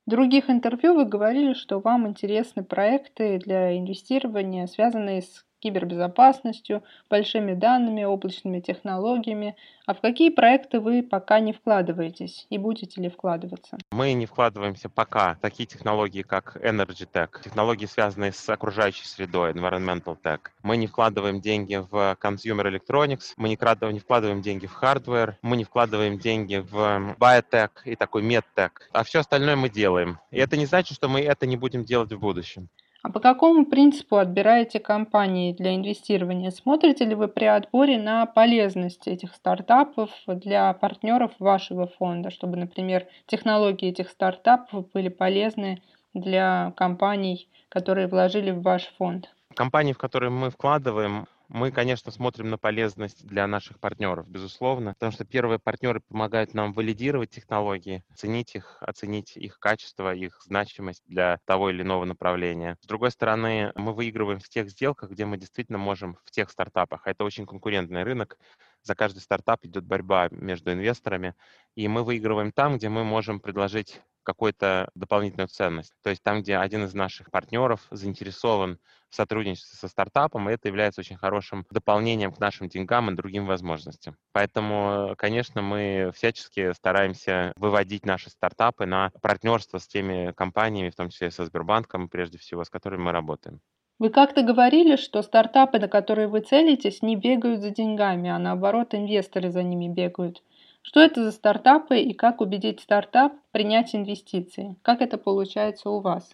В 0.07 0.11
других 0.11 0.49
интервью 0.49 0.95
вы 0.95 1.05
говорили, 1.05 1.53
что 1.55 1.81
вам 1.81 2.07
интересны 2.07 2.62
проекты 2.62 3.39
для 3.39 3.77
инвестирования, 3.77 4.69
связанные 4.69 5.23
с 5.23 5.45
кибербезопасностью, 5.61 6.83
большими 7.09 7.55
данными, 7.55 8.05
облачными 8.05 8.61
технологиями. 8.61 9.57
А 9.87 9.95
в 9.95 10.01
какие 10.01 10.31
проекты 10.31 10.81
вы 10.81 11.03
пока 11.03 11.41
не 11.41 11.53
вкладываетесь 11.53 12.47
и 12.51 12.59
будете 12.59 13.01
ли 13.01 13.09
вкладываться? 13.09 13.79
Мы 13.93 14.13
не 14.15 14.27
вкладываемся 14.27 14.89
пока 14.89 15.35
в 15.35 15.41
такие 15.41 15.67
технологии, 15.67 16.23
как 16.23 16.57
Energy 16.57 17.09
Tech, 17.11 17.43
технологии, 17.43 17.87
связанные 17.87 18.33
с 18.33 18.49
окружающей 18.49 19.07
средой, 19.07 19.53
Environmental 19.53 20.17
Tech. 20.21 20.41
Мы 20.63 20.77
не 20.77 20.87
вкладываем 20.87 21.41
деньги 21.41 21.77
в 21.77 22.17
Consumer 22.21 22.71
Electronics, 22.71 23.35
мы 23.37 23.49
не 23.49 23.57
вкладываем, 23.57 23.95
не 23.95 24.01
вкладываем 24.01 24.43
деньги 24.43 24.67
в 24.67 24.83
hardware, 24.83 25.35
мы 25.43 25.57
не 25.57 25.65
вкладываем 25.65 26.19
деньги 26.19 26.57
в 26.57 27.17
Biotech 27.19 27.71
и 27.85 27.97
такой 27.97 28.23
MedTech. 28.23 28.71
А 28.93 29.05
все 29.05 29.21
остальное 29.21 29.57
мы 29.57 29.69
делаем. 29.69 30.19
И 30.31 30.39
это 30.39 30.57
не 30.57 30.67
значит, 30.67 30.97
что 30.97 31.09
мы 31.09 31.21
это 31.21 31.47
не 31.47 31.57
будем 31.57 31.85
делать 31.85 32.13
в 32.13 32.19
будущем. 32.19 32.69
А 33.07 33.09
по 33.09 33.21
какому 33.21 33.65
принципу 33.65 34.17
отбираете 34.17 34.81
компании 34.81 35.53
для 35.53 35.77
инвестирования? 35.77 36.51
Смотрите 36.51 37.05
ли 37.05 37.15
вы 37.15 37.29
при 37.29 37.45
отборе 37.45 38.03
на 38.03 38.27
полезность 38.27 39.07
этих 39.07 39.33
стартапов 39.33 40.11
для 40.27 40.73
партнеров 40.73 41.31
вашего 41.39 41.87
фонда, 41.87 42.31
чтобы, 42.31 42.57
например, 42.57 43.07
технологии 43.27 43.91
этих 43.91 44.09
стартапов 44.09 44.91
были 44.91 45.09
полезны 45.09 45.81
для 46.15 46.73
компаний, 46.77 47.49
которые 47.69 48.09
вложили 48.09 48.51
в 48.51 48.63
ваш 48.63 48.93
фонд? 48.99 49.33
Компании, 49.55 49.93
в 49.93 49.99
которые 49.99 50.31
мы 50.31 50.51
вкладываем, 50.51 51.29
мы, 51.49 51.71
конечно, 51.71 52.11
смотрим 52.11 52.51
на 52.51 52.59
полезность 52.59 53.27
для 53.27 53.47
наших 53.47 53.79
партнеров, 53.79 54.29
безусловно, 54.29 54.95
потому 54.95 55.13
что 55.13 55.25
первые 55.25 55.59
партнеры 55.59 56.01
помогают 56.01 56.55
нам 56.55 56.73
валидировать 56.73 57.31
технологии, 57.31 58.05
оценить 58.11 58.55
их, 58.55 58.79
оценить 58.81 59.37
их 59.37 59.59
качество, 59.59 60.15
их 60.15 60.41
значимость 60.45 61.03
для 61.07 61.39
того 61.45 61.71
или 61.71 61.83
иного 61.83 62.05
направления. 62.05 62.77
С 62.81 62.87
другой 62.87 63.11
стороны, 63.11 63.73
мы 63.75 63.93
выигрываем 63.93 64.41
в 64.41 64.49
тех 64.49 64.71
сделках, 64.71 65.11
где 65.11 65.25
мы 65.25 65.37
действительно 65.37 65.79
можем 65.79 66.19
в 66.25 66.31
тех 66.31 66.51
стартапах. 66.51 67.07
Это 67.07 67.25
очень 67.25 67.47
конкурентный 67.47 68.03
рынок. 68.03 68.39
За 68.83 68.95
каждый 68.95 69.21
стартап 69.21 69.65
идет 69.65 69.85
борьба 69.85 70.29
между 70.31 70.73
инвесторами, 70.73 71.35
и 71.75 71.89
мы 71.89 72.05
выигрываем 72.05 72.53
там, 72.53 72.77
где 72.77 72.89
мы 72.89 73.05
можем 73.05 73.41
предложить 73.41 74.01
какую-то 74.27 74.91
дополнительную 74.95 75.49
ценность. 75.49 75.95
То 76.03 76.11
есть 76.11 76.22
там, 76.22 76.43
где 76.43 76.57
один 76.57 76.85
из 76.85 76.95
наших 76.95 77.31
партнеров 77.31 77.87
заинтересован 77.91 78.79
в 79.09 79.14
сотрудничестве 79.14 79.79
со 79.79 79.89
стартапом, 79.89 80.49
это 80.49 80.66
является 80.68 81.01
очень 81.01 81.16
хорошим 81.16 81.64
дополнением 81.70 82.33
к 82.33 82.41
нашим 82.41 82.68
деньгам 82.68 83.09
и 83.09 83.14
другим 83.14 83.47
возможностям. 83.47 84.16
Поэтому, 84.33 85.14
конечно, 85.16 85.62
мы 85.62 86.11
всячески 86.14 86.72
стараемся 86.72 87.53
выводить 87.57 88.05
наши 88.05 88.29
стартапы 88.29 88.85
на 88.85 89.12
партнерство 89.22 89.79
с 89.79 89.87
теми 89.87 90.33
компаниями, 90.33 90.91
в 90.91 90.97
том 90.97 91.09
числе 91.09 91.31
со 91.31 91.45
Сбербанком, 91.45 92.09
прежде 92.09 92.37
всего, 92.39 92.64
с 92.64 92.68
которыми 92.68 93.03
мы 93.03 93.12
работаем. 93.12 93.61
Вы 93.99 94.11
как-то 94.11 94.43
говорили, 94.43 94.97
что 94.97 95.22
стартапы, 95.22 95.79
на 95.79 95.89
которые 95.89 96.29
вы 96.29 96.41
целитесь, 96.41 97.01
не 97.01 97.16
бегают 97.16 97.62
за 97.62 97.70
деньгами, 97.70 98.29
а 98.29 98.39
наоборот 98.39 98.95
инвесторы 98.95 99.51
за 99.51 99.62
ними 99.62 99.89
бегают. 99.89 100.43
Что 100.87 101.01
это 101.01 101.24
за 101.24 101.32
стартапы 101.32 101.99
и 101.99 102.14
как 102.14 102.41
убедить 102.41 102.80
стартап 102.80 103.32
принять 103.51 103.93
инвестиции? 103.97 104.76
Как 104.82 105.01
это 105.01 105.18
получается 105.18 105.91
у 105.91 105.99
вас? 105.99 106.30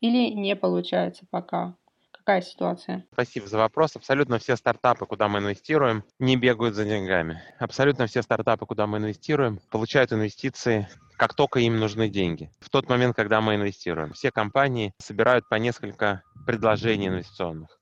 Или 0.00 0.30
не 0.32 0.54
получается 0.54 1.24
пока? 1.28 1.74
Какая 2.12 2.40
ситуация? 2.40 3.04
Спасибо 3.12 3.48
за 3.48 3.58
вопрос. 3.58 3.96
Абсолютно 3.96 4.38
все 4.38 4.54
стартапы, 4.54 5.06
куда 5.06 5.26
мы 5.26 5.40
инвестируем, 5.40 6.04
не 6.20 6.36
бегают 6.36 6.76
за 6.76 6.84
деньгами. 6.84 7.42
Абсолютно 7.58 8.06
все 8.06 8.22
стартапы, 8.22 8.64
куда 8.64 8.86
мы 8.86 8.98
инвестируем, 8.98 9.58
получают 9.70 10.12
инвестиции 10.12 10.86
как 11.16 11.34
только 11.34 11.58
им 11.58 11.80
нужны 11.80 12.08
деньги. 12.08 12.48
В 12.60 12.70
тот 12.70 12.88
момент, 12.88 13.16
когда 13.16 13.40
мы 13.40 13.56
инвестируем. 13.56 14.12
Все 14.12 14.30
компании 14.30 14.94
собирают 14.98 15.48
по 15.48 15.56
несколько 15.56 16.22
предложений 16.46 17.08
инвестиционных 17.08 17.75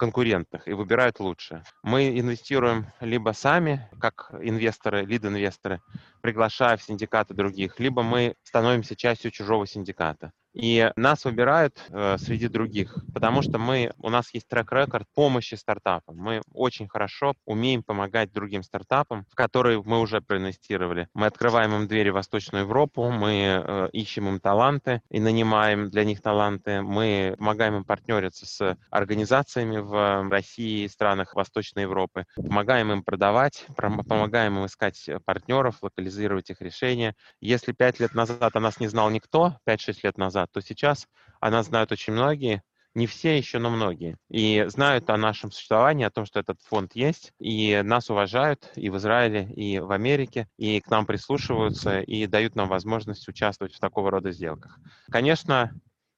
конкурентных 0.00 0.66
и 0.66 0.72
выбирают 0.72 1.20
лучшее. 1.20 1.62
Мы 1.82 2.18
инвестируем 2.18 2.86
либо 3.00 3.32
сами, 3.32 3.86
как 4.00 4.30
инвесторы, 4.40 5.04
лид-инвесторы, 5.04 5.82
приглашая 6.20 6.76
в 6.76 6.82
синдикаты 6.82 7.34
других, 7.34 7.78
либо 7.78 8.02
мы 8.02 8.34
становимся 8.42 8.96
частью 8.96 9.30
чужого 9.30 9.66
синдиката. 9.66 10.32
И 10.52 10.90
нас 10.96 11.24
выбирают 11.24 11.80
э, 11.90 12.16
среди 12.18 12.48
других, 12.48 13.04
потому 13.14 13.42
что 13.42 13.58
мы, 13.58 13.92
у 13.98 14.10
нас 14.10 14.34
есть 14.34 14.48
трек-рекорд 14.48 15.06
помощи 15.14 15.54
стартапам. 15.54 16.16
Мы 16.16 16.42
очень 16.52 16.88
хорошо 16.88 17.34
умеем 17.44 17.84
помогать 17.84 18.32
другим 18.32 18.64
стартапам, 18.64 19.26
в 19.30 19.34
которые 19.36 19.80
мы 19.84 20.00
уже 20.00 20.20
проинвестировали. 20.20 21.08
Мы 21.14 21.26
открываем 21.26 21.74
им 21.74 21.86
двери 21.86 22.10
в 22.10 22.14
Восточную 22.14 22.64
Европу, 22.64 23.10
мы 23.10 23.62
э, 23.64 23.88
ищем 23.92 24.28
им 24.28 24.40
таланты 24.40 25.02
и 25.08 25.20
нанимаем 25.20 25.88
для 25.88 26.04
них 26.04 26.20
таланты. 26.20 26.82
Мы 26.82 27.36
помогаем 27.38 27.76
им 27.76 27.84
партнериться 27.84 28.44
с 28.44 28.76
организациями 28.90 29.78
в 29.78 30.28
России 30.30 30.84
и 30.84 30.88
странах 30.88 31.34
Восточной 31.34 31.82
Европы. 31.82 32.26
Помогаем 32.34 32.90
им 32.90 33.04
продавать, 33.04 33.66
помогаем 33.76 34.58
им 34.58 34.66
искать 34.66 35.08
партнеров, 35.24 35.76
локализировать 36.10 36.50
их 36.50 36.60
решения. 36.60 37.14
Если 37.40 37.72
пять 37.72 38.00
лет 38.00 38.14
назад 38.14 38.54
о 38.54 38.60
нас 38.60 38.80
не 38.80 38.88
знал 38.88 39.10
никто, 39.10 39.56
5-6 39.66 40.00
лет 40.02 40.18
назад, 40.18 40.50
то 40.52 40.60
сейчас 40.60 41.06
о 41.40 41.50
нас 41.50 41.66
знают 41.66 41.92
очень 41.92 42.12
многие, 42.12 42.62
не 42.94 43.06
все 43.06 43.38
еще, 43.38 43.60
но 43.60 43.70
многие. 43.70 44.16
И 44.28 44.64
знают 44.66 45.08
о 45.10 45.16
нашем 45.16 45.52
существовании, 45.52 46.04
о 46.04 46.10
том, 46.10 46.26
что 46.26 46.40
этот 46.40 46.60
фонд 46.62 46.96
есть, 46.96 47.32
и 47.38 47.80
нас 47.84 48.10
уважают 48.10 48.68
и 48.74 48.90
в 48.90 48.96
Израиле, 48.96 49.48
и 49.54 49.78
в 49.78 49.92
Америке, 49.92 50.48
и 50.58 50.80
к 50.80 50.90
нам 50.90 51.06
прислушиваются, 51.06 52.00
и 52.00 52.26
дают 52.26 52.56
нам 52.56 52.68
возможность 52.68 53.28
участвовать 53.28 53.74
в 53.74 53.80
такого 53.80 54.10
рода 54.10 54.32
сделках. 54.32 54.78
Конечно, 55.08 55.70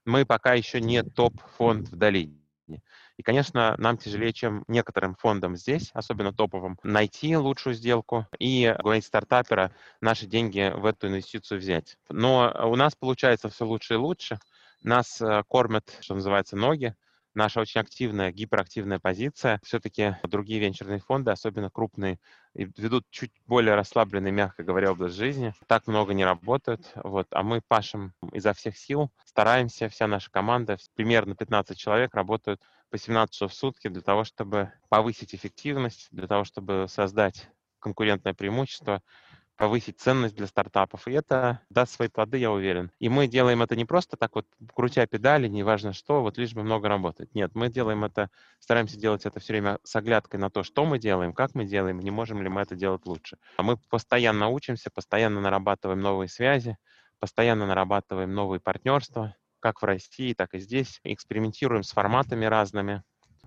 мы 0.06 0.24
пока 0.24 0.54
еще 0.54 0.80
не 0.80 1.02
топ-фонд 1.02 1.90
в 1.90 1.96
долине. 1.96 2.38
И, 3.16 3.22
конечно, 3.22 3.74
нам 3.78 3.98
тяжелее, 3.98 4.32
чем 4.32 4.64
некоторым 4.68 5.14
фондам 5.14 5.56
здесь, 5.56 5.90
особенно 5.94 6.32
топовым, 6.32 6.78
найти 6.82 7.36
лучшую 7.36 7.74
сделку 7.74 8.26
и 8.38 8.74
говорить 8.78 9.04
стартапера 9.04 9.72
наши 10.00 10.26
деньги 10.26 10.72
в 10.74 10.86
эту 10.86 11.08
инвестицию 11.08 11.60
взять. 11.60 11.96
Но 12.08 12.52
у 12.64 12.76
нас 12.76 12.94
получается 12.94 13.48
все 13.48 13.66
лучше 13.66 13.94
и 13.94 13.98
лучше. 13.98 14.38
Нас 14.82 15.20
э, 15.20 15.42
кормят, 15.46 15.96
что 16.00 16.14
называется, 16.14 16.56
ноги, 16.56 16.96
наша 17.34 17.60
очень 17.60 17.80
активная, 17.80 18.32
гиперактивная 18.32 18.98
позиция. 18.98 19.60
Все-таки 19.64 20.16
другие 20.24 20.60
венчурные 20.60 20.98
фонды, 21.00 21.30
особенно 21.30 21.70
крупные, 21.70 22.18
ведут 22.54 23.06
чуть 23.10 23.32
более 23.46 23.74
расслабленный, 23.74 24.30
мягко 24.30 24.62
говоря, 24.62 24.92
образ 24.92 25.12
жизни. 25.12 25.54
Так 25.66 25.86
много 25.86 26.14
не 26.14 26.24
работают. 26.24 26.90
Вот. 26.96 27.28
А 27.30 27.42
мы 27.42 27.60
пашем 27.66 28.12
изо 28.32 28.52
всех 28.52 28.76
сил, 28.76 29.10
стараемся, 29.24 29.88
вся 29.88 30.06
наша 30.06 30.30
команда, 30.30 30.78
примерно 30.94 31.34
15 31.34 31.78
человек 31.78 32.14
работают 32.14 32.60
по 32.92 32.98
17 32.98 33.34
часов 33.34 33.52
в 33.52 33.54
сутки 33.54 33.88
для 33.88 34.02
того, 34.02 34.22
чтобы 34.22 34.70
повысить 34.90 35.34
эффективность, 35.34 36.08
для 36.10 36.26
того, 36.26 36.44
чтобы 36.44 36.84
создать 36.90 37.48
конкурентное 37.78 38.34
преимущество, 38.34 39.02
повысить 39.56 39.98
ценность 39.98 40.36
для 40.36 40.46
стартапов. 40.46 41.08
И 41.08 41.12
это 41.12 41.62
даст 41.70 41.94
свои 41.94 42.08
плоды, 42.08 42.36
я 42.36 42.50
уверен. 42.50 42.90
И 42.98 43.08
мы 43.08 43.28
делаем 43.28 43.62
это 43.62 43.76
не 43.76 43.86
просто 43.86 44.18
так 44.18 44.34
вот, 44.34 44.46
крутя 44.74 45.06
педали, 45.06 45.48
неважно 45.48 45.94
что, 45.94 46.20
вот 46.20 46.36
лишь 46.36 46.52
бы 46.52 46.62
много 46.64 46.86
работать. 46.88 47.34
Нет, 47.34 47.52
мы 47.54 47.70
делаем 47.70 48.04
это, 48.04 48.28
стараемся 48.58 48.98
делать 48.98 49.24
это 49.24 49.40
все 49.40 49.54
время 49.54 49.78
с 49.84 49.96
оглядкой 49.96 50.38
на 50.38 50.50
то, 50.50 50.62
что 50.62 50.84
мы 50.84 50.98
делаем, 50.98 51.32
как 51.32 51.54
мы 51.54 51.64
делаем, 51.64 51.98
не 51.98 52.10
можем 52.10 52.42
ли 52.42 52.50
мы 52.50 52.60
это 52.60 52.76
делать 52.76 53.06
лучше. 53.06 53.38
А 53.56 53.62
мы 53.62 53.78
постоянно 53.88 54.50
учимся, 54.50 54.90
постоянно 54.90 55.40
нарабатываем 55.40 56.00
новые 56.02 56.28
связи, 56.28 56.76
постоянно 57.20 57.66
нарабатываем 57.66 58.34
новые 58.34 58.60
партнерства, 58.60 59.34
как 59.62 59.80
в 59.80 59.84
России, 59.84 60.34
так 60.34 60.54
и 60.54 60.58
здесь. 60.58 61.00
Экспериментируем 61.04 61.84
с 61.84 61.92
форматами 61.92 62.44
разными. 62.44 63.02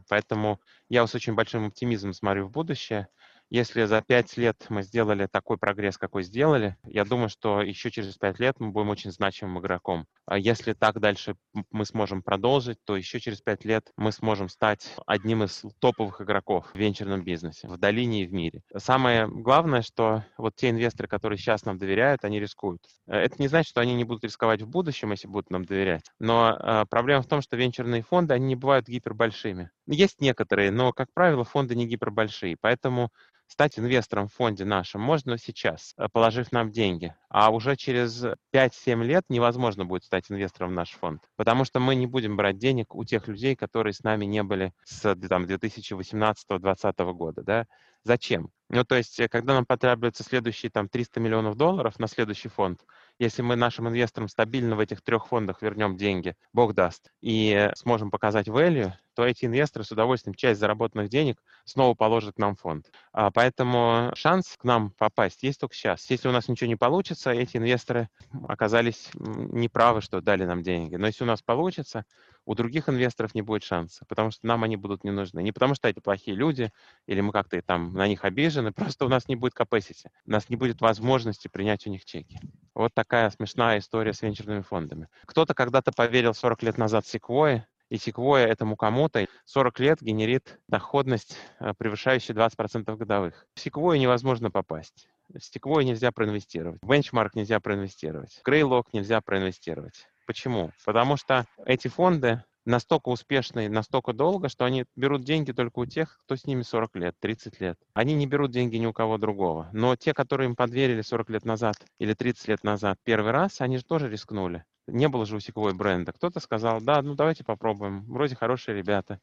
Поэтому 0.07 0.61
я 0.89 1.05
с 1.05 1.13
очень 1.13 1.35
большим 1.35 1.67
оптимизмом 1.67 2.13
смотрю 2.13 2.47
в 2.47 2.51
будущее. 2.51 3.07
Если 3.49 3.85
за 3.85 4.01
пять 4.01 4.37
лет 4.37 4.65
мы 4.69 4.81
сделали 4.81 5.27
такой 5.31 5.57
прогресс, 5.57 5.97
какой 5.97 6.23
сделали, 6.23 6.77
я 6.83 7.05
думаю, 7.05 7.29
что 7.29 7.61
еще 7.61 7.91
через 7.91 8.17
пять 8.17 8.39
лет 8.39 8.59
мы 8.59 8.71
будем 8.71 8.89
очень 8.89 9.11
значимым 9.11 9.59
игроком. 9.59 10.07
А 10.25 10.37
если 10.37 10.73
так 10.73 10.99
дальше 10.99 11.35
мы 11.71 11.85
сможем 11.85 12.23
продолжить, 12.23 12.79
то 12.83 12.95
еще 12.95 13.19
через 13.19 13.41
пять 13.41 13.63
лет 13.63 13.91
мы 13.97 14.11
сможем 14.11 14.49
стать 14.49 14.95
одним 15.05 15.43
из 15.43 15.63
топовых 15.79 16.21
игроков 16.21 16.67
в 16.73 16.77
венчурном 16.77 17.23
бизнесе, 17.23 17.67
в 17.67 17.77
долине 17.77 18.23
и 18.23 18.27
в 18.27 18.33
мире. 18.33 18.61
Самое 18.75 19.27
главное, 19.27 19.83
что 19.83 20.25
вот 20.37 20.55
те 20.55 20.71
инвесторы, 20.71 21.07
которые 21.07 21.37
сейчас 21.37 21.65
нам 21.65 21.77
доверяют, 21.77 22.25
они 22.25 22.39
рискуют. 22.39 22.81
Э, 23.07 23.17
это 23.17 23.35
не 23.39 23.47
значит, 23.47 23.69
что 23.69 23.81
они 23.81 23.93
не 23.93 24.03
будут 24.03 24.23
рисковать 24.23 24.63
в 24.63 24.67
будущем, 24.67 25.11
если 25.11 25.27
будут 25.27 25.51
нам 25.51 25.65
доверять. 25.65 26.05
Но 26.19 26.57
э, 26.59 26.85
проблема 26.89 27.21
в 27.21 27.27
том, 27.27 27.41
что 27.41 27.55
венчурные 27.55 28.01
фонды, 28.01 28.33
они 28.33 28.47
не 28.47 28.55
бывают 28.55 28.87
гипербольшими. 28.87 29.69
Есть 29.87 30.19
некоторые, 30.19 30.71
но, 30.71 30.91
как 30.93 31.09
правило, 31.13 31.43
фонды 31.43 31.75
не 31.75 31.85
гипербольшие. 31.85 32.57
Поэтому 32.59 33.11
Стать 33.47 33.77
инвестором 33.77 34.27
в 34.27 34.33
фонде 34.33 34.65
нашем 34.65 35.01
можно 35.01 35.37
сейчас, 35.37 35.93
э, 35.97 36.07
положив 36.11 36.51
нам 36.51 36.71
деньги, 36.71 37.15
а 37.29 37.51
уже 37.51 37.75
через 37.75 38.25
5-7 38.51 39.03
лет 39.03 39.23
невозможно 39.29 39.85
будет 39.85 40.03
стать 40.03 40.31
инвестором 40.31 40.71
в 40.71 40.73
наш 40.73 40.91
фонд, 40.91 41.21
потому 41.35 41.63
что 41.63 41.79
мы 41.79 41.95
не 41.95 42.07
будем 42.07 42.37
брать 42.37 42.57
денег 42.57 42.95
у 42.95 43.05
тех 43.05 43.27
людей, 43.27 43.55
которые 43.55 43.93
с 43.93 44.03
нами 44.03 44.25
не 44.25 44.43
были 44.43 44.73
с 44.83 45.05
2018-2020 45.05 47.13
года. 47.13 47.43
Да? 47.43 47.67
Зачем? 48.03 48.49
Ну, 48.69 48.83
то 48.83 48.95
есть, 48.95 49.19
э, 49.19 49.27
когда 49.27 49.53
нам 49.53 49.65
потребуется 49.65 50.23
следующие 50.23 50.71
там 50.71 50.89
300 50.89 51.19
миллионов 51.19 51.55
долларов 51.55 51.99
на 51.99 52.07
следующий 52.07 52.49
фонд, 52.49 52.81
Если 53.17 53.41
мы 53.41 53.55
нашим 53.55 53.87
инвесторам 53.87 54.27
стабильно 54.27 54.75
в 54.75 54.79
этих 54.79 55.01
трех 55.01 55.27
фондах 55.27 55.61
вернем 55.61 55.95
деньги, 55.95 56.35
Бог 56.51 56.73
даст, 56.73 57.11
и 57.21 57.71
сможем 57.75 58.11
показать 58.11 58.47
value, 58.47 58.91
то 59.15 59.25
эти 59.25 59.45
инвесторы 59.45 59.85
с 59.85 59.91
удовольствием 59.91 60.35
часть 60.35 60.59
заработанных 60.59 61.09
денег 61.09 61.41
снова 61.63 61.95
положат 61.95 62.37
нам 62.37 62.55
в 62.55 62.59
фонд. 62.59 62.91
А 63.13 63.31
поэтому 63.31 64.11
шанс 64.15 64.57
к 64.57 64.65
нам 64.65 64.91
попасть 64.91 65.43
есть 65.43 65.61
только 65.61 65.73
сейчас. 65.73 66.09
Если 66.09 66.27
у 66.27 66.31
нас 66.31 66.49
ничего 66.49 66.67
не 66.67 66.75
получится, 66.75 67.31
эти 67.31 67.55
инвесторы 67.55 68.09
оказались 68.47 69.09
неправы, 69.13 70.01
что 70.01 70.19
дали 70.19 70.43
нам 70.43 70.61
деньги. 70.61 70.95
Но 70.97 71.07
если 71.07 71.23
у 71.23 71.27
нас 71.27 71.41
получится, 71.41 72.05
у 72.45 72.55
других 72.55 72.89
инвесторов 72.89 73.33
не 73.35 73.41
будет 73.41 73.63
шанса, 73.63 74.05
потому 74.07 74.31
что 74.31 74.45
нам 74.45 74.63
они 74.63 74.77
будут 74.77 75.03
не 75.03 75.11
нужны. 75.11 75.41
Не 75.41 75.51
потому 75.51 75.75
что 75.75 75.87
эти 75.87 75.99
плохие 75.99 76.37
люди, 76.37 76.71
или 77.07 77.21
мы 77.21 77.31
как-то 77.31 77.61
там 77.61 77.93
на 77.93 78.07
них 78.07 78.23
обижены, 78.23 78.71
просто 78.73 79.05
у 79.05 79.09
нас 79.09 79.27
не 79.27 79.35
будет 79.35 79.53
capacity, 79.53 80.07
у 80.25 80.31
нас 80.31 80.49
не 80.49 80.55
будет 80.55 80.81
возможности 80.81 81.47
принять 81.47 81.85
у 81.87 81.89
них 81.89 82.05
чеки. 82.05 82.39
Вот 82.73 82.93
такая 82.93 83.29
смешная 83.29 83.79
история 83.79 84.13
с 84.13 84.21
венчурными 84.21 84.61
фондами. 84.61 85.07
Кто-то 85.25 85.53
когда-то 85.53 85.91
поверил 85.91 86.33
40 86.33 86.63
лет 86.63 86.77
назад 86.77 87.05
Sequoia, 87.05 87.63
и 87.89 87.95
Sequoia 87.95 88.45
этому 88.45 88.75
кому-то 88.75 89.27
40 89.45 89.79
лет 89.79 90.01
генерит 90.01 90.59
доходность, 90.67 91.37
э, 91.59 91.73
превышающую 91.77 92.35
20% 92.35 92.97
годовых. 92.97 93.45
В 93.53 93.65
Sequoia 93.65 93.97
невозможно 93.97 94.49
попасть. 94.49 95.07
В 95.29 95.37
Sequoia 95.37 95.83
нельзя 95.83 96.11
проинвестировать. 96.11 96.81
В 96.81 96.91
Benchmark 96.91 97.31
нельзя 97.35 97.59
проинвестировать. 97.59 98.41
В 98.43 98.47
Greylock 98.47 98.85
нельзя 98.93 99.21
проинвестировать. 99.21 100.07
Почему? 100.25 100.71
Потому 100.85 101.17
что 101.17 101.45
эти 101.65 101.87
фонды 101.87 102.43
настолько 102.65 103.09
успешные, 103.09 103.69
настолько 103.69 104.11
долго, 104.11 104.49
что 104.49 104.65
они 104.65 104.85
берут 104.95 105.23
деньги 105.23 105.51
только 105.51 105.79
у 105.79 105.85
тех, 105.85 106.19
кто 106.25 106.35
с 106.35 106.45
ними 106.45 106.63
40 106.63 106.95
лет, 106.95 107.15
30 107.19 107.61
лет. 107.61 107.79
Они 107.93 108.15
не 108.15 108.25
берут 108.25 108.51
деньги 108.51 108.77
ни 108.77 108.85
у 108.85 108.93
кого 108.93 109.17
другого. 109.17 109.69
Но 109.71 109.95
те, 109.95 110.13
которые 110.13 110.49
им 110.49 110.55
подверили 110.55 111.01
40 111.01 111.29
лет 111.29 111.45
назад 111.45 111.75
или 111.99 112.13
30 112.13 112.47
лет 112.47 112.63
назад 112.63 112.97
первый 113.03 113.31
раз, 113.31 113.61
они 113.61 113.77
же 113.77 113.85
тоже 113.85 114.09
рискнули. 114.09 114.65
Не 114.87 115.07
было 115.07 115.25
же 115.25 115.35
у 115.35 115.39
Сиковой 115.39 115.73
бренда. 115.73 116.11
Кто-то 116.11 116.39
сказал, 116.39 116.81
да, 116.81 117.01
ну 117.01 117.15
давайте 117.15 117.43
попробуем. 117.43 118.03
Вроде 118.05 118.35
хорошие 118.35 118.75
ребята. 118.75 119.19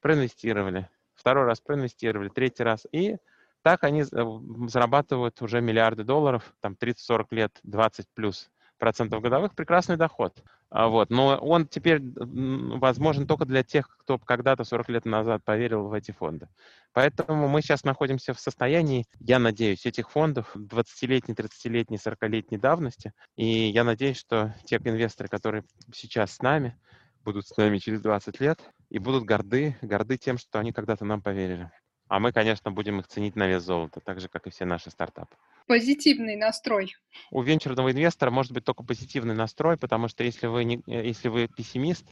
Проинвестировали. 0.00 0.88
Второй 1.14 1.44
раз 1.44 1.60
проинвестировали, 1.60 2.28
третий 2.28 2.62
раз. 2.62 2.86
И 2.92 3.16
так 3.62 3.84
они 3.84 4.02
зарабатывают 4.02 5.40
уже 5.40 5.60
миллиарды 5.60 6.04
долларов, 6.04 6.54
там 6.60 6.76
30-40 6.78 7.26
лет, 7.30 7.58
20 7.62 8.08
плюс 8.14 8.50
процентов 8.82 9.22
годовых, 9.22 9.54
прекрасный 9.54 9.96
доход. 9.96 10.42
А 10.68 10.88
вот. 10.88 11.08
Но 11.08 11.36
он 11.36 11.68
теперь 11.68 12.02
возможен 12.02 13.28
только 13.28 13.44
для 13.44 13.62
тех, 13.62 13.88
кто 14.00 14.18
когда-то 14.18 14.64
40 14.64 14.88
лет 14.88 15.04
назад 15.04 15.44
поверил 15.44 15.86
в 15.86 15.92
эти 15.92 16.10
фонды. 16.10 16.48
Поэтому 16.92 17.46
мы 17.46 17.62
сейчас 17.62 17.84
находимся 17.84 18.34
в 18.34 18.40
состоянии, 18.40 19.04
я 19.20 19.38
надеюсь, 19.38 19.86
этих 19.86 20.10
фондов 20.10 20.56
20-летней, 20.56 21.34
30-летней, 21.34 21.96
40-летней 21.96 22.58
давности. 22.58 23.12
И 23.36 23.46
я 23.46 23.84
надеюсь, 23.84 24.18
что 24.18 24.52
те 24.64 24.80
инвесторы, 24.82 25.28
которые 25.28 25.62
сейчас 25.94 26.32
с 26.32 26.42
нами, 26.42 26.76
будут 27.24 27.46
с 27.46 27.56
нами 27.56 27.78
через 27.78 28.00
20 28.00 28.40
лет 28.40 28.58
и 28.90 28.98
будут 28.98 29.22
горды, 29.26 29.76
горды 29.80 30.18
тем, 30.18 30.38
что 30.38 30.58
они 30.58 30.72
когда-то 30.72 31.04
нам 31.04 31.22
поверили. 31.22 31.70
А 32.12 32.18
мы, 32.18 32.30
конечно, 32.30 32.70
будем 32.70 33.00
их 33.00 33.06
ценить 33.08 33.36
на 33.36 33.46
вес 33.46 33.62
золота, 33.62 34.00
так 34.00 34.20
же, 34.20 34.28
как 34.28 34.46
и 34.46 34.50
все 34.50 34.66
наши 34.66 34.90
стартапы 34.90 35.34
позитивный 35.66 36.36
настрой? 36.36 36.94
У 37.30 37.40
венчурного 37.40 37.92
инвестора 37.92 38.30
может 38.30 38.52
быть 38.52 38.62
только 38.62 38.82
позитивный 38.82 39.34
настрой, 39.34 39.78
потому 39.78 40.06
что 40.08 40.22
если 40.22 40.46
вы, 40.46 40.64
не, 40.64 40.82
э, 40.86 41.06
если 41.06 41.28
вы 41.28 41.48
пессимист 41.48 42.04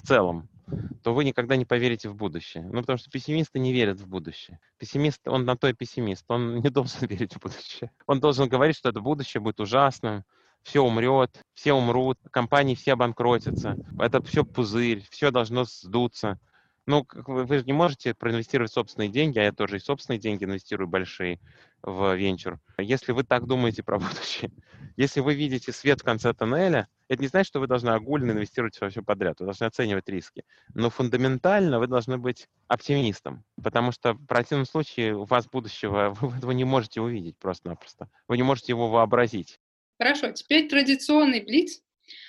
в 0.00 0.06
целом, 0.06 0.48
то 1.02 1.12
вы 1.12 1.24
никогда 1.24 1.56
не 1.56 1.64
поверите 1.64 2.08
в 2.08 2.14
будущее. 2.14 2.62
Ну, 2.62 2.80
потому 2.82 2.96
что 2.96 3.10
пессимисты 3.10 3.58
не 3.58 3.72
верят 3.72 3.98
в 3.98 4.06
будущее. 4.06 4.60
Пессимист, 4.78 5.26
он 5.26 5.44
на 5.44 5.56
то 5.56 5.66
и 5.66 5.72
пессимист, 5.72 6.26
он 6.28 6.56
не 6.62 6.70
должен 6.70 7.08
верить 7.08 7.34
в 7.34 7.40
будущее. 7.40 7.90
Он 8.06 8.20
должен 8.20 8.48
говорить, 8.48 8.76
что 8.76 8.88
это 8.90 9.00
будущее 9.00 9.40
будет 9.40 9.58
ужасным, 9.58 10.22
все 10.62 10.80
умрет, 10.80 11.42
все 11.54 11.72
умрут, 11.72 12.18
компании 12.30 12.76
все 12.76 12.92
обанкротятся, 12.92 13.76
это 13.98 14.22
все 14.22 14.44
пузырь, 14.44 15.04
все 15.10 15.32
должно 15.32 15.64
сдуться. 15.64 16.38
Ну, 16.88 17.06
вы, 17.26 17.58
же 17.58 17.64
не 17.66 17.74
можете 17.74 18.14
проинвестировать 18.14 18.72
собственные 18.72 19.10
деньги, 19.10 19.38
а 19.38 19.42
я 19.42 19.52
тоже 19.52 19.76
и 19.76 19.78
собственные 19.78 20.18
деньги 20.18 20.44
инвестирую 20.44 20.88
большие 20.88 21.38
в 21.82 22.14
венчур. 22.14 22.58
Если 22.78 23.12
вы 23.12 23.24
так 23.24 23.46
думаете 23.46 23.82
про 23.82 23.98
будущее, 23.98 24.50
если 24.96 25.20
вы 25.20 25.34
видите 25.34 25.70
свет 25.70 26.00
в 26.00 26.04
конце 26.04 26.32
тоннеля, 26.32 26.88
это 27.08 27.20
не 27.20 27.28
значит, 27.28 27.48
что 27.48 27.60
вы 27.60 27.66
должны 27.66 27.90
огульно 27.90 28.30
инвестировать 28.30 28.80
во 28.80 28.88
все 28.88 29.02
подряд, 29.02 29.38
вы 29.38 29.44
должны 29.44 29.66
оценивать 29.66 30.08
риски. 30.08 30.44
Но 30.72 30.88
фундаментально 30.88 31.78
вы 31.78 31.88
должны 31.88 32.16
быть 32.16 32.48
оптимистом, 32.68 33.44
потому 33.62 33.92
что 33.92 34.14
в 34.14 34.24
противном 34.24 34.64
случае 34.64 35.14
у 35.14 35.24
вас 35.24 35.46
будущего, 35.46 36.16
вы 36.22 36.38
этого 36.38 36.52
не 36.52 36.64
можете 36.64 37.02
увидеть 37.02 37.36
просто-напросто. 37.36 38.08
Вы 38.28 38.38
не 38.38 38.44
можете 38.44 38.72
его 38.72 38.88
вообразить. 38.88 39.60
Хорошо, 39.98 40.32
теперь 40.32 40.70
традиционный 40.70 41.44
блиц. 41.44 41.82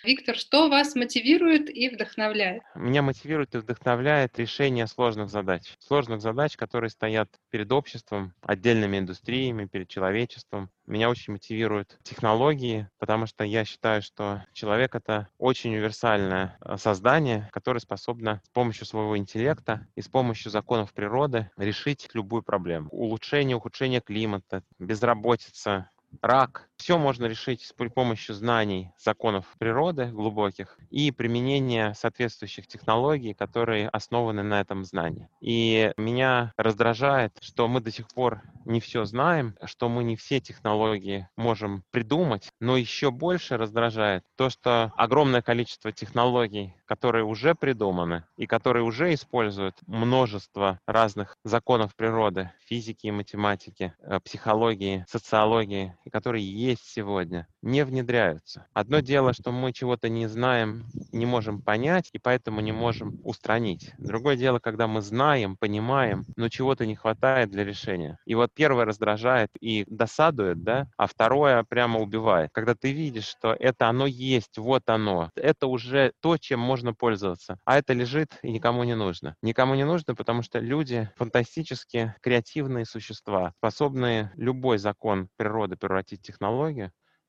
Виктор, 0.04 0.36
что 0.36 0.70
вас 0.70 0.96
мотивирует 0.96 1.70
и 1.70 1.90
вдохновляет? 1.90 2.64
Меня 2.76 3.02
мотивирует 3.02 3.56
и 3.56 3.60
вдохновляет 3.60 4.38
решение 4.40 4.88
сложных 4.88 5.30
задач. 5.30 5.76
Сложных 5.80 6.22
задач, 6.22 6.56
которые 6.56 6.90
стоят 6.90 7.30
перед 7.50 7.72
обществом, 7.72 8.34
отдельными 8.42 8.98
индустриями, 8.98 9.66
перед 9.66 9.90
человечеством. 9.90 10.70
Меня 10.86 11.10
очень 11.10 11.34
мотивируют 11.34 12.00
технологии, 12.04 12.90
потому 12.98 13.28
что 13.28 13.44
я 13.44 13.66
считаю, 13.66 14.02
что 14.02 14.44
человек— 14.54 14.96
это 14.96 15.28
очень 15.38 15.72
универсальное 15.72 16.58
э, 16.62 16.78
создание, 16.78 17.50
которое 17.52 17.80
способно 17.80 18.42
с 18.46 18.50
помощью 18.50 18.86
своего 18.86 19.18
интеллекта 19.18 19.88
и 19.96 20.02
с 20.02 20.08
помощью 20.08 20.52
законов 20.52 20.94
природы 20.94 21.52
решить 21.58 22.10
любую 22.14 22.42
проблему. 22.42 22.90
Улучшение, 22.92 23.56
ухудшение 23.56 24.02
климата, 24.02 24.64
безработица, 24.80 25.90
рак. 26.22 26.69
Все 26.80 26.98
можно 26.98 27.26
решить 27.26 27.74
при 27.78 27.90
помощи 27.90 28.32
знаний 28.32 28.92
законов 28.98 29.46
природы 29.60 30.06
глубоких 30.06 30.80
и 30.90 31.12
применения 31.12 31.94
соответствующих 31.94 32.68
технологий, 32.68 33.34
которые 33.34 33.90
основаны 33.90 34.44
на 34.44 34.62
этом 34.62 34.86
знании. 34.86 35.28
И 35.42 35.92
меня 35.98 36.54
раздражает, 36.56 37.38
что 37.42 37.68
мы 37.68 37.82
до 37.82 37.92
сих 37.92 38.08
пор 38.08 38.42
не 38.64 38.80
все 38.80 39.04
знаем, 39.04 39.56
что 39.66 39.90
мы 39.90 40.06
не 40.06 40.16
все 40.16 40.40
технологии 40.40 41.28
можем 41.36 41.84
придумать, 41.92 42.54
но 42.62 42.78
еще 42.78 43.12
больше 43.12 43.58
раздражает 43.58 44.24
то, 44.38 44.50
что 44.50 44.94
огромное 44.96 45.42
количество 45.42 45.92
технологий, 45.92 46.74
которые 46.86 47.26
уже 47.26 47.56
придуманы 47.56 48.24
и 48.38 48.48
которые 48.48 48.84
уже 48.84 49.14
используют 49.14 49.76
множество 49.86 50.80
разных 50.88 51.36
законов 51.44 51.94
природы, 51.96 52.52
физики 52.66 53.08
и 53.08 53.12
математики, 53.12 53.94
э, 54.00 54.20
психологии, 54.22 55.06
социологии, 55.10 55.96
которые 56.12 56.46
есть 56.70 56.86
сегодня, 56.86 57.48
не 57.62 57.84
внедряются. 57.84 58.68
Одно 58.74 59.00
дело, 59.00 59.34
что 59.34 59.52
мы 59.52 59.74
чего-то 59.74 60.08
не 60.10 60.28
знаем, 60.28 60.86
не 61.12 61.26
можем 61.26 61.62
понять, 61.62 62.10
и 62.14 62.20
поэтому 62.20 62.62
не 62.62 62.72
можем 62.72 63.20
устранить. 63.24 63.92
Другое 63.98 64.36
дело, 64.36 64.60
когда 64.60 64.88
мы 64.88 65.02
знаем, 65.02 65.58
понимаем, 65.58 66.26
но 66.36 66.50
чего-то 66.50 66.86
не 66.86 66.96
хватает 66.96 67.50
для 67.50 67.64
решения. 67.64 68.18
И 68.26 68.36
вот 68.36 68.52
первое 68.54 68.86
раздражает 68.86 69.50
и 69.60 69.84
досадует, 69.88 70.64
да, 70.64 70.88
а 70.98 71.08
второе 71.08 71.64
прямо 71.64 72.00
убивает. 72.00 72.52
Когда 72.54 72.76
ты 72.76 72.92
видишь, 72.92 73.28
что 73.28 73.56
это 73.60 73.88
оно 73.88 74.06
есть, 74.06 74.58
вот 74.58 74.90
оно, 74.90 75.32
это 75.36 75.68
уже 75.68 76.14
то, 76.22 76.38
чем 76.38 76.60
можно 76.60 76.94
пользоваться, 76.94 77.58
а 77.66 77.78
это 77.78 77.94
лежит 77.94 78.38
и 78.44 78.52
никому 78.52 78.84
не 78.84 78.96
нужно. 78.96 79.36
Никому 79.42 79.76
не 79.76 79.86
нужно, 79.86 80.16
потому 80.16 80.44
что 80.44 80.60
люди 80.60 81.10
фантастически 81.16 82.14
креативные 82.22 82.86
существа, 82.86 83.54
способные 83.58 84.32
любой 84.36 84.78
закон 84.78 85.30
природы 85.36 85.76
превратить 85.76 86.20
в 86.20 86.24
технологию, 86.24 86.59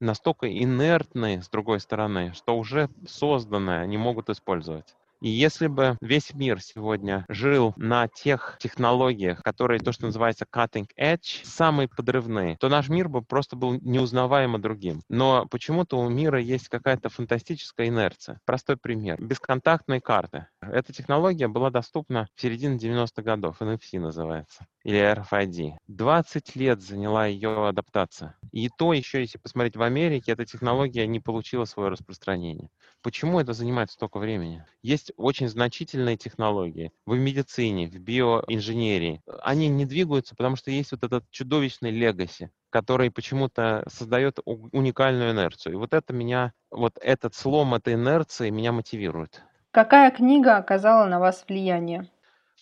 настолько 0.01 0.49
инертные, 0.51 1.43
с 1.43 1.49
другой 1.49 1.81
стороны, 1.81 2.33
что 2.35 2.59
уже 2.59 2.89
созданное 3.07 3.83
они 3.83 3.99
могут 3.99 4.31
использовать. 4.31 4.95
И 5.20 5.28
если 5.28 5.66
бы 5.66 5.99
весь 6.01 6.33
мир 6.33 6.62
сегодня 6.62 7.26
жил 7.28 7.74
на 7.76 8.09
тех 8.09 8.57
технологиях, 8.59 9.43
которые 9.43 9.78
то, 9.78 9.93
что 9.93 10.07
называется 10.07 10.47
cutting 10.51 10.87
edge, 10.99 11.45
самые 11.45 11.89
подрывные, 11.89 12.57
то 12.57 12.70
наш 12.70 12.89
мир 12.89 13.11
бы 13.11 13.20
просто 13.20 13.55
был 13.55 13.74
неузнаваемо 13.83 14.59
другим. 14.59 15.03
Но 15.11 15.47
почему-то 15.51 15.99
у 15.99 16.09
мира 16.09 16.41
есть 16.41 16.68
какая-то 16.68 17.11
фантастическая 17.11 17.89
инерция. 17.89 18.41
Простой 18.47 18.78
пример. 18.78 19.22
Бесконтактные 19.22 20.01
карты. 20.01 20.47
Эта 20.62 20.95
технология 20.95 21.49
была 21.49 21.68
доступна 21.68 22.26
в 22.35 22.41
середине 22.41 22.78
90-х 22.78 23.22
годов, 23.22 23.61
NFC 23.61 24.01
называется 24.01 24.66
или 24.85 25.01
RFID. 25.01 25.74
20 25.89 26.57
лет 26.57 26.83
заняла 26.83 27.26
ее 27.26 27.68
адаптация. 27.68 28.37
И 28.53 28.68
то 28.68 28.93
еще, 28.93 29.20
если 29.20 29.39
посмотреть 29.39 29.76
в 29.76 29.83
Америке, 29.83 30.33
эта 30.33 30.45
технология 30.45 31.07
не 31.07 31.20
получила 31.20 31.64
свое 31.64 31.91
распространение. 31.91 32.68
Почему 33.03 33.41
это 33.41 33.53
занимает 33.53 33.91
столько 33.91 34.18
времени? 34.18 34.64
Есть 34.83 35.12
очень 35.16 35.49
значительные 35.49 36.16
технологии 36.16 36.93
в 37.07 37.16
медицине, 37.16 37.89
в 37.89 37.99
биоинженерии. 37.99 39.22
Они 39.43 39.68
не 39.68 39.87
двигаются, 39.87 40.35
потому 40.35 40.57
что 40.57 40.70
есть 40.70 40.93
вот 40.93 41.05
этот 41.05 41.24
чудовищный 41.31 41.91
легаси, 41.91 42.51
который 42.70 43.11
почему-то 43.11 43.85
создает 43.89 44.39
уникальную 44.45 45.33
инерцию. 45.33 45.74
И 45.74 45.76
вот 45.76 45.95
это 45.95 46.12
меня, 46.12 46.53
вот 46.70 46.99
этот 47.01 47.35
слом 47.35 47.74
этой 47.74 47.95
инерции 47.95 48.51
меня 48.51 48.72
мотивирует. 48.72 49.43
Какая 49.70 50.11
книга 50.11 50.57
оказала 50.57 51.07
на 51.07 51.20
вас 51.20 51.45
влияние? 51.47 52.11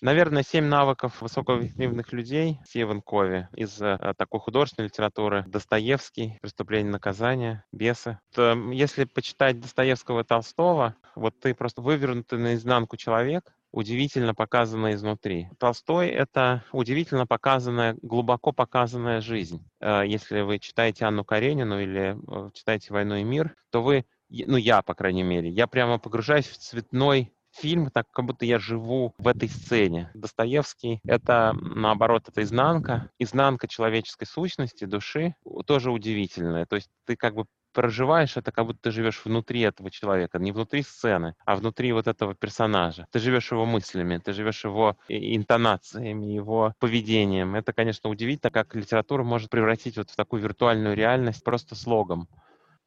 Наверное, 0.00 0.44
семь 0.44 0.66
навыков 0.66 1.20
высокоэффективных 1.20 2.12
людей 2.12 2.60
Стивен 2.64 3.02
Кови 3.02 3.48
из 3.56 3.80
э, 3.82 4.14
такой 4.16 4.38
художественной 4.38 4.86
литературы. 4.86 5.44
Достоевский, 5.48 6.38
«Преступление 6.40 6.88
и 6.88 6.92
наказание», 6.92 7.64
«Бесы». 7.72 8.18
То, 8.32 8.52
если 8.70 9.04
почитать 9.04 9.60
Достоевского 9.60 10.20
и 10.20 10.24
Толстого, 10.24 10.94
вот 11.16 11.40
ты 11.40 11.52
просто 11.52 11.82
вывернутый 11.82 12.38
наизнанку 12.38 12.96
человек, 12.96 13.52
удивительно 13.72 14.34
показанная 14.34 14.94
изнутри. 14.94 15.48
Толстой— 15.58 16.08
это 16.08 16.64
удивительно 16.72 17.26
показанная, 17.26 17.96
глубоко 18.00 18.52
показанная 18.52 19.20
жизнь. 19.20 19.64
Э, 19.80 20.02
если 20.06 20.42
вы 20.42 20.58
читаете 20.60 21.06
Анну 21.06 21.24
Каренину 21.24 21.80
или 21.80 22.16
э, 22.16 22.50
читаете 22.54 22.92
«Войну 22.92 23.16
и 23.16 23.24
мир», 23.24 23.54
то 23.70 23.82
вы, 23.82 24.06
ну 24.30 24.56
я, 24.56 24.82
по 24.82 24.94
крайней 24.94 25.24
мере, 25.24 25.50
я 25.50 25.66
прямо 25.66 25.98
погружаюсь 25.98 26.46
в 26.46 26.56
цветной 26.56 27.32
фильм, 27.58 27.90
так 27.90 28.06
как 28.12 28.24
будто 28.24 28.44
я 28.44 28.58
живу 28.58 29.14
в 29.18 29.28
этой 29.28 29.48
сцене. 29.48 30.10
Достоевский— 30.14 31.00
это, 31.04 31.54
наоборот, 31.60 32.28
это 32.28 32.42
изнанка, 32.42 33.10
изнанка 33.18 33.68
человеческой 33.68 34.26
сущности, 34.26 34.84
души, 34.84 35.34
тоже 35.66 35.90
удивительная. 35.90 36.66
То 36.66 36.76
есть 36.76 36.88
ты 37.06 37.16
как 37.16 37.34
бы 37.34 37.44
проживаешь 37.72 38.36
это, 38.36 38.50
как 38.50 38.66
будто 38.66 38.80
ты 38.82 38.90
живешь 38.90 39.20
внутри 39.24 39.60
этого 39.60 39.90
человека, 39.90 40.38
не 40.38 40.52
внутри 40.52 40.82
сцены, 40.82 41.34
а 41.44 41.54
внутри 41.54 41.92
вот 41.92 42.08
этого 42.08 42.34
персонажа. 42.34 43.06
Ты 43.12 43.18
живешь 43.18 43.52
его 43.52 43.66
мыслями, 43.66 44.18
ты 44.18 44.32
живешь 44.32 44.64
его 44.64 44.96
интонациями, 45.08 46.26
его 46.26 46.72
поведением. 46.80 47.54
Это, 47.54 47.72
конечно, 47.72 48.10
удивительно, 48.10 48.50
как 48.50 48.74
литература 48.74 49.22
может 49.22 49.50
превратить 49.50 49.96
вот 49.96 50.10
в 50.10 50.16
такую 50.16 50.42
виртуальную 50.42 50.96
реальность 50.96 51.44
просто 51.44 51.74
слогом. 51.74 52.26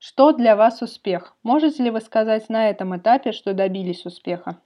Что 0.03 0.31
для 0.31 0.55
вас 0.55 0.81
успех? 0.81 1.35
Можете 1.43 1.83
ли 1.83 1.91
вы 1.91 2.01
сказать 2.01 2.49
на 2.49 2.71
этом 2.71 2.97
этапе, 2.97 3.31
что 3.31 3.53
добились 3.53 4.03
успеха? 4.03 4.59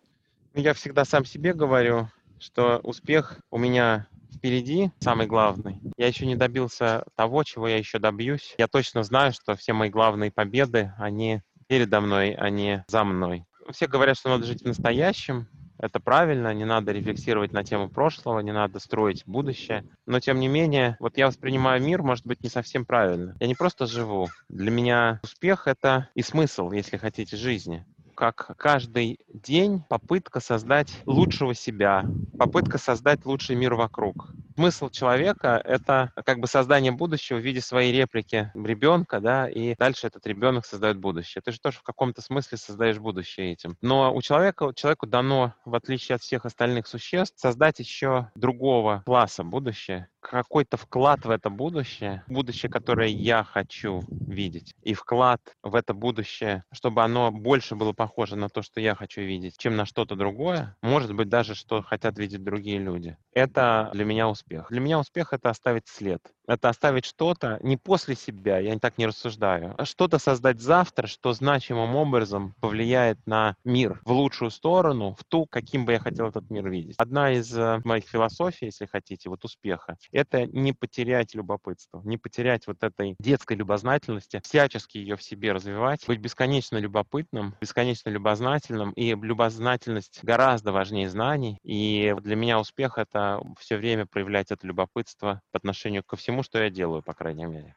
Я 0.53 0.73
всегда 0.73 1.03
сам 1.03 1.25
себе 1.25 1.53
говорю, 1.53 2.07
что 2.39 2.79
успех 2.83 3.41
у 3.51 3.57
меня 3.57 4.07
впереди, 4.33 4.91
самый 5.01 5.27
главный. 5.27 5.81
Я 5.97 6.07
еще 6.07 6.25
не 6.25 6.38
добился 6.38 7.03
того, 7.15 7.43
чего 7.43 7.67
я 7.67 7.77
еще 7.77 7.99
добьюсь. 7.99 8.55
Я 8.57 8.69
точно 8.69 9.03
знаю, 9.03 9.33
что 9.33 9.57
все 9.57 9.73
мои 9.73 9.89
главные 9.89 10.31
победы, 10.31 10.93
они 10.97 11.41
передо 11.67 11.99
мной, 11.99 12.31
а 12.31 12.49
не 12.49 12.86
за 12.88 13.03
мной. 13.03 13.43
Все 13.71 13.88
говорят, 13.88 14.17
что 14.17 14.29
надо 14.29 14.45
жить 14.45 14.61
в 14.61 14.67
настоящем, 14.67 15.49
это 15.78 15.99
правильно, 15.99 16.53
не 16.53 16.65
надо 16.65 16.91
рефлексировать 16.91 17.53
на 17.53 17.63
тему 17.63 17.89
прошлого, 17.89 18.39
не 18.39 18.51
надо 18.51 18.80
строить 18.80 19.23
будущее. 19.26 19.84
Но 20.05 20.19
тем 20.19 20.39
не 20.39 20.47
менее, 20.47 20.97
вот 20.99 21.17
я 21.17 21.28
воспринимаю 21.28 21.82
мир, 21.82 22.03
может 22.03 22.26
быть, 22.26 22.43
не 22.43 22.49
совсем 22.49 22.86
правильно. 22.86 23.36
Я 23.39 23.47
не 23.47 23.55
просто 23.55 23.86
живу. 23.86 24.28
Для 24.49 24.71
меня 24.71 25.19
успех— 25.23 25.63
это 25.67 26.09
и 26.15 26.21
смысл, 26.21 26.71
если 26.71 26.97
хотите, 26.97 27.38
жизни 27.38 27.86
как 28.15 28.55
каждый 28.57 29.19
день 29.28 29.84
попытка 29.89 30.39
создать 30.39 31.01
лучшего 31.05 31.53
себя, 31.53 32.05
попытка 32.39 32.78
создать 32.78 33.26
лучший 33.26 33.57
мир 33.57 33.76
вокруг. 33.76 34.30
Смысл 34.55 34.89
человека— 34.89 35.61
это 35.65 36.13
как 36.25 36.39
бы 36.39 36.47
создание 36.47 36.93
будущего 36.93 37.37
в 37.37 37.41
виде 37.41 37.59
своей 37.59 37.91
реплики 37.91 38.51
ребенка, 38.53 39.19
да, 39.19 39.49
и 39.49 39.75
дальше 39.77 40.07
этот 40.07 40.25
ребенок 40.25 40.65
создает 40.65 40.97
будущее. 40.97 41.41
Ты 41.43 41.51
же 41.51 41.59
тоже 41.59 41.79
в 41.79 41.83
каком-то 41.83 42.21
смысле 42.21 42.57
создаешь 42.57 42.97
будущее 42.97 43.51
этим. 43.51 43.77
Но 43.81 44.15
у 44.15 44.21
человека, 44.21 44.71
человеку 44.73 45.07
дано, 45.07 45.53
в 45.65 45.75
отличие 45.75 46.15
от 46.15 46.21
всех 46.21 46.45
остальных 46.45 46.87
существ, 46.87 47.37
создать 47.37 47.79
еще 47.79 48.31
другого 48.35 49.03
класса 49.05 49.43
будущее, 49.43 50.07
какой-то 50.21 50.77
вклад 50.77 51.25
в 51.25 51.29
это 51.29 51.49
будущее, 51.49 52.23
будущее, 52.27 52.71
которое 52.71 53.09
я 53.09 53.43
хочу 53.43 54.01
видеть, 54.09 54.73
и 54.81 54.93
вклад 54.93 55.41
в 55.61 55.75
это 55.75 55.93
будущее, 55.93 56.63
чтобы 56.71 57.03
оно 57.03 57.29
больше 57.29 57.75
было 57.75 57.93
похоже 57.93 58.35
на 58.35 58.49
то, 58.49 58.61
что 58.61 58.79
я 58.79 58.95
хочу 58.95 59.21
видеть, 59.21 59.57
чем 59.57 59.75
на 59.75 59.85
что-то 59.85 60.15
другое, 60.15 60.75
может 60.81 61.13
быть, 61.13 61.29
даже 61.29 61.55
что 61.55 61.83
хотят 61.83 62.17
видеть 62.17 62.43
другие 62.43 62.79
люди. 62.79 63.17
Это 63.33 63.91
для 63.93 64.05
меня 64.05 64.27
успех. 64.29 64.44
Для 64.47 64.79
меня 64.79 64.99
успех— 64.99 65.29
это 65.33 65.49
оставить 65.49 65.87
след 65.87 66.21
это 66.47 66.69
оставить 66.69 67.05
что-то 67.05 67.59
не 67.61 67.77
после 67.77 68.15
себя, 68.15 68.59
я 68.59 68.77
так 68.79 68.97
не 68.97 69.07
рассуждаю, 69.07 69.73
а 69.77 69.85
что-то 69.85 70.19
создать 70.19 70.59
завтра, 70.59 71.07
что 71.07 71.33
значимым 71.33 71.95
образом 71.95 72.55
повлияет 72.59 73.17
на 73.25 73.55
мир 73.63 74.01
в 74.05 74.11
лучшую 74.11 74.51
сторону, 74.51 75.15
в 75.19 75.23
ту, 75.23 75.45
каким 75.45 75.85
бы 75.85 75.93
я 75.93 75.99
хотел 75.99 76.27
этот 76.27 76.49
мир 76.49 76.69
видеть. 76.69 76.95
Одна 76.97 77.31
из 77.31 77.55
э, 77.57 77.81
моих 77.83 78.05
философий, 78.05 78.65
если 78.65 78.85
хотите, 78.85 79.29
вот 79.29 79.43
успеха, 79.45 79.97
это 80.11 80.45
не 80.45 80.73
потерять 80.73 81.33
любопытство, 81.33 82.01
не 82.03 82.17
потерять 82.17 82.67
вот 82.67 82.83
этой 82.83 83.15
детской 83.19 83.55
любознательности, 83.55 84.41
всячески 84.43 84.97
ее 84.97 85.15
в 85.15 85.23
себе 85.23 85.51
развивать, 85.51 86.05
быть 86.07 86.19
бесконечно 86.19 86.77
любопытным, 86.77 87.55
бесконечно 87.59 88.09
любознательным, 88.09 88.91
и 88.91 89.09
любознательность 89.15 90.19
гораздо 90.23 90.71
важнее 90.71 91.09
знаний, 91.09 91.59
и 91.63 92.15
для 92.21 92.35
меня 92.35 92.59
успех— 92.59 92.97
это 92.97 93.41
все 93.59 93.77
время 93.77 94.05
проявлять 94.05 94.51
это 94.51 94.67
любопытство 94.67 95.41
по 95.51 95.57
отношению 95.57 96.03
ко 96.03 96.15
всему, 96.15 96.34
всему, 96.36 96.43
что 96.43 96.61
я 96.61 96.69
делаю, 96.69 97.01
по 97.01 97.13
крайней 97.13 97.45
мере. 97.45 97.75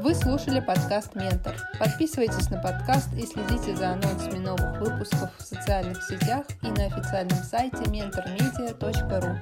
Вы 0.00 0.14
слушали 0.14 0.60
подкаст 0.60 1.14
«Ментор». 1.14 1.54
Подписывайтесь 1.78 2.50
на 2.50 2.60
подкаст 2.60 3.12
и 3.14 3.24
следите 3.24 3.74
за 3.74 3.92
анонсами 3.92 4.38
новых 4.38 4.80
выпусков 4.80 5.30
в 5.38 5.42
социальных 5.42 6.02
сетях 6.02 6.44
и 6.62 6.66
на 6.66 6.86
официальном 6.86 7.38
сайте 7.38 7.84
mentormedia.ru. 7.84 9.38